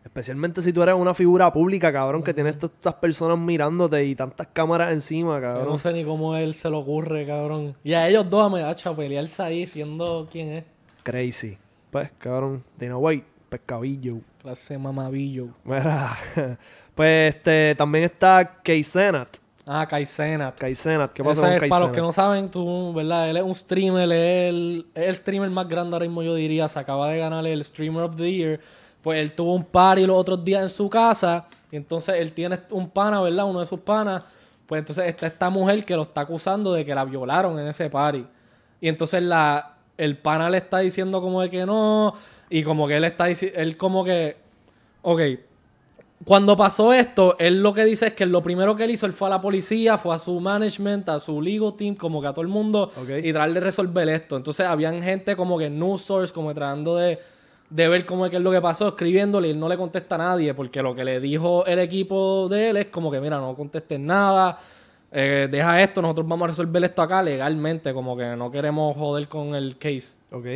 Especialmente 0.04 0.60
si 0.60 0.72
tú 0.72 0.82
eres 0.82 0.94
una 0.94 1.14
figura 1.14 1.50
pública, 1.52 1.90
cabrón, 1.90 2.22
que 2.22 2.34
tienes 2.34 2.58
todas 2.58 2.74
estas 2.76 2.94
personas 2.94 3.38
mirándote 3.38 4.04
y 4.04 4.14
tantas 4.14 4.46
cámaras 4.52 4.92
encima, 4.92 5.36
Yo 5.36 5.40
cabrón. 5.42 5.66
no 5.68 5.78
sé 5.78 5.92
ni 5.94 6.04
cómo 6.04 6.36
él 6.36 6.52
se 6.54 6.68
le 6.68 6.76
ocurre, 6.76 7.26
cabrón. 7.26 7.74
Y 7.82 7.94
a 7.94 8.06
ellos 8.08 8.28
dos 8.28 8.52
me 8.52 8.70
hecho 8.70 8.90
a 8.90 8.96
pelearse 8.96 9.42
ahí 9.42 9.66
siendo 9.66 10.28
quién 10.30 10.48
es. 10.48 10.64
Crazy. 11.02 11.56
Pues, 11.90 12.10
cabrón, 12.18 12.62
Dana 12.78 12.98
White, 12.98 13.26
pescabillo. 13.48 14.16
Clase 14.42 14.76
mamabillo. 14.76 15.48
Mira, 15.64 16.10
pues 16.94 17.34
este, 17.34 17.74
también 17.76 18.04
está 18.04 18.60
Kay 18.62 18.82
Senat. 18.82 19.38
Ah, 19.66 19.86
Kai 19.86 20.04
Cenat. 20.04 20.58
Kai 20.58 20.74
Senat, 20.74 21.12
¿qué 21.12 21.24
pasó 21.24 21.46
Ese 21.46 21.56
con 21.56 21.64
es, 21.64 21.70
para 21.70 21.86
los 21.86 21.94
que 21.94 22.00
no 22.00 22.12
saben, 22.12 22.50
tú, 22.50 22.92
¿verdad? 22.92 23.30
Él 23.30 23.38
es 23.38 23.42
un 23.42 23.54
streamer, 23.54 24.12
es 24.12 24.50
el, 24.50 24.86
es 24.94 25.08
el 25.08 25.16
streamer 25.16 25.50
más 25.50 25.66
grande 25.68 25.96
ahora 25.96 26.06
mismo, 26.06 26.22
yo 26.22 26.34
diría. 26.34 26.68
Se 26.68 26.78
acaba 26.78 27.08
de 27.08 27.18
ganar 27.18 27.46
el 27.46 27.64
Streamer 27.64 28.02
of 28.02 28.16
the 28.16 28.30
Year. 28.30 28.60
Pues 29.00 29.20
él 29.20 29.32
tuvo 29.32 29.54
un 29.54 29.64
party 29.64 30.06
los 30.06 30.16
otros 30.16 30.44
días 30.44 30.62
en 30.62 30.68
su 30.68 30.88
casa. 30.90 31.46
Y 31.70 31.76
entonces 31.76 32.16
él 32.18 32.32
tiene 32.32 32.58
un 32.70 32.90
pana, 32.90 33.20
¿verdad? 33.22 33.46
Uno 33.46 33.60
de 33.60 33.66
sus 33.66 33.80
panas. 33.80 34.22
Pues 34.66 34.80
entonces 34.80 35.06
está 35.06 35.26
esta 35.26 35.50
mujer 35.50 35.84
que 35.84 35.96
lo 35.96 36.02
está 36.02 36.22
acusando 36.22 36.72
de 36.72 36.84
que 36.84 36.94
la 36.94 37.04
violaron 37.04 37.58
en 37.58 37.66
ese 37.66 37.88
party. 37.88 38.24
Y 38.80 38.88
entonces 38.88 39.22
la, 39.22 39.76
el 39.96 40.18
pana 40.18 40.50
le 40.50 40.58
está 40.58 40.78
diciendo 40.78 41.22
como 41.22 41.40
de 41.40 41.48
que 41.48 41.64
no. 41.64 42.14
Y 42.50 42.62
como 42.62 42.86
que 42.86 42.96
él 42.96 43.04
está 43.04 43.26
diciendo, 43.26 43.58
él 43.58 43.76
como 43.78 44.04
que, 44.04 44.36
ok, 45.02 45.20
cuando 46.22 46.56
pasó 46.56 46.92
esto, 46.92 47.36
él 47.38 47.60
lo 47.60 47.74
que 47.74 47.84
dice 47.84 48.06
es 48.06 48.12
que 48.14 48.24
lo 48.24 48.42
primero 48.42 48.76
que 48.76 48.84
él 48.84 48.92
hizo, 48.92 49.04
él 49.04 49.12
fue 49.12 49.28
a 49.28 49.30
la 49.30 49.40
policía, 49.40 49.98
fue 49.98 50.14
a 50.14 50.18
su 50.18 50.38
management, 50.40 51.08
a 51.08 51.20
su 51.20 51.42
legal 51.42 51.74
team, 51.76 51.96
como 51.96 52.22
que 52.22 52.28
a 52.28 52.32
todo 52.32 52.42
el 52.42 52.48
mundo, 52.48 52.92
y 53.22 53.32
tratar 53.32 53.52
de 53.52 53.60
resolver 53.60 54.08
esto. 54.08 54.36
Entonces, 54.36 54.66
habían 54.66 55.02
gente 55.02 55.36
como 55.36 55.58
que 55.58 55.68
news 55.68 56.02
source, 56.02 56.32
como 56.32 56.48
que 56.48 56.54
tratando 56.54 56.96
de, 56.96 57.18
de 57.68 57.88
ver 57.88 58.06
cómo 58.06 58.24
es 58.24 58.30
que 58.30 58.38
es 58.38 58.42
lo 58.42 58.50
que 58.50 58.60
pasó, 58.60 58.88
escribiéndole, 58.88 59.48
y 59.48 59.50
él 59.50 59.60
no 59.60 59.68
le 59.68 59.76
contesta 59.76 60.14
a 60.14 60.18
nadie, 60.18 60.54
porque 60.54 60.82
lo 60.82 60.94
que 60.94 61.04
le 61.04 61.20
dijo 61.20 61.66
el 61.66 61.78
equipo 61.80 62.48
de 62.48 62.70
él 62.70 62.76
es 62.78 62.86
como 62.86 63.10
que, 63.10 63.20
mira, 63.20 63.38
no 63.38 63.54
contestes 63.54 64.00
nada, 64.00 64.58
eh, 65.12 65.48
deja 65.50 65.82
esto, 65.82 66.00
nosotros 66.00 66.26
vamos 66.26 66.46
a 66.46 66.48
resolver 66.48 66.82
esto 66.84 67.02
acá 67.02 67.22
legalmente, 67.22 67.92
como 67.92 68.16
que 68.16 68.34
no 68.34 68.50
queremos 68.50 68.96
joder 68.96 69.28
con 69.28 69.54
el 69.54 69.76
case. 69.76 70.16
Ok. 70.32 70.46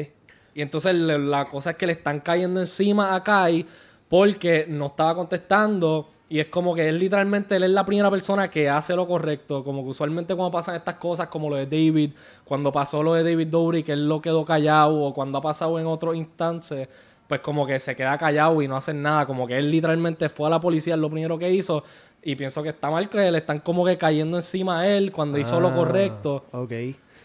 Y 0.54 0.62
entonces 0.62 0.94
la 0.94 1.44
cosa 1.44 1.70
es 1.70 1.76
que 1.76 1.86
le 1.86 1.92
están 1.92 2.20
cayendo 2.20 2.58
encima 2.58 3.14
a 3.14 3.22
Kai 3.22 3.64
porque 4.08 4.66
no 4.68 4.86
estaba 4.86 5.14
contestando. 5.14 6.08
Y 6.30 6.40
es 6.40 6.48
como 6.48 6.74
que 6.74 6.86
él 6.88 6.98
literalmente 6.98 7.56
él 7.56 7.62
es 7.62 7.70
la 7.70 7.86
primera 7.86 8.10
persona 8.10 8.50
que 8.50 8.68
hace 8.68 8.94
lo 8.94 9.06
correcto. 9.06 9.64
Como 9.64 9.82
que 9.82 9.90
usualmente 9.90 10.34
cuando 10.34 10.50
pasan 10.50 10.74
estas 10.76 10.96
cosas, 10.96 11.28
como 11.28 11.48
lo 11.48 11.56
de 11.56 11.64
David, 11.64 12.12
cuando 12.44 12.70
pasó 12.70 13.02
lo 13.02 13.14
de 13.14 13.22
David 13.24 13.46
Dobrik, 13.48 13.86
que 13.86 13.92
él 13.92 14.06
lo 14.06 14.20
quedó 14.20 14.44
callado, 14.44 15.00
o 15.04 15.14
cuando 15.14 15.38
ha 15.38 15.40
pasado 15.40 15.78
en 15.78 15.86
otros 15.86 16.14
instantes, 16.16 16.86
pues 17.26 17.40
como 17.40 17.66
que 17.66 17.78
se 17.78 17.96
queda 17.96 18.18
callado 18.18 18.60
y 18.60 18.68
no 18.68 18.76
hacen 18.76 19.00
nada. 19.00 19.24
Como 19.24 19.46
que 19.46 19.56
él 19.56 19.70
literalmente 19.70 20.28
fue 20.28 20.48
a 20.48 20.50
la 20.50 20.60
policía, 20.60 20.94
es 20.94 21.00
lo 21.00 21.08
primero 21.08 21.38
que 21.38 21.50
hizo. 21.50 21.82
Y 22.22 22.34
pienso 22.36 22.62
que 22.62 22.70
está 22.70 22.90
mal 22.90 23.08
que 23.08 23.30
le 23.30 23.38
están 23.38 23.60
como 23.60 23.84
que 23.86 23.96
cayendo 23.96 24.36
encima 24.36 24.80
a 24.80 24.84
él 24.84 25.10
cuando 25.12 25.38
hizo 25.38 25.58
lo 25.60 25.68
Ah, 25.68 25.72
correcto. 25.72 26.44
Ok. 26.52 26.72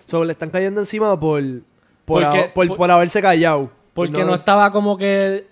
So, 0.05 0.23
le 0.23 0.31
están 0.31 0.49
cayendo 0.49 0.79
encima 0.79 1.19
por, 1.19 1.41
por, 2.05 2.23
Porque- 2.23 2.39
a- 2.39 2.53
por, 2.53 2.67
por- 2.69 2.77
por 2.77 2.91
haberse 2.91 3.21
callado. 3.21 3.69
Porque 3.93 4.23
no, 4.23 4.33
estaba 4.33 4.71
como 4.71 4.95
que. 4.97 5.51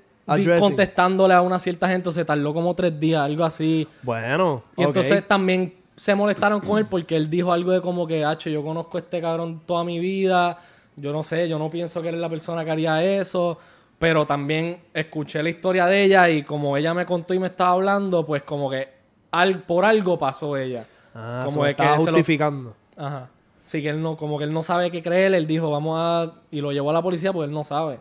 Contestándole 0.59 1.33
a 1.33 1.41
una 1.41 1.59
cierta 1.59 1.87
gente, 1.87 2.11
se 2.11 2.25
tardó 2.25 2.53
como 2.53 2.73
tres 2.75 2.99
días, 2.99 3.21
algo 3.21 3.43
así. 3.43 3.87
Bueno. 4.03 4.63
Y 4.77 4.83
entonces 4.83 5.27
también 5.27 5.73
se 5.95 6.15
molestaron 6.15 6.59
con 6.61 6.77
él 6.79 6.85
porque 6.87 7.15
él 7.15 7.29
dijo 7.29 7.51
algo 7.53 7.71
de 7.71 7.81
como 7.81 8.07
que, 8.07 8.23
H, 8.25 8.51
yo 8.51 8.63
conozco 8.63 8.97
a 8.97 9.01
este 9.01 9.21
cabrón 9.21 9.61
toda 9.65 9.83
mi 9.83 9.99
vida, 9.99 10.57
yo 10.95 11.11
no 11.13 11.23
sé, 11.23 11.47
yo 11.47 11.59
no 11.59 11.69
pienso 11.69 12.01
que 12.01 12.09
él 12.09 12.15
es 12.15 12.21
la 12.21 12.29
persona 12.29 12.65
que 12.65 12.71
haría 12.71 13.03
eso, 13.03 13.57
pero 13.99 14.25
también 14.25 14.79
escuché 14.93 15.43
la 15.43 15.49
historia 15.49 15.85
de 15.85 16.03
ella 16.03 16.27
y 16.29 16.43
como 16.43 16.75
ella 16.75 16.93
me 16.93 17.05
contó 17.05 17.33
y 17.33 17.39
me 17.39 17.47
estaba 17.47 17.71
hablando, 17.71 18.25
pues 18.25 18.41
como 18.43 18.69
que 18.69 18.89
al, 19.31 19.59
por 19.63 19.85
algo 19.85 20.17
pasó 20.17 20.57
ella. 20.57 20.85
Ah, 21.13 21.43
como 21.45 21.65
de 21.65 21.75
que 21.75 21.81
estaba 21.83 21.97
lo- 21.97 22.03
justificando. 22.05 22.73
Ajá. 22.97 23.29
Sí, 23.65 23.81
que 23.81 23.89
él 23.89 24.01
no, 24.01 24.17
como 24.17 24.37
que 24.37 24.43
él 24.43 24.51
no 24.51 24.63
sabe 24.63 24.91
qué 24.91 25.01
creer, 25.01 25.33
él 25.33 25.47
dijo, 25.47 25.69
vamos 25.71 25.95
a... 25.97 26.33
Y 26.51 26.59
lo 26.59 26.71
llevó 26.73 26.89
a 26.89 26.93
la 26.93 27.01
policía 27.01 27.31
porque 27.31 27.45
él 27.45 27.53
no 27.53 27.63
sabe. 27.63 27.99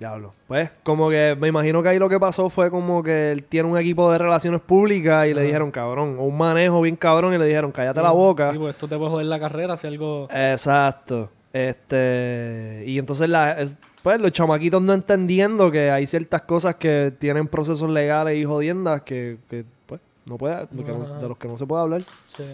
Diablo. 0.00 0.32
Pues, 0.48 0.70
como 0.82 1.10
que 1.10 1.36
me 1.38 1.46
imagino 1.48 1.82
que 1.82 1.90
ahí 1.90 1.98
lo 1.98 2.08
que 2.08 2.18
pasó 2.18 2.48
fue 2.48 2.70
como 2.70 3.02
que 3.02 3.30
él 3.32 3.44
tiene 3.44 3.68
un 3.68 3.76
equipo 3.78 4.10
de 4.10 4.16
relaciones 4.16 4.62
públicas 4.62 5.26
y 5.28 5.34
le 5.34 5.42
dijeron, 5.42 5.70
cabrón, 5.70 6.16
o 6.18 6.24
un 6.24 6.38
manejo 6.38 6.80
bien 6.80 6.96
cabrón 6.96 7.34
y 7.34 7.38
le 7.38 7.44
dijeron, 7.44 7.70
cállate 7.70 8.00
la 8.00 8.10
boca. 8.10 8.50
Sí, 8.50 8.58
pues 8.58 8.74
esto 8.74 8.88
te 8.88 8.96
puede 8.96 9.10
joder 9.10 9.26
la 9.26 9.38
carrera 9.38 9.76
si 9.76 9.86
algo... 9.86 10.26
Exacto. 10.34 11.28
Este, 11.52 12.82
y 12.86 12.98
entonces 12.98 13.28
la, 13.28 13.60
es- 13.60 13.76
pues 14.02 14.18
los 14.18 14.32
chamaquitos 14.32 14.80
no 14.80 14.94
entendiendo 14.94 15.70
que 15.70 15.90
hay 15.90 16.06
ciertas 16.06 16.40
cosas 16.42 16.76
que 16.76 17.12
tienen 17.18 17.46
procesos 17.46 17.90
legales 17.90 18.38
y 18.38 18.44
jodiendas 18.46 19.02
que, 19.02 19.36
que, 19.50 19.66
pues 19.84 20.00
no 20.24 20.38
puede, 20.38 20.66
no- 20.72 21.20
de 21.20 21.28
los 21.28 21.36
que 21.36 21.46
no 21.48 21.58
se 21.58 21.66
puede 21.66 21.82
hablar. 21.82 22.00
Sí. 22.34 22.44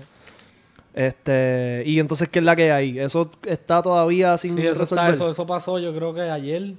Este, 0.94 1.82
y 1.86 2.00
entonces 2.00 2.28
qué 2.28 2.38
es 2.40 2.44
la 2.44 2.56
que 2.56 2.72
hay? 2.72 2.98
Eso 2.98 3.30
está 3.44 3.82
todavía 3.82 4.36
sin 4.38 4.56
Sí, 4.56 4.66
eso, 4.66 4.82
está, 4.82 5.10
eso, 5.10 5.28
eso 5.30 5.46
pasó 5.46 5.78
yo 5.78 5.94
creo 5.94 6.14
que 6.14 6.22
ayer 6.22 6.72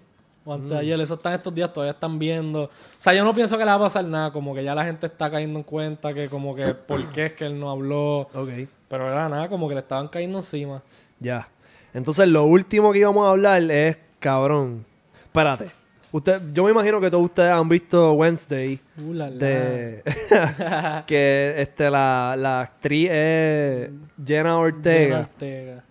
o 0.47 0.53
antes 0.53 0.69
de 0.69 0.77
ayer. 0.77 0.99
Eso 1.01 1.15
está 1.15 1.29
en 1.29 1.35
estos 1.35 1.53
días, 1.53 1.71
todavía 1.73 1.91
están 1.91 2.17
viendo. 2.17 2.63
O 2.63 2.69
sea, 2.97 3.13
yo 3.13 3.23
no 3.23 3.33
pienso 3.33 3.57
que 3.57 3.65
le 3.65 3.71
va 3.71 3.75
a 3.75 3.79
pasar 3.79 4.05
nada. 4.05 4.31
Como 4.31 4.55
que 4.55 4.63
ya 4.63 4.73
la 4.73 4.85
gente 4.85 5.05
está 5.05 5.29
cayendo 5.29 5.59
en 5.59 5.63
cuenta 5.63 6.13
que 6.13 6.29
como 6.29 6.55
que 6.55 6.73
por 6.87 7.03
qué 7.11 7.25
es 7.25 7.33
que 7.33 7.45
él 7.45 7.59
no 7.59 7.69
habló. 7.69 8.21
Ok, 8.33 8.49
Pero 8.87 9.11
era 9.11 9.27
nada, 9.27 9.49
como 9.49 9.67
que 9.67 9.75
le 9.75 9.81
estaban 9.81 10.07
cayendo 10.07 10.39
encima. 10.39 10.81
ya. 11.19 11.49
Entonces 11.93 12.27
lo 12.27 12.43
último 12.45 12.91
que 12.91 12.99
íbamos 12.99 13.25
a 13.25 13.31
hablar 13.31 13.61
es, 13.71 13.97
cabrón, 14.19 14.85
espérate. 15.23 15.65
Usted, 16.11 16.41
yo 16.53 16.63
me 16.63 16.71
imagino 16.71 17.01
que 17.01 17.09
todos 17.09 17.25
ustedes 17.25 17.51
han 17.51 17.67
visto 17.67 18.13
Wednesday. 18.13 18.79
Uh, 19.03 19.13
la, 19.13 19.29
la. 19.29 19.37
De, 19.37 20.03
que 21.07 21.55
este, 21.57 21.89
la, 21.89 22.35
la 22.37 22.61
actriz 22.61 23.09
es 23.11 23.89
Jenna 24.23 24.57
Ortega. 24.57 25.05
Jenna 25.05 25.19
Ortega. 25.19 25.83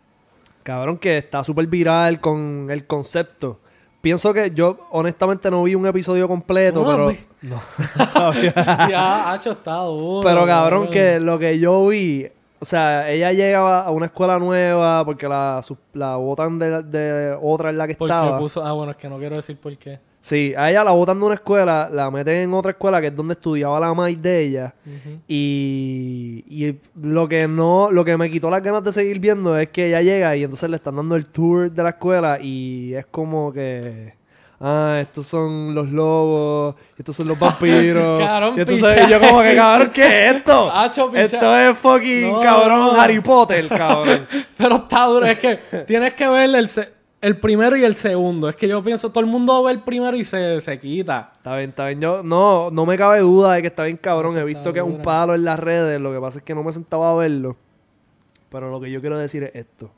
Cabrón, 0.62 0.99
que 0.99 1.19
está 1.19 1.42
súper 1.42 1.66
viral 1.66 2.21
con 2.21 2.69
el 2.71 2.87
concepto. 2.87 3.61
Pienso 4.07 4.33
que 4.33 4.53
yo, 4.53 4.79
honestamente, 4.92 5.51
no 5.51 5.64
vi 5.64 5.75
un 5.75 5.85
episodio 5.85 6.29
completo, 6.29 6.85
No, 6.85 7.09
pero. 7.09 7.19
No. 7.42 8.33
ya, 8.88 9.33
hacho, 9.33 9.51
está 9.51 9.79
duro. 9.79 10.21
pero 10.23 10.47
cabrón, 10.47 10.87
que 10.87 11.19
lo 11.19 11.40
que 11.40 11.59
yo 11.59 11.88
vi. 11.88 12.25
O 12.61 12.64
sea, 12.64 13.11
ella 13.11 13.33
llega 13.33 13.81
a 13.81 13.90
una 13.90 14.07
escuela 14.07 14.38
nueva 14.38 15.05
porque 15.05 15.27
la, 15.27 15.61
la 15.95 16.14
botan 16.14 16.57
de, 16.57 16.85
de 16.85 17.37
otra 17.42 17.71
en 17.71 17.79
la 17.79 17.88
que 17.88 17.97
Porque 17.97 18.12
estaba. 18.12 18.38
puso... 18.38 18.64
Ah, 18.64 18.71
bueno, 18.71 18.92
es 18.92 18.97
que 18.97 19.09
no 19.09 19.19
quiero 19.19 19.35
decir 19.35 19.59
por 19.59 19.77
qué. 19.77 19.99
Sí, 20.27 20.53
a 20.59 20.69
ella 20.71 20.83
la 20.83 20.91
botan 20.91 21.21
de 21.21 21.25
una 21.25 21.35
escuela, 21.37 21.89
la 21.93 22.11
meten 22.11 22.39
en 22.43 22.53
otra 22.53 22.73
escuela 22.73 23.01
que 23.01 23.07
es 23.07 23.15
donde 23.15 23.35
estudiaba 23.35 23.79
la 23.79 23.95
maíz 23.95 24.21
de 24.21 24.41
ella. 24.43 24.75
Y, 25.29 26.43
y 26.49 26.75
lo 27.01 27.29
que 27.29 27.47
no, 27.47 27.93
lo 27.93 28.05
que 28.05 28.17
me 28.17 28.29
quitó 28.29 28.51
las 28.51 28.61
ganas 28.61 28.83
de 28.83 28.91
seguir 28.91 29.21
viendo 29.21 29.57
es 29.57 29.69
que 29.69 29.87
ella 29.87 30.03
llega 30.03 30.35
y 30.37 30.43
entonces 30.43 30.69
le 30.69 30.77
están 30.79 30.97
dando 30.97 31.15
el 31.15 31.27
tour 31.27 31.71
de 31.71 31.81
la 31.81 31.91
escuela 31.91 32.39
y 32.41 32.93
es 32.95 33.07
como 33.07 33.53
que 33.53 34.15
ah, 34.61 34.99
estos 35.01 35.29
son 35.29 35.73
los 35.77 35.91
lobos, 35.93 36.75
estos 36.99 37.15
son 37.15 37.29
los 37.29 37.39
vampiros. 37.47 38.19
Cabrón, 38.19 38.55
y 38.57 38.61
entonces 38.62 39.09
yo 39.09 39.21
como 39.21 39.43
que 39.43 39.55
cabrón, 39.55 39.91
¿qué 39.95 40.29
es 40.31 40.37
esto? 40.39 40.73
Esto 41.15 41.57
es 41.57 41.79
fucking 41.79 42.33
No, 42.33 42.41
cabrón 42.41 42.81
no. 42.81 43.01
Harry 43.01 43.21
Potter, 43.21 43.69
cabrón. 43.69 44.27
Pero 44.59 44.75
está 44.75 45.05
duro. 45.05 45.25
Es 45.27 45.39
que 45.39 45.57
tienes 45.87 46.15
que 46.15 46.27
ver 46.27 46.53
el, 46.53 46.69
se- 46.69 46.96
el 47.27 47.39
primero 47.39 47.77
y 47.77 47.85
el 47.85 47.97
segundo. 47.97 48.49
Es 48.49 48.55
que 48.55 48.69
yo 48.69 48.83
pienso, 48.83 49.11
todo 49.11 49.25
el 49.25 49.27
mundo 49.29 49.62
ve 49.65 49.73
el 49.73 49.83
primero 49.83 50.17
y 50.17 50.25
se, 50.25 50.61
se 50.61 50.79
quita. 50.79 51.33
Está 51.37 51.57
bien, 51.57 51.71
está 51.71 51.87
bien. 51.87 52.01
Yo, 52.01 52.23
no, 52.23 52.71
no 52.71 52.87
me 52.87 52.97
cabe 52.97 53.19
duda 53.21 53.55
de 53.55 53.62
que 53.62 53.69
está 53.69 53.85
bien 53.85 53.97
cabrón. 53.97 54.33
Eso 54.33 54.41
He 54.41 54.45
visto 54.45 54.73
que 54.73 54.79
es 54.79 54.85
un 54.85 55.03
palo 55.03 55.35
en 55.35 55.45
las 55.45 55.59
redes. 55.59 56.01
Lo 56.01 56.12
que 56.12 56.21
pasa 56.21 56.39
es 56.39 56.45
que 56.45 56.55
no 56.55 56.62
me 56.62 56.73
sentaba 56.73 57.11
a 57.11 57.15
verlo. 57.15 57.57
Pero 58.49 58.71
lo 58.71 58.81
que 58.81 58.91
yo 58.93 59.01
quiero 59.01 59.19
decir 59.19 59.43
es 59.43 59.55
esto. 59.55 59.91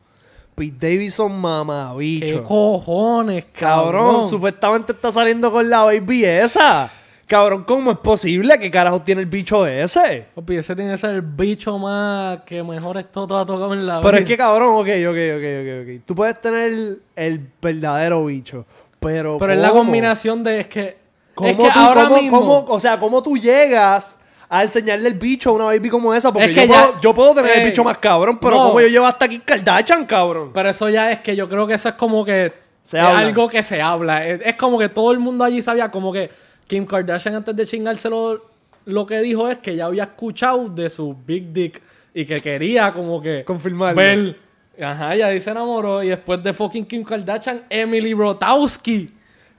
Pete 0.55 0.89
Davidson 0.89 1.31
¿Qué 1.31 1.39
mamabicho. 1.39 2.45
cojones, 2.45 3.45
Cabrón, 3.53 4.07
cabrón? 4.07 4.29
supuestamente 4.29 4.93
está 4.93 5.13
saliendo 5.13 5.53
con 5.53 5.69
la 5.69 5.85
baby 5.85 6.25
esa. 6.25 6.91
Cabrón, 7.29 7.65
¿cómo 7.65 7.91
es 7.91 7.99
posible? 7.99 8.59
¿Qué 8.59 8.71
carajo 8.71 9.03
tiene 9.03 9.21
el 9.21 9.27
bicho 9.27 9.67
ese? 9.67 10.27
Papi, 10.35 10.57
ese 10.57 10.75
tiene 10.75 10.93
que 10.93 10.97
ser 10.99 11.11
el 11.11 11.21
bicho 11.21 11.77
más 11.79 12.39
que 12.47 12.63
mejor 12.63 12.97
esto 12.97 13.27
todo 13.27 13.39
ha 13.39 13.45
tocado 13.45 13.75
en 13.75 13.87
la 13.87 14.01
Pero 14.01 14.13
vida. 14.13 14.21
es 14.21 14.25
que 14.27 14.37
cabrón, 14.39 14.69
ok, 14.77 14.89
ok, 15.09 15.19
ok, 15.37 15.45
ok, 15.61 15.83
ok. 15.83 16.07
Tú 16.07 16.15
puedes 16.15 16.41
tener 16.41 16.97
el 17.15 17.41
verdadero 17.61 18.25
bicho. 18.25 18.65
Pero. 18.99 19.37
Pero 19.39 19.53
es 19.53 19.59
la 19.59 19.71
combinación 19.71 20.43
de... 20.43 20.61
Es 20.61 20.67
que... 20.69 20.97
¿Cómo 21.35 21.51
es 21.51 21.57
que 21.57 21.63
tú, 21.65 21.71
ahora 21.79 22.05
cómo- 22.05 22.17
mismo... 22.23 22.41
cómo- 22.41 22.65
o 22.69 22.81
sea, 22.81 22.99
¿cómo 22.99 23.23
tú 23.23 23.37
llegas 23.37 24.19
a 24.49 24.63
enseñarle 24.63 25.09
el 25.09 25.15
bicho 25.15 25.51
a 25.51 25.53
una 25.53 25.65
baby 25.67 25.91
como 25.91 26.15
esa? 26.15 26.33
Porque 26.33 26.49
Es 26.49 26.55
que 26.55 26.67
yo, 26.67 26.73
ya- 26.73 26.87
puedo, 26.87 27.01
yo 27.03 27.15
puedo 27.15 27.35
tener 27.35 27.53
el 27.53 27.61
Ey, 27.61 27.67
bicho 27.67 27.85
más 27.85 27.99
cabrón, 27.99 28.39
pero 28.41 28.57
no. 28.57 28.65
¿cómo 28.69 28.81
yo 28.81 28.89
llevo 28.89 29.05
hasta 29.07 29.27
aquí 29.27 29.39
Kardashian, 29.41 30.07
cabrón? 30.07 30.51
Pero 30.55 30.71
eso 30.71 30.89
ya 30.89 31.13
es 31.13 31.21
que 31.21 31.37
yo 31.37 31.47
creo 31.49 31.67
que 31.67 31.75
eso 31.75 31.91
es 31.91 31.95
como 31.97 32.25
que... 32.25 32.53
Se 32.83 32.97
es 32.97 33.05
habla. 33.05 33.19
algo 33.19 33.49
que 33.51 33.63
se 33.63 33.83
habla. 33.83 34.27
Es, 34.27 34.41
es 34.43 34.55
como 34.57 34.79
que 34.79 34.89
todo 34.89 35.13
el 35.13 35.19
mundo 35.19 35.45
allí 35.45 35.61
sabía 35.61 35.91
como 35.91 36.11
que 36.11 36.31
Kim 36.69 36.87
Kardashian 36.87 37.35
antes 37.35 37.57
de 37.57 37.67
chingárselo 37.67 38.41
lo 38.85 39.05
que 39.05 39.19
dijo 39.21 39.49
es 39.49 39.59
que 39.59 39.75
ya 39.75 39.87
había 39.87 40.05
escuchado 40.05 40.69
de 40.69 40.89
su 40.89 41.15
Big 41.27 41.53
Dick 41.53 41.83
y 42.15 42.25
que 42.25 42.37
quería 42.37 42.93
como 42.93 43.21
que... 43.21 43.45
Confirmarlo. 43.45 44.01
Ver. 44.01 44.37
Ajá, 44.81 45.17
y 45.17 45.23
ahí 45.23 45.41
se 45.41 45.51
enamoró. 45.51 46.03
Y 46.03 46.09
después 46.09 46.43
de 46.43 46.55
fucking 46.55 46.87
Kim 46.87 47.05
Kardashian, 47.05 47.65
Emily 47.69 48.15
Rotowski. 48.15 49.13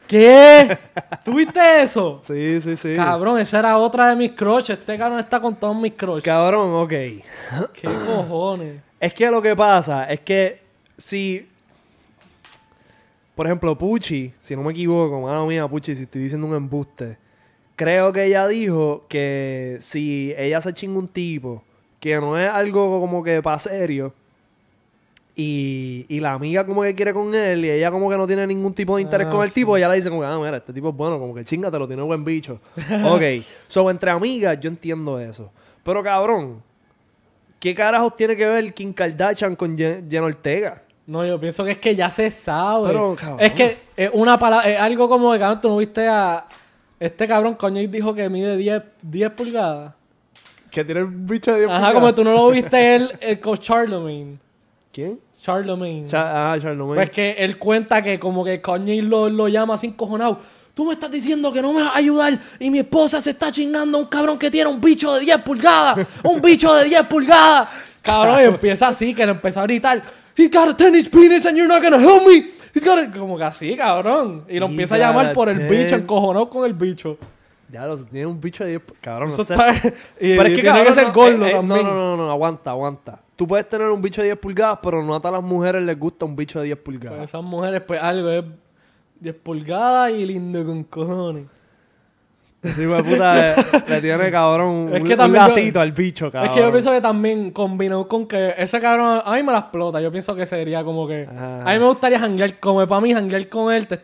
¿Qué? 0.07 0.79
¿Tuviste 1.23 1.83
eso? 1.83 2.21
Sí, 2.23 2.59
sí, 2.61 2.75
sí. 2.75 2.95
Cabrón, 2.95 3.39
esa 3.39 3.59
era 3.59 3.77
otra 3.77 4.09
de 4.09 4.15
mis 4.15 4.31
crushes. 4.31 4.79
Este 4.79 4.97
cabrón 4.97 5.19
está 5.19 5.39
con 5.39 5.55
todos 5.55 5.75
mis 5.75 5.93
crushes. 5.93 6.23
Cabrón, 6.23 6.73
ok. 6.73 6.89
¿Qué 6.89 7.87
cojones? 8.07 8.81
Es 8.99 9.13
que 9.13 9.29
lo 9.29 9.41
que 9.41 9.55
pasa 9.55 10.05
es 10.05 10.21
que 10.21 10.61
si. 10.97 11.47
Por 13.39 13.45
ejemplo, 13.45 13.73
Pucci, 13.77 14.33
si 14.41 14.53
no 14.53 14.63
me 14.63 14.71
equivoco, 14.71 15.21
mano 15.21 15.45
mía, 15.47 15.65
Pucci, 15.65 15.95
si 15.95 16.03
estoy 16.03 16.23
diciendo 16.23 16.45
un 16.45 16.55
embuste. 16.55 17.17
Creo 17.77 18.11
que 18.11 18.25
ella 18.25 18.45
dijo 18.49 19.05
que 19.07 19.77
si 19.79 20.33
ella 20.37 20.59
se 20.59 20.73
chinga 20.73 20.99
un 20.99 21.07
tipo, 21.07 21.63
que 22.01 22.19
no 22.19 22.37
es 22.37 22.49
algo 22.49 22.99
como 22.99 23.23
que 23.23 23.41
para 23.41 23.57
serio, 23.57 24.13
y, 25.37 26.05
y 26.09 26.19
la 26.19 26.33
amiga 26.33 26.65
como 26.65 26.81
que 26.81 26.93
quiere 26.93 27.13
con 27.13 27.33
él, 27.33 27.63
y 27.63 27.71
ella 27.71 27.91
como 27.91 28.09
que 28.09 28.17
no 28.17 28.27
tiene 28.27 28.45
ningún 28.45 28.73
tipo 28.73 28.97
de 28.97 29.03
interés 29.03 29.27
Ah, 29.27 29.31
con 29.31 29.41
el 29.43 29.47
sí. 29.47 29.61
tipo, 29.61 29.77
ella 29.77 29.87
le 29.87 29.95
dice 29.95 30.09
como 30.09 30.19
que, 30.19 30.27
ah, 30.27 30.37
mira, 30.37 30.57
este 30.57 30.73
tipo 30.73 30.89
es 30.89 30.95
bueno, 30.97 31.17
como 31.17 31.33
que 31.33 31.45
chingatelo, 31.45 31.87
tiene 31.87 32.01
buen 32.01 32.25
bicho. 32.25 32.59
ok, 33.05 33.21
so 33.67 33.89
entre 33.89 34.11
amigas 34.11 34.59
yo 34.59 34.69
entiendo 34.69 35.17
eso. 35.17 35.49
Pero 35.85 36.03
cabrón, 36.03 36.61
¿qué 37.57 37.73
carajos 37.73 38.17
tiene 38.17 38.35
que 38.35 38.45
ver 38.45 38.73
Kim 38.73 38.91
Kardashian 38.91 39.55
con 39.55 39.77
Jen, 39.77 40.11
Jen 40.11 40.25
Ortega? 40.25 40.83
No, 41.09 41.25
yo 41.25 41.39
pienso 41.39 41.65
que 41.65 41.71
es 41.71 41.77
que 41.79 41.95
ya 41.95 42.07
se 42.11 42.29
sabe. 42.29 42.87
Pero, 42.89 43.15
cabrón. 43.15 43.39
es 43.39 43.53
que 43.53 43.77
es 43.97 44.11
una 44.13 44.37
palabra, 44.37 44.69
es 44.69 44.79
algo 44.79 45.09
como 45.09 45.33
de 45.33 45.39
cabrón, 45.39 45.59
tú 45.59 45.67
no 45.67 45.77
viste 45.77 46.07
a 46.07 46.45
este 46.99 47.27
cabrón, 47.27 47.55
coño, 47.55 47.81
dijo 47.87 48.13
que 48.13 48.29
mide 48.29 48.55
10, 48.55 48.83
10 49.01 49.31
pulgadas. 49.31 49.93
Que 50.69 50.85
tiene 50.85 51.01
el 51.01 51.07
bicho 51.07 51.51
de 51.51 51.61
10 51.61 51.71
Ajá, 51.71 51.93
como 51.93 52.13
tú 52.13 52.23
no 52.23 52.31
lo 52.33 52.51
viste 52.51 52.95
él, 52.95 53.11
el 53.21 53.39
con 53.39 53.57
Charlemagne. 53.57 54.37
¿Quién? 54.93 55.19
Charlemagne. 55.41 56.05
Cha- 56.05 56.51
ah, 56.53 56.59
Charlemagne. 56.61 56.95
Pues 56.95 57.09
que 57.09 57.31
él 57.31 57.57
cuenta 57.57 58.03
que 58.03 58.19
como 58.19 58.43
que 58.43 58.61
Kanye 58.61 59.01
lo, 59.01 59.29
lo 59.29 59.47
llama 59.47 59.73
así 59.73 59.87
encojonado. 59.87 60.37
Tú 60.75 60.85
me 60.85 60.93
estás 60.93 61.09
diciendo 61.09 61.51
que 61.51 61.63
no 61.63 61.73
me 61.73 61.81
vas 61.81 61.95
a 61.95 61.97
ayudar 61.97 62.37
y 62.59 62.69
mi 62.69 62.77
esposa 62.77 63.19
se 63.19 63.31
está 63.31 63.51
chingando 63.51 63.97
a 63.97 64.01
un 64.01 64.07
cabrón 64.07 64.37
que 64.37 64.51
tiene 64.51 64.69
un 64.69 64.79
bicho 64.79 65.15
de 65.15 65.21
10 65.21 65.41
pulgadas. 65.41 66.07
Un 66.23 66.39
bicho 66.39 66.71
de 66.75 66.85
10 66.85 67.07
pulgadas. 67.07 67.67
Cabrón, 68.01 68.41
y 68.41 68.43
empieza 68.45 68.87
así, 68.87 69.13
que 69.13 69.25
le 69.25 69.31
empezó 69.33 69.59
a 69.59 69.63
gritar. 69.63 70.01
He's 70.39 70.51
got 70.51 70.69
a 70.69 70.77
tennis 70.77 71.09
penis 71.09 71.45
and 71.45 71.57
you're 71.57 71.67
not 71.67 71.83
gonna 71.83 71.99
help 71.99 72.25
me. 72.27 72.45
He's 72.73 72.85
got 72.85 72.97
a-" 72.99 73.11
Como 73.11 73.37
que 73.37 73.43
así, 73.43 73.75
cabrón. 73.75 74.45
Y 74.47 74.59
lo 74.59 74.67
He 74.67 74.69
empieza 74.69 74.95
a 74.95 74.97
got 74.97 75.07
llamar 75.07 75.25
a 75.27 75.33
por 75.33 75.49
el 75.49 75.57
ten- 75.57 75.69
bicho, 75.69 75.95
encojonado 75.95 76.49
con 76.49 76.65
el 76.65 76.73
bicho. 76.73 77.17
Ya 77.71 77.85
lo 77.85 77.97
tiene 78.03 78.25
un 78.25 78.39
bicho 78.41 78.63
de 78.63 78.71
10. 78.71 78.81
Cabrón, 79.01 79.29
Eso 79.29 79.37
no 79.39 79.43
sé. 79.43 79.53
está- 79.53 79.73
y- 80.19 80.35
Pero 80.35 80.41
es 80.43 80.49
que 80.49 80.53
tiene 80.55 80.63
cabrón, 80.69 80.85
que 80.87 80.93
ser 80.93 81.07
no, 81.07 81.13
gordo 81.13 81.45
eh, 81.45 81.49
eh, 81.49 81.53
también. 81.53 81.83
No, 81.83 81.93
no, 81.93 82.17
no, 82.17 82.25
no, 82.25 82.31
aguanta, 82.31 82.71
aguanta. 82.71 83.19
Tú 83.35 83.47
puedes 83.47 83.69
tener 83.69 83.87
un 83.89 84.01
bicho 84.01 84.21
de 84.21 84.27
10 84.29 84.39
pulgadas, 84.39 84.79
pero 84.81 85.03
no 85.03 85.13
a 85.15 85.19
todas 85.19 85.33
las 85.33 85.43
mujeres 85.43 85.83
les 85.83 85.97
gusta 85.99 86.25
un 86.25 86.35
bicho 86.35 86.59
de 86.59 86.65
10 86.65 86.77
Pues 86.77 86.97
pulgadas. 86.97 87.25
esas 87.29 87.43
mujeres, 87.43 87.81
pues 87.85 87.99
algo 88.01 88.29
es 88.29 88.43
10 89.19 89.35
pulgadas 89.35 90.11
y 90.13 90.25
lindo 90.25 90.65
con 90.65 90.83
cojones. 90.85 91.45
Sí, 92.63 92.85
güey, 92.85 93.01
puta, 93.03 93.35
le, 93.35 93.55
le 93.87 94.01
tiene 94.01 94.29
cabrón 94.31 94.89
Es 94.91 94.99
un, 94.99 95.07
que 95.07 95.13
un 95.13 95.17
también 95.17 95.43
yo- 95.43 95.47
lacito 95.47 95.79
al 95.79 95.91
bicho, 95.93 96.29
cabrón. 96.31 96.49
Es 96.51 96.55
que 96.57 96.61
yo 96.63 96.71
pienso 96.71 96.91
que 96.91 96.99
también 97.01 97.51
combinado 97.51 98.07
con 98.07 98.25
que 98.27 98.53
ese 98.57 98.79
cabrón 98.81 99.21
a 99.23 99.31
mí 99.33 99.43
me 99.43 99.51
la 99.53 99.59
explota. 99.59 100.01
Yo 100.01 100.11
pienso 100.11 100.35
que 100.35 100.45
sería 100.45 100.83
como 100.83 101.07
que. 101.07 101.27
Ajá. 101.29 101.61
A 101.61 101.73
mí 101.73 101.79
me 101.79 101.85
gustaría 101.85 102.19
janguear, 102.19 102.59
como 102.59 102.85
para 102.85 102.99
mí, 103.01 103.13
janguear 103.13 103.47
con 103.47 103.73
él 103.73 103.87
te- 103.87 103.95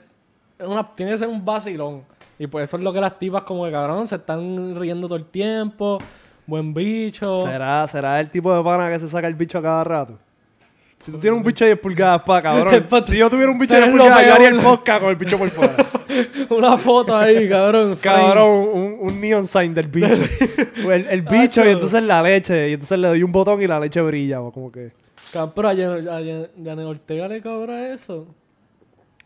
es 0.58 0.66
una, 0.68 0.88
tiene 0.96 1.12
que 1.12 1.18
ser 1.18 1.28
un 1.28 1.44
vacilón. 1.44 2.04
Y 2.40 2.48
pues 2.48 2.66
eso 2.70 2.78
es 2.78 2.84
lo 2.84 2.94
que 2.94 3.02
las 3.02 3.20
tipas, 3.20 3.44
como 3.44 3.66
que 3.66 3.72
cabrón, 3.72 4.08
se 4.08 4.16
están 4.16 4.76
riendo 4.80 5.08
todo 5.08 5.18
el 5.18 5.26
tiempo. 5.26 5.98
Buen 6.48 6.74
bicho. 6.74 7.38
¿Será, 7.38 7.86
¿Será 7.88 8.20
el 8.22 8.30
tipo 8.30 8.56
de 8.56 8.64
pana 8.64 8.90
que 8.90 9.00
se 9.00 9.08
saca 9.08 9.28
el 9.28 9.36
bicho 9.36 9.58
a 9.58 9.62
cada 9.62 9.84
rato? 9.84 10.18
Si 11.00 11.12
tú 11.12 11.20
tienes 11.20 11.38
un 11.38 11.44
bicho 11.46 11.64
de 11.66 11.72
10 11.72 11.80
pulgadas, 11.82 12.22
pa, 12.24 12.42
cabrón. 12.42 12.74
si 13.06 13.18
yo 13.18 13.30
tuviera 13.30 13.52
un 13.52 13.60
bicho 13.60 13.76
de 13.76 13.82
10 13.82 13.92
Tenerlo 13.92 14.04
pulgadas, 14.06 14.26
yo 14.28 14.34
haría 14.34 14.48
el 14.48 14.60
podcast 14.60 15.02
con 15.02 15.10
el 15.12 15.16
bicho 15.18 15.38
por 15.38 15.50
fuera. 15.50 15.76
Una 16.50 16.78
foto 16.78 17.16
ahí, 17.16 17.48
cabrón. 17.50 17.96
Cabrón, 18.02 18.70
un, 18.74 18.98
un 19.02 19.22
neon 19.22 19.46
sign 19.48 19.74
del 19.74 19.88
bicho. 19.88 20.08
el, 20.92 21.08
el 21.10 21.22
bicho 21.22 21.64
y 21.66 21.70
entonces 21.70 22.02
la 22.04 22.22
leche. 22.24 22.70
Y 22.70 22.74
entonces 22.74 22.98
le 23.00 23.08
doy 23.10 23.22
un 23.24 23.32
botón 23.32 23.62
y 23.62 23.68
la 23.68 23.80
leche 23.80 24.02
brilla. 24.02 24.42
o 24.42 24.52
Como 24.52 24.72
que... 24.72 24.92
Pero 25.32 25.68
a 25.70 25.74
Jan- 25.76 26.08
a 26.08 26.20
Jan- 26.22 26.48
Janet 26.64 26.86
Ortega 26.86 27.28
le 27.28 27.42
cobra 27.42 27.90
eso. 27.94 28.26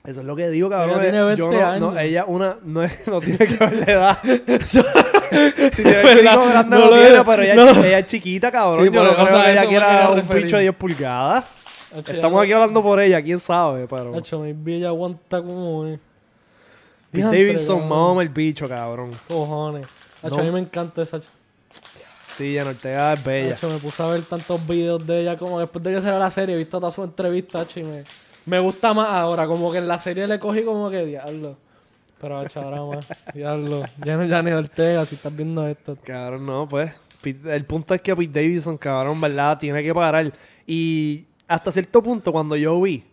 Eso 0.05 0.21
es 0.21 0.25
lo 0.25 0.35
que 0.35 0.49
digo, 0.49 0.69
cabrón. 0.69 1.01
Ella 1.01 1.11
tiene 1.11 1.33
Eh, 1.33 1.35
yo 1.37 1.49
20 1.49 1.65
no, 1.65 1.79
no, 1.79 1.89
años. 1.89 2.01
ella 2.03 2.25
una, 2.25 2.57
no, 2.63 2.83
es- 2.83 3.07
no 3.07 3.19
tiene 3.21 3.37
que 3.45 3.55
ver 3.57 3.77
la 3.87 3.93
edad. 3.93 4.17
si 5.73 5.83
tiene 5.83 6.01
el 6.01 6.23
grande 6.23 6.53
No 6.55 6.63
no, 6.63 6.79
lo 6.79 6.89
tiene, 6.99 7.23
pero 7.23 7.41
ella, 7.43 7.55
No. 7.55 7.83
ella 7.83 7.99
es 7.99 8.05
chiquita, 8.07 8.51
cabrón. 8.51 8.87
Sí, 8.87 8.91
yo 8.93 9.03
no 9.03 9.13
creo 9.13 9.43
que 9.43 9.51
ella 9.51 9.65
quiera 9.67 10.09
un 10.09 10.15
referir. 10.17 10.43
bicho 10.45 10.55
de 10.55 10.61
10 10.63 10.75
pulgadas. 10.75 11.45
Estamos 11.95 12.41
aquí 12.43 12.51
hablando 12.51 12.83
por 12.83 12.99
ella, 12.99 13.21
quién 13.21 13.39
sabe, 13.39 13.87
pero... 13.87 14.15
Hacho, 14.15 14.39
mi 14.39 14.53
villa 14.53 14.89
aguanta 14.89 15.41
como. 15.41 15.85
eh. 15.87 15.99
Pete 17.11 17.23
Davidson, 17.25 17.87
mama 17.87 18.21
el 18.21 18.29
bicho, 18.29 18.67
cabrón. 18.69 19.09
Cojones. 19.27 19.87
Hacho, 20.21 20.35
No. 20.35 20.41
a 20.41 20.45
mí 20.45 20.51
me 20.51 20.59
encanta 20.59 21.01
esa. 21.01 21.19
Sí, 22.37 22.55
Jan 22.55 22.67
Ortega 22.67 23.13
es 23.13 23.23
bella. 23.23 23.53
Hacho, 23.55 23.69
me 23.69 23.77
puse 23.79 24.03
a 24.03 24.07
ver 24.07 24.21
tantos 24.21 24.65
videos 24.67 25.05
de 25.05 25.21
ella 25.21 25.35
como 25.35 25.59
después 25.59 25.83
de 25.83 25.93
que 25.93 26.01
salió 26.01 26.19
la 26.19 26.29
serie, 26.31 26.55
he 26.55 26.57
visto 26.57 26.79
todas 26.79 26.93
sus 26.93 27.05
entrevistas, 27.05 27.63
hacho, 27.63 27.79
y 27.79 27.83
me, 27.83 28.03
me 28.45 28.59
gusta 28.59 28.93
más 28.93 29.09
ahora. 29.09 29.47
Como 29.47 29.71
que 29.71 29.79
en 29.79 29.87
la 29.87 29.97
serie 29.97 30.27
le 30.27 30.39
cogí 30.39 30.63
como 30.63 30.89
que 30.89 31.05
diablo. 31.05 31.57
Pero 32.21 32.37
hacho, 32.37 32.61
ahora 32.61 32.83
más. 32.83 33.05
Diablo. 33.33 33.83
Ya 34.05 34.17
no, 34.17 34.25
ya 34.25 34.41
ni 34.41 34.51
Ortega, 34.51 35.05
si 35.05 35.15
estás 35.15 35.33
viendo 35.35 35.65
esto. 35.65 35.97
Cabrón, 36.03 36.45
no, 36.45 36.67
pues. 36.67 36.93
El 37.23 37.65
punto 37.65 37.93
es 37.93 38.01
que 38.01 38.15
Pete 38.15 38.41
Davidson, 38.41 38.77
cabrón, 38.77 39.19
¿verdad? 39.19 39.57
Tiene 39.57 39.81
que 39.81 39.93
parar. 39.93 40.31
Y 40.67 41.25
hasta 41.49 41.71
cierto 41.71 42.01
punto, 42.01 42.31
cuando 42.31 42.55
yo 42.55 42.79
vi 42.81 43.03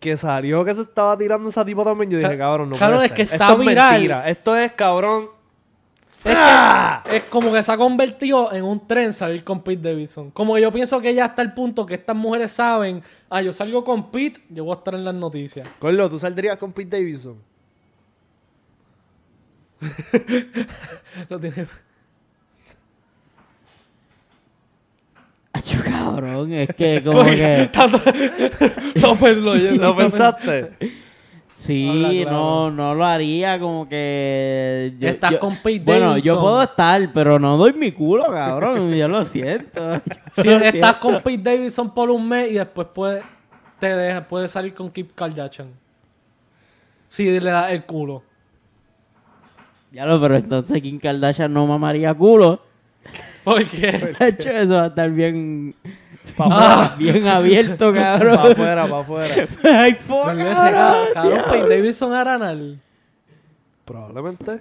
que 0.00 0.16
salió 0.16 0.64
que 0.64 0.74
se 0.74 0.82
estaba 0.82 1.16
tirando 1.18 1.48
esa 1.48 1.64
tipo 1.64 1.84
también, 1.84 2.10
yo 2.10 2.18
dije, 2.18 2.30
Ca- 2.30 2.38
cabrón, 2.38 2.70
no 2.70 2.76
cabrón, 2.76 2.98
puede 2.98 3.06
es 3.06 3.08
ser. 3.10 3.16
que 3.16 3.22
está 3.34 3.48
Esto 3.50 3.60
es 3.62 3.68
viral. 3.68 3.92
mentira. 3.92 4.28
Esto 4.28 4.56
es, 4.56 4.72
cabrón... 4.72 5.28
Es, 6.24 6.34
que- 6.34 7.16
es 7.16 7.22
como 7.24 7.52
que 7.52 7.62
se 7.62 7.70
ha 7.72 7.76
convertido 7.76 8.50
en 8.52 8.64
un 8.64 8.86
tren 8.86 9.12
salir 9.12 9.44
con 9.44 9.62
Pete 9.62 9.90
Davidson. 9.90 10.30
Como 10.30 10.54
que 10.54 10.62
yo 10.62 10.72
pienso 10.72 10.98
que 11.00 11.14
ya 11.14 11.26
está 11.26 11.42
el 11.42 11.52
punto 11.52 11.84
que 11.84 11.94
estas 11.94 12.16
mujeres 12.16 12.50
saben, 12.52 13.02
ah, 13.28 13.42
yo 13.42 13.52
salgo 13.52 13.84
con 13.84 14.10
Pete, 14.10 14.40
yo 14.48 14.64
voy 14.64 14.74
a 14.74 14.78
estar 14.78 14.94
en 14.94 15.04
las 15.04 15.14
noticias. 15.14 15.68
Corlo, 15.78 16.08
¿tú 16.08 16.18
saldrías 16.18 16.56
con 16.56 16.72
Pete 16.72 16.96
Davidson? 16.98 17.36
Lo 21.28 21.38
tiene- 21.40 21.66
Acho, 25.56 25.78
cabrón, 25.84 26.52
es 26.52 26.68
que 26.74 27.02
como 27.04 27.24
que... 27.24 27.70
Tanto- 27.72 28.00
no, 29.00 29.14
pues 29.16 29.38
lo 29.38 29.54
¿Lo 29.54 29.96
pensaste? 29.96 30.72
Sí, 31.54 31.88
Habla 31.88 32.10
claro. 32.10 32.30
no, 32.32 32.70
no 32.72 32.94
lo 32.96 33.04
haría 33.04 33.60
como 33.60 33.88
que... 33.88 34.92
Estás 35.00 35.36
con 35.36 35.56
Pete 35.58 35.84
Bueno, 35.84 36.18
yo 36.18 36.40
puedo 36.40 36.60
estar, 36.60 37.12
pero 37.12 37.38
no 37.38 37.56
doy 37.56 37.72
mi 37.74 37.92
culo, 37.92 38.26
cabrón. 38.26 38.92
yo 38.92 39.06
lo 39.06 39.24
siento. 39.24 39.94
yo 39.94 40.00
Si 40.32 40.42
lo 40.48 40.56
estás 40.56 40.72
siento. 40.72 41.00
con 41.00 41.22
Pete 41.22 41.50
Davidson 41.52 41.94
por 41.94 42.10
un 42.10 42.28
mes 42.28 42.50
y 42.50 42.54
después 42.54 42.88
puede, 42.92 43.22
te 43.78 43.86
deja, 43.94 44.26
puedes 44.26 44.50
salir 44.50 44.74
con 44.74 44.90
Kim 44.90 45.06
Kardashian. 45.14 45.68
Si 47.08 47.38
le 47.38 47.50
das 47.50 47.70
el 47.70 47.84
culo. 47.84 48.24
Ya 49.92 50.04
lo, 50.06 50.20
pero 50.20 50.34
entonces 50.34 50.82
Kim 50.82 50.98
Kardashian 50.98 51.52
no 51.52 51.64
mamaría 51.68 52.12
culo. 52.12 52.60
¿Por 53.44 53.64
qué? 53.64 54.14
De 54.18 54.28
hecho, 54.28 54.50
eso 54.50 54.74
va 54.74 54.84
a 54.84 54.86
estar 54.88 55.10
bien... 55.10 55.74
Ah. 56.38 56.94
Bien 56.98 57.26
abierto, 57.28 57.92
para 57.92 58.18
cabrón. 58.18 58.52
afuera, 58.52 58.86
para 58.88 59.00
afuera. 59.02 59.46
Ay, 59.62 59.94
fuck, 59.94 60.30
Ese, 60.30 60.42
cabrón. 60.54 60.74
ah, 60.74 61.04
Cabrón, 61.14 61.42
Pete 61.50 61.68
Davidson 61.76 62.12
Aranal. 62.12 62.80
Probablemente. 63.84 64.60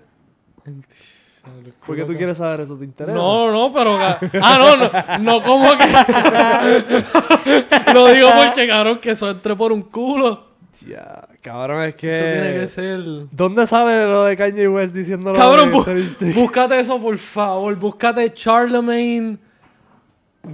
¿Por 1.86 1.96
qué 1.96 2.04
tú 2.06 2.16
quieres 2.16 2.38
saber 2.38 2.62
eso? 2.62 2.78
¿Te 2.78 2.86
interesa? 2.86 3.18
No, 3.18 3.52
no, 3.52 3.74
pero. 3.74 3.98
Ah, 4.00 4.18
no, 4.58 4.78
no, 4.78 4.89
no 5.20 5.44
como 5.44 5.70
que. 5.78 5.86
Lo 7.94 8.08
digo 8.08 8.30
porque, 8.46 8.68
cabrón, 8.68 9.00
que 9.00 9.12
eso 9.12 9.30
entre 9.30 9.56
por 9.56 9.72
un 9.72 9.84
culo. 9.84 10.53
Ya, 10.82 11.28
cabrón, 11.41 11.84
es 11.84 11.95
que... 11.95 12.09
Eso 12.09 12.41
tiene 12.41 12.59
que 12.59 12.67
ser. 12.67 13.28
¿Dónde 13.32 13.67
sale 13.67 14.05
lo 14.05 14.24
de 14.26 14.36
Kanye 14.36 14.67
West 14.67 14.93
diciendo 14.93 15.32
lo 15.32 15.36
Cabrón, 15.38 15.69
de 15.69 16.34
búscate 16.34 16.80
eso, 16.80 16.99
por 16.99 17.17
favor. 17.17 17.76
Búscate 17.76 18.34
Charlemagne 18.34 19.38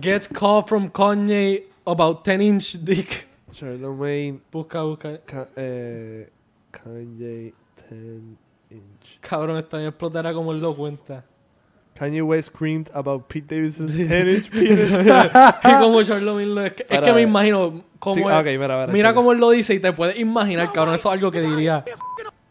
gets 0.01 0.27
call 0.27 0.63
from 0.67 0.89
Kanye 0.89 1.63
about 1.85 2.23
10 2.23 2.41
inch 2.41 2.77
dick. 2.83 3.27
Charlemagne, 3.51 4.39
Busca, 4.51 4.83
busca. 4.83 5.19
Ka- 5.25 5.47
eh, 5.55 6.29
Kanye 6.71 7.53
10 7.89 8.37
inch. 8.71 9.19
Cabrón, 9.21 9.57
esta 9.57 9.77
me 9.77 9.87
explotará 9.87 10.33
como 10.33 10.51
él 10.51 10.59
lo 10.59 10.75
cuenta. 10.75 11.23
Kanye 11.99 12.21
West 12.21 12.51
screamed 12.55 12.89
about 12.93 13.25
Pete 13.27 13.53
Davidson's 13.53 13.93
10 13.95 14.27
inch 14.27 14.49
penis. 14.51 14.89
y 15.63 15.73
como 15.79 16.01
Charlemagne 16.03 16.45
lo 16.45 16.65
es 16.65 16.73
que, 16.73 16.85
es 16.89 17.01
que 17.01 17.11
me 17.13 17.21
imagino 17.23 17.83
cómo 17.99 18.15
Sí, 18.15 18.21
es- 18.21 18.25
ok, 18.25 18.45
mira, 18.45 18.57
mira, 18.59 18.87
Mira 18.87 19.13
cómo 19.13 19.31
él 19.33 19.39
lo 19.39 19.49
dice 19.49 19.73
y 19.73 19.79
te 19.79 19.91
puedes 19.91 20.17
imaginar, 20.17 20.71
cabrón. 20.71 20.95
Eso 20.95 21.09
es 21.09 21.13
algo 21.15 21.29
que 21.31 21.41
diría. 21.41 21.83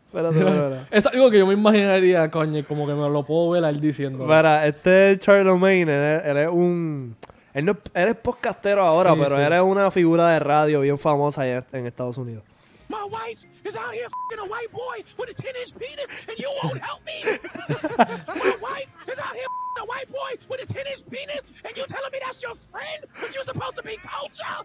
Espérate, 0.06 0.38
espérate. 0.38 0.76
Es 0.90 1.06
algo 1.06 1.30
que 1.30 1.38
yo 1.38 1.46
me 1.46 1.54
imaginaría, 1.54 2.30
coño, 2.30 2.62
como 2.66 2.86
que 2.86 2.92
me 2.94 3.08
lo 3.08 3.24
puedo 3.24 3.50
ver 3.50 3.64
a 3.64 3.70
él 3.70 3.80
diciendo. 3.80 4.26
Para, 4.26 4.66
este 4.66 5.12
es 5.12 5.18
Charlemagne, 5.20 5.82
él, 5.82 6.20
él 6.24 6.36
es 6.36 6.48
un... 6.48 7.16
Él, 7.54 7.64
no, 7.64 7.76
él 7.94 8.08
es 8.08 8.14
podcastero 8.14 8.84
ahora, 8.86 9.14
Sí, 9.14 9.20
pero 9.22 9.36
sí. 9.36 9.42
él 9.42 9.52
es 9.52 9.60
una 9.60 9.90
figura 9.90 10.28
de 10.28 10.38
radio 10.38 10.80
bien 10.82 10.98
famosa 10.98 11.42
allá 11.42 11.64
en 11.72 11.86
Estados 11.86 12.16
Unidos. 12.18 12.44
My 12.88 12.96
wife 13.10 13.46
is 13.68 13.76
out 13.76 13.92
here 13.92 14.08
fucking 14.08 14.44
a 14.44 14.48
white 14.48 14.72
boy 14.72 14.96
with 15.18 15.28
a 15.30 15.34
10 15.34 15.52
inch 15.60 15.72
penis 15.78 16.08
and 16.28 16.38
you 16.38 16.50
won't 16.62 16.78
help 16.88 17.04
me. 17.04 17.18
My 17.24 18.56
wife 18.62 18.90
is 19.06 19.18
out 19.18 19.34
here 19.36 19.50
fucking 19.54 19.82
a 19.82 19.86
white 19.86 20.08
boy 20.10 20.30
with 20.48 20.60
a 20.62 20.66
10 20.66 20.86
inch 20.86 21.02
penis 21.10 21.42
and 21.64 21.76
you 21.76 21.84
telling 21.86 22.10
me 22.12 22.18
that's 22.24 22.42
your 22.42 22.54
friend, 22.56 23.04
but 23.20 23.34
you're 23.34 23.44
supposed 23.44 23.76
to 23.76 23.82
be 23.82 23.96
culture. 24.02 24.56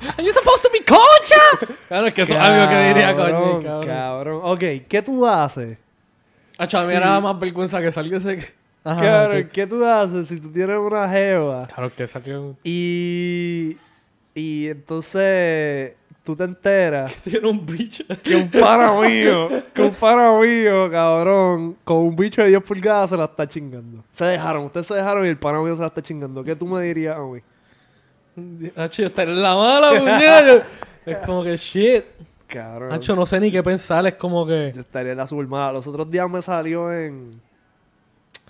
And 0.16 0.24
you're 0.26 0.32
supposed 0.32 0.62
to 0.64 0.70
be 0.72 0.80
concha. 0.80 1.76
Claro, 1.88 2.06
es 2.06 2.14
que 2.14 2.22
eso 2.22 2.34
es 2.34 2.40
algo 2.40 2.70
que 2.70 2.76
diría 2.88 3.14
Cabrón, 3.14 3.62
coño, 3.62 3.62
cabrón. 3.62 3.86
Cabrón. 3.86 4.40
Ok, 4.44 4.86
¿qué 4.88 5.02
tú 5.04 5.26
haces? 5.26 5.76
Acho, 6.56 6.78
a 6.78 6.82
mí 6.86 6.94
me 6.94 7.00
da 7.00 7.20
más 7.20 7.38
vergüenza 7.38 7.80
que 7.82 7.92
salga 7.92 8.16
ese. 8.16 8.54
Ajá, 8.82 9.00
Cabrón, 9.00 9.42
ok. 9.44 9.50
¿qué 9.52 9.66
tú 9.66 9.84
haces 9.84 10.28
si 10.28 10.40
tú 10.40 10.50
tienes 10.50 10.78
una 10.78 11.08
jeva 11.08 11.66
Claro 11.66 11.92
que 11.94 12.06
salió. 12.06 12.56
y... 12.64 13.76
Y 14.32 14.68
entonces 14.68 15.92
tú 16.30 16.36
te 16.36 16.44
enteras 16.44 17.14
Tiene 17.24 17.48
un 17.48 17.64
bicho. 17.64 18.04
que 18.22 18.36
un 18.36 18.50
pana 18.50 18.92
mío, 19.00 19.48
que 19.74 19.82
un 19.82 19.94
pana 19.94 20.38
mío, 20.38 20.90
cabrón, 20.90 21.76
con 21.84 21.98
un 21.98 22.16
bicho 22.16 22.42
de 22.42 22.48
10 22.48 22.62
pulgadas 22.62 23.10
se 23.10 23.16
la 23.16 23.24
está 23.24 23.46
chingando. 23.46 24.04
Se 24.10 24.24
dejaron, 24.24 24.64
ustedes 24.64 24.86
se 24.86 24.94
dejaron 24.94 25.24
y 25.26 25.28
el 25.28 25.38
pana 25.38 25.60
mío 25.60 25.74
se 25.74 25.82
la 25.82 25.88
está 25.88 26.02
chingando. 26.02 26.44
¿Qué 26.44 26.54
tú 26.54 26.66
me 26.66 26.82
dirías 26.82 27.16
a 27.16 27.20
mí? 27.20 27.40
Hacho, 28.76 29.04
está 29.04 29.24
en 29.24 29.42
la 29.42 29.54
mala, 29.54 29.90
puñero. 29.98 30.62
Es 31.04 31.16
como 31.18 31.42
que 31.42 31.56
shit. 31.56 32.04
Cabrón. 32.46 32.92
Hacho, 32.92 33.14
no 33.14 33.26
sé 33.26 33.38
ni 33.38 33.50
qué 33.50 33.62
pensar. 33.62 34.06
Es 34.06 34.14
como 34.14 34.46
que. 34.46 34.72
Yo 34.74 34.80
estaría 34.80 35.12
en 35.12 35.18
la 35.18 35.26
supermala. 35.26 35.72
Los 35.72 35.86
otros 35.86 36.10
días 36.10 36.28
me 36.28 36.42
salió 36.42 36.92
en 36.92 37.30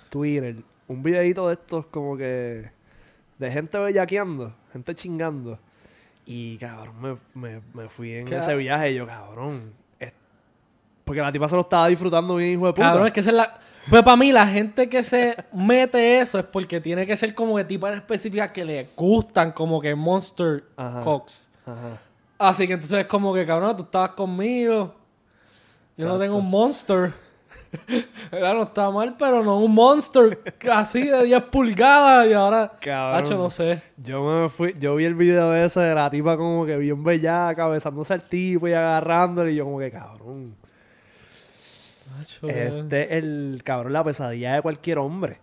Twitter 0.09 0.55
un 0.87 1.01
videito 1.01 1.47
de 1.47 1.53
estos 1.53 1.85
como 1.85 2.17
que 2.17 2.69
de 3.39 3.51
gente 3.51 3.77
bellaqueando, 3.77 4.53
gente 4.73 4.93
chingando. 4.93 5.57
Y 6.25 6.57
cabrón, 6.57 6.95
me, 7.01 7.17
me, 7.33 7.61
me 7.73 7.89
fui 7.89 8.13
en 8.13 8.31
ese 8.31 8.55
viaje 8.55 8.91
y 8.91 8.95
yo, 8.95 9.07
cabrón. 9.07 9.73
es- 9.99 10.13
Porque 11.03 11.21
la 11.21 11.31
tipa 11.31 11.47
se 11.49 11.55
lo 11.55 11.61
estaba 11.61 11.87
disfrutando 11.87 12.35
bien, 12.35 12.51
hijo 12.53 12.67
de 12.67 12.73
puta. 12.73 12.87
Cabrón, 12.87 13.07
es 13.07 13.13
que 13.13 13.19
esa 13.21 13.29
es 13.31 13.35
la. 13.35 13.59
Pues 13.89 14.03
para 14.03 14.15
mí, 14.15 14.31
la 14.31 14.45
gente 14.45 14.87
que 14.87 15.01
se 15.01 15.35
mete 15.51 16.19
eso 16.19 16.37
es 16.37 16.45
porque 16.45 16.79
tiene 16.79 17.07
que 17.07 17.17
ser 17.17 17.33
como 17.33 17.57
de 17.57 17.65
tipo 17.65 17.87
en 17.87 17.95
específica 17.95 18.47
que 18.53 18.63
le 18.63 18.89
gustan, 18.95 19.51
como 19.51 19.81
que 19.81 19.95
Monster 19.95 20.63
Ajá. 20.77 21.01
Cox. 21.01 21.49
Ajá. 21.65 21.99
Así 22.37 22.67
que 22.67 22.73
entonces 22.73 22.99
es 22.99 23.05
como 23.07 23.33
que, 23.33 23.43
cabrón, 23.45 23.75
tú 23.75 23.83
estabas 23.83 24.11
conmigo. 24.11 24.95
Yo 25.97 26.07
no 26.07 26.17
tengo 26.19 26.37
un 26.37 26.49
monster. 26.49 27.11
No 28.31 28.63
está 28.63 28.89
mal, 28.91 29.15
pero 29.17 29.43
no 29.43 29.59
un 29.59 29.73
monster 29.73 30.39
así 30.71 31.03
de 31.07 31.25
10 31.25 31.43
pulgadas 31.43 32.27
y 32.29 32.33
ahora. 32.33 32.71
Cabrón. 32.79 33.19
Hacho, 33.19 33.37
no 33.37 33.49
sé. 33.49 33.81
Yo 33.97 34.23
me 34.23 34.49
fui, 34.49 34.75
yo 34.79 34.95
vi 34.95 35.05
el 35.05 35.15
video 35.15 35.53
ese 35.55 35.79
de 35.79 35.95
la 35.95 36.09
tipa 36.09 36.37
como 36.37 36.65
que 36.65 36.77
bien 36.77 37.03
bellaca, 37.03 37.67
besándose 37.67 38.13
al 38.13 38.23
tipo 38.23 38.67
y 38.67 38.73
agarrándole 38.73 39.51
y 39.51 39.55
yo 39.55 39.65
como 39.65 39.79
que 39.79 39.91
cabrón. 39.91 40.55
Hacho, 42.19 42.47
Este 42.47 43.17
es 43.17 43.23
el 43.23 43.61
cabrón, 43.63 43.93
la 43.93 44.03
pesadilla 44.03 44.55
de 44.55 44.61
cualquier 44.61 44.97
hombre. 44.99 45.39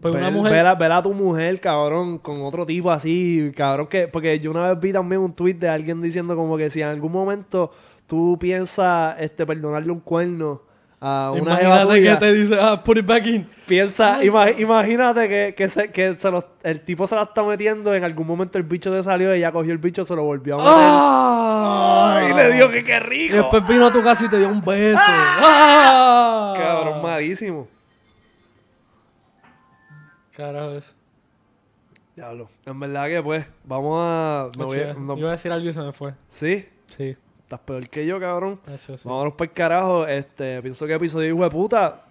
pues 0.00 0.14
una 0.14 0.24
ver, 0.24 0.32
mujer. 0.32 0.52
ver 0.52 0.66
a, 0.66 0.74
ver 0.74 0.92
a 0.92 1.02
tu 1.02 1.12
mujer, 1.12 1.60
cabrón, 1.60 2.18
con 2.18 2.42
otro 2.42 2.64
tipo 2.64 2.90
así, 2.90 3.52
cabrón, 3.54 3.86
que... 3.86 4.08
Porque 4.08 4.40
yo 4.40 4.50
una 4.50 4.70
vez 4.70 4.80
vi 4.80 4.92
también 4.92 5.20
un 5.20 5.34
tweet 5.34 5.54
de 5.54 5.68
alguien 5.68 6.00
diciendo 6.00 6.34
como 6.34 6.56
que 6.56 6.70
si 6.70 6.80
en 6.80 6.88
algún 6.88 7.12
momento 7.12 7.70
tú 8.06 8.38
piensas 8.40 9.16
este, 9.20 9.46
perdonarle 9.46 9.92
un 9.92 10.00
cuerno 10.00 10.62
a 11.06 11.32
una 11.32 11.56
jeva 11.56 11.82
Imagínate 11.82 12.02
que 12.02 12.16
te 12.16 12.32
dice, 12.32 12.56
ah, 12.58 12.82
put 12.82 12.96
it 12.96 13.04
back 13.06 13.26
in. 13.26 13.46
piensa, 13.66 14.24
ima- 14.24 14.50
imagínate 14.58 15.28
que, 15.28 15.54
que, 15.54 15.68
se, 15.68 15.90
que 15.90 16.14
se 16.14 16.30
lo- 16.30 16.48
el 16.62 16.80
tipo 16.80 17.06
se 17.06 17.14
la 17.14 17.22
está 17.24 17.42
metiendo, 17.42 17.92
en 17.94 18.04
algún 18.04 18.26
momento 18.26 18.56
el 18.56 18.64
bicho 18.64 18.90
te 18.90 19.02
salió, 19.02 19.30
ella 19.32 19.52
cogió 19.52 19.72
el 19.72 19.78
bicho, 19.78 20.04
se 20.04 20.16
lo 20.16 20.22
volvió 20.24 20.54
a 20.54 20.58
meter. 20.58 20.72
¡Ah! 20.74 22.28
Y 22.30 22.34
le 22.34 22.52
dijo 22.54 22.70
que 22.70 22.82
qué 22.84 22.96
Y 22.96 23.00
rico. 23.00 23.36
después 23.36 23.66
vino 23.68 23.86
a 23.86 23.92
tu 23.92 24.02
casa 24.02 24.24
y 24.24 24.28
te 24.28 24.38
dio 24.38 24.48
un 24.48 24.64
beso. 24.64 24.98
¡Ah! 24.98 26.54
Cabrón, 26.56 27.02
malísimo. 27.02 27.68
Carajo, 30.36 30.70
eso. 30.72 30.92
Diablo. 32.16 32.48
En 32.66 32.78
verdad 32.80 33.06
que 33.08 33.22
pues, 33.22 33.46
vamos 33.64 33.98
a... 34.00 34.48
me 34.56 34.64
voy 34.64 34.80
a- 34.80 34.94
no- 34.94 35.14
Yo 35.14 35.20
iba 35.20 35.28
a 35.30 35.32
decir 35.32 35.52
algo 35.52 35.68
y 35.68 35.72
se 35.72 35.80
me 35.80 35.92
fue. 35.92 36.14
¿Sí? 36.28 36.66
Sí. 36.96 37.16
Estás 37.54 37.66
peor 37.66 37.88
que 37.88 38.04
yo, 38.04 38.18
cabrón. 38.18 38.60
Hacho, 38.66 38.98
sí. 38.98 39.08
Vámonos 39.08 39.34
para 39.34 39.48
el 39.48 39.54
carajo. 39.54 40.06
Este, 40.06 40.60
pienso 40.60 40.86
que 40.86 40.94
episodio 40.94 41.34
hijo 41.34 41.44
de 41.44 41.50
puta. 41.50 42.02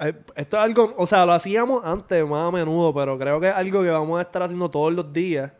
eh, 0.00 0.14
Esto 0.34 0.56
es 0.56 0.62
algo, 0.62 0.94
o 0.96 1.06
sea, 1.06 1.26
lo 1.26 1.32
hacíamos 1.32 1.84
antes 1.84 2.26
más 2.26 2.48
a 2.48 2.50
menudo, 2.50 2.94
pero 2.94 3.18
creo 3.18 3.38
que 3.38 3.48
es 3.48 3.54
algo 3.54 3.82
que 3.82 3.90
vamos 3.90 4.18
a 4.18 4.22
estar 4.22 4.42
haciendo 4.42 4.70
todos 4.70 4.92
los 4.94 5.12
días. 5.12 5.52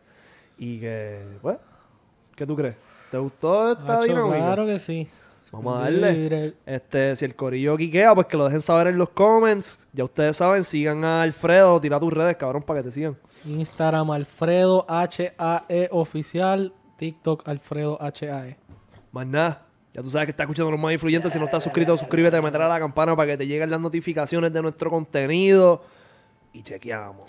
Y 0.57 0.79
que, 0.79 1.23
pues, 1.41 1.57
¿qué 2.35 2.47
tú 2.47 2.55
crees? 2.55 2.77
¿Te 3.11 3.17
gustó 3.19 3.73
esta 3.73 4.01
dinámica? 4.01 4.37
claro 4.37 4.65
que 4.65 4.79
sí. 4.79 5.07
Vamos 5.51 5.77
a 5.77 5.81
darle. 5.83 6.55
Este, 6.65 7.15
si 7.15 7.23
el 7.23 7.35
corillo 7.35 7.77
quiquea, 7.77 8.13
pues 8.15 8.25
que 8.27 8.35
lo 8.37 8.45
dejen 8.45 8.61
saber 8.61 8.87
en 8.87 8.97
los 8.97 9.09
comments. 9.09 9.87
Ya 9.93 10.03
ustedes 10.03 10.35
saben, 10.35 10.63
sigan 10.63 11.03
a 11.05 11.21
Alfredo, 11.21 11.79
tira 11.79 11.99
tus 11.99 12.11
redes, 12.11 12.35
cabrón, 12.37 12.63
para 12.63 12.79
que 12.79 12.85
te 12.85 12.91
sigan. 12.91 13.15
Instagram 13.45 14.09
Alfredo 14.11 14.85
HAE 14.89 15.89
oficial. 15.91 16.73
TikTok 16.97 17.47
Alfredo 17.47 17.99
HAE. 18.01 18.57
Más 19.17 19.25
nada. 19.25 19.65
Ya 19.95 20.03
tú 20.03 20.11
sabes 20.11 20.27
que 20.27 20.29
estás 20.29 20.43
escuchando 20.43 20.69
los 20.69 20.79
más 20.79 20.93
influyentes. 20.93 21.33
Si 21.33 21.39
no 21.39 21.45
estás 21.45 21.63
suscrito, 21.63 21.97
suscríbete, 21.97 22.39
meter 22.39 22.61
a 22.61 22.67
la 22.67 22.77
campana 22.77 23.15
para 23.15 23.31
que 23.31 23.37
te 23.37 23.47
lleguen 23.47 23.71
las 23.71 23.79
notificaciones 23.79 24.53
de 24.53 24.61
nuestro 24.61 24.91
contenido. 24.91 25.83
Y 26.53 26.61
chequeamos. 26.61 27.25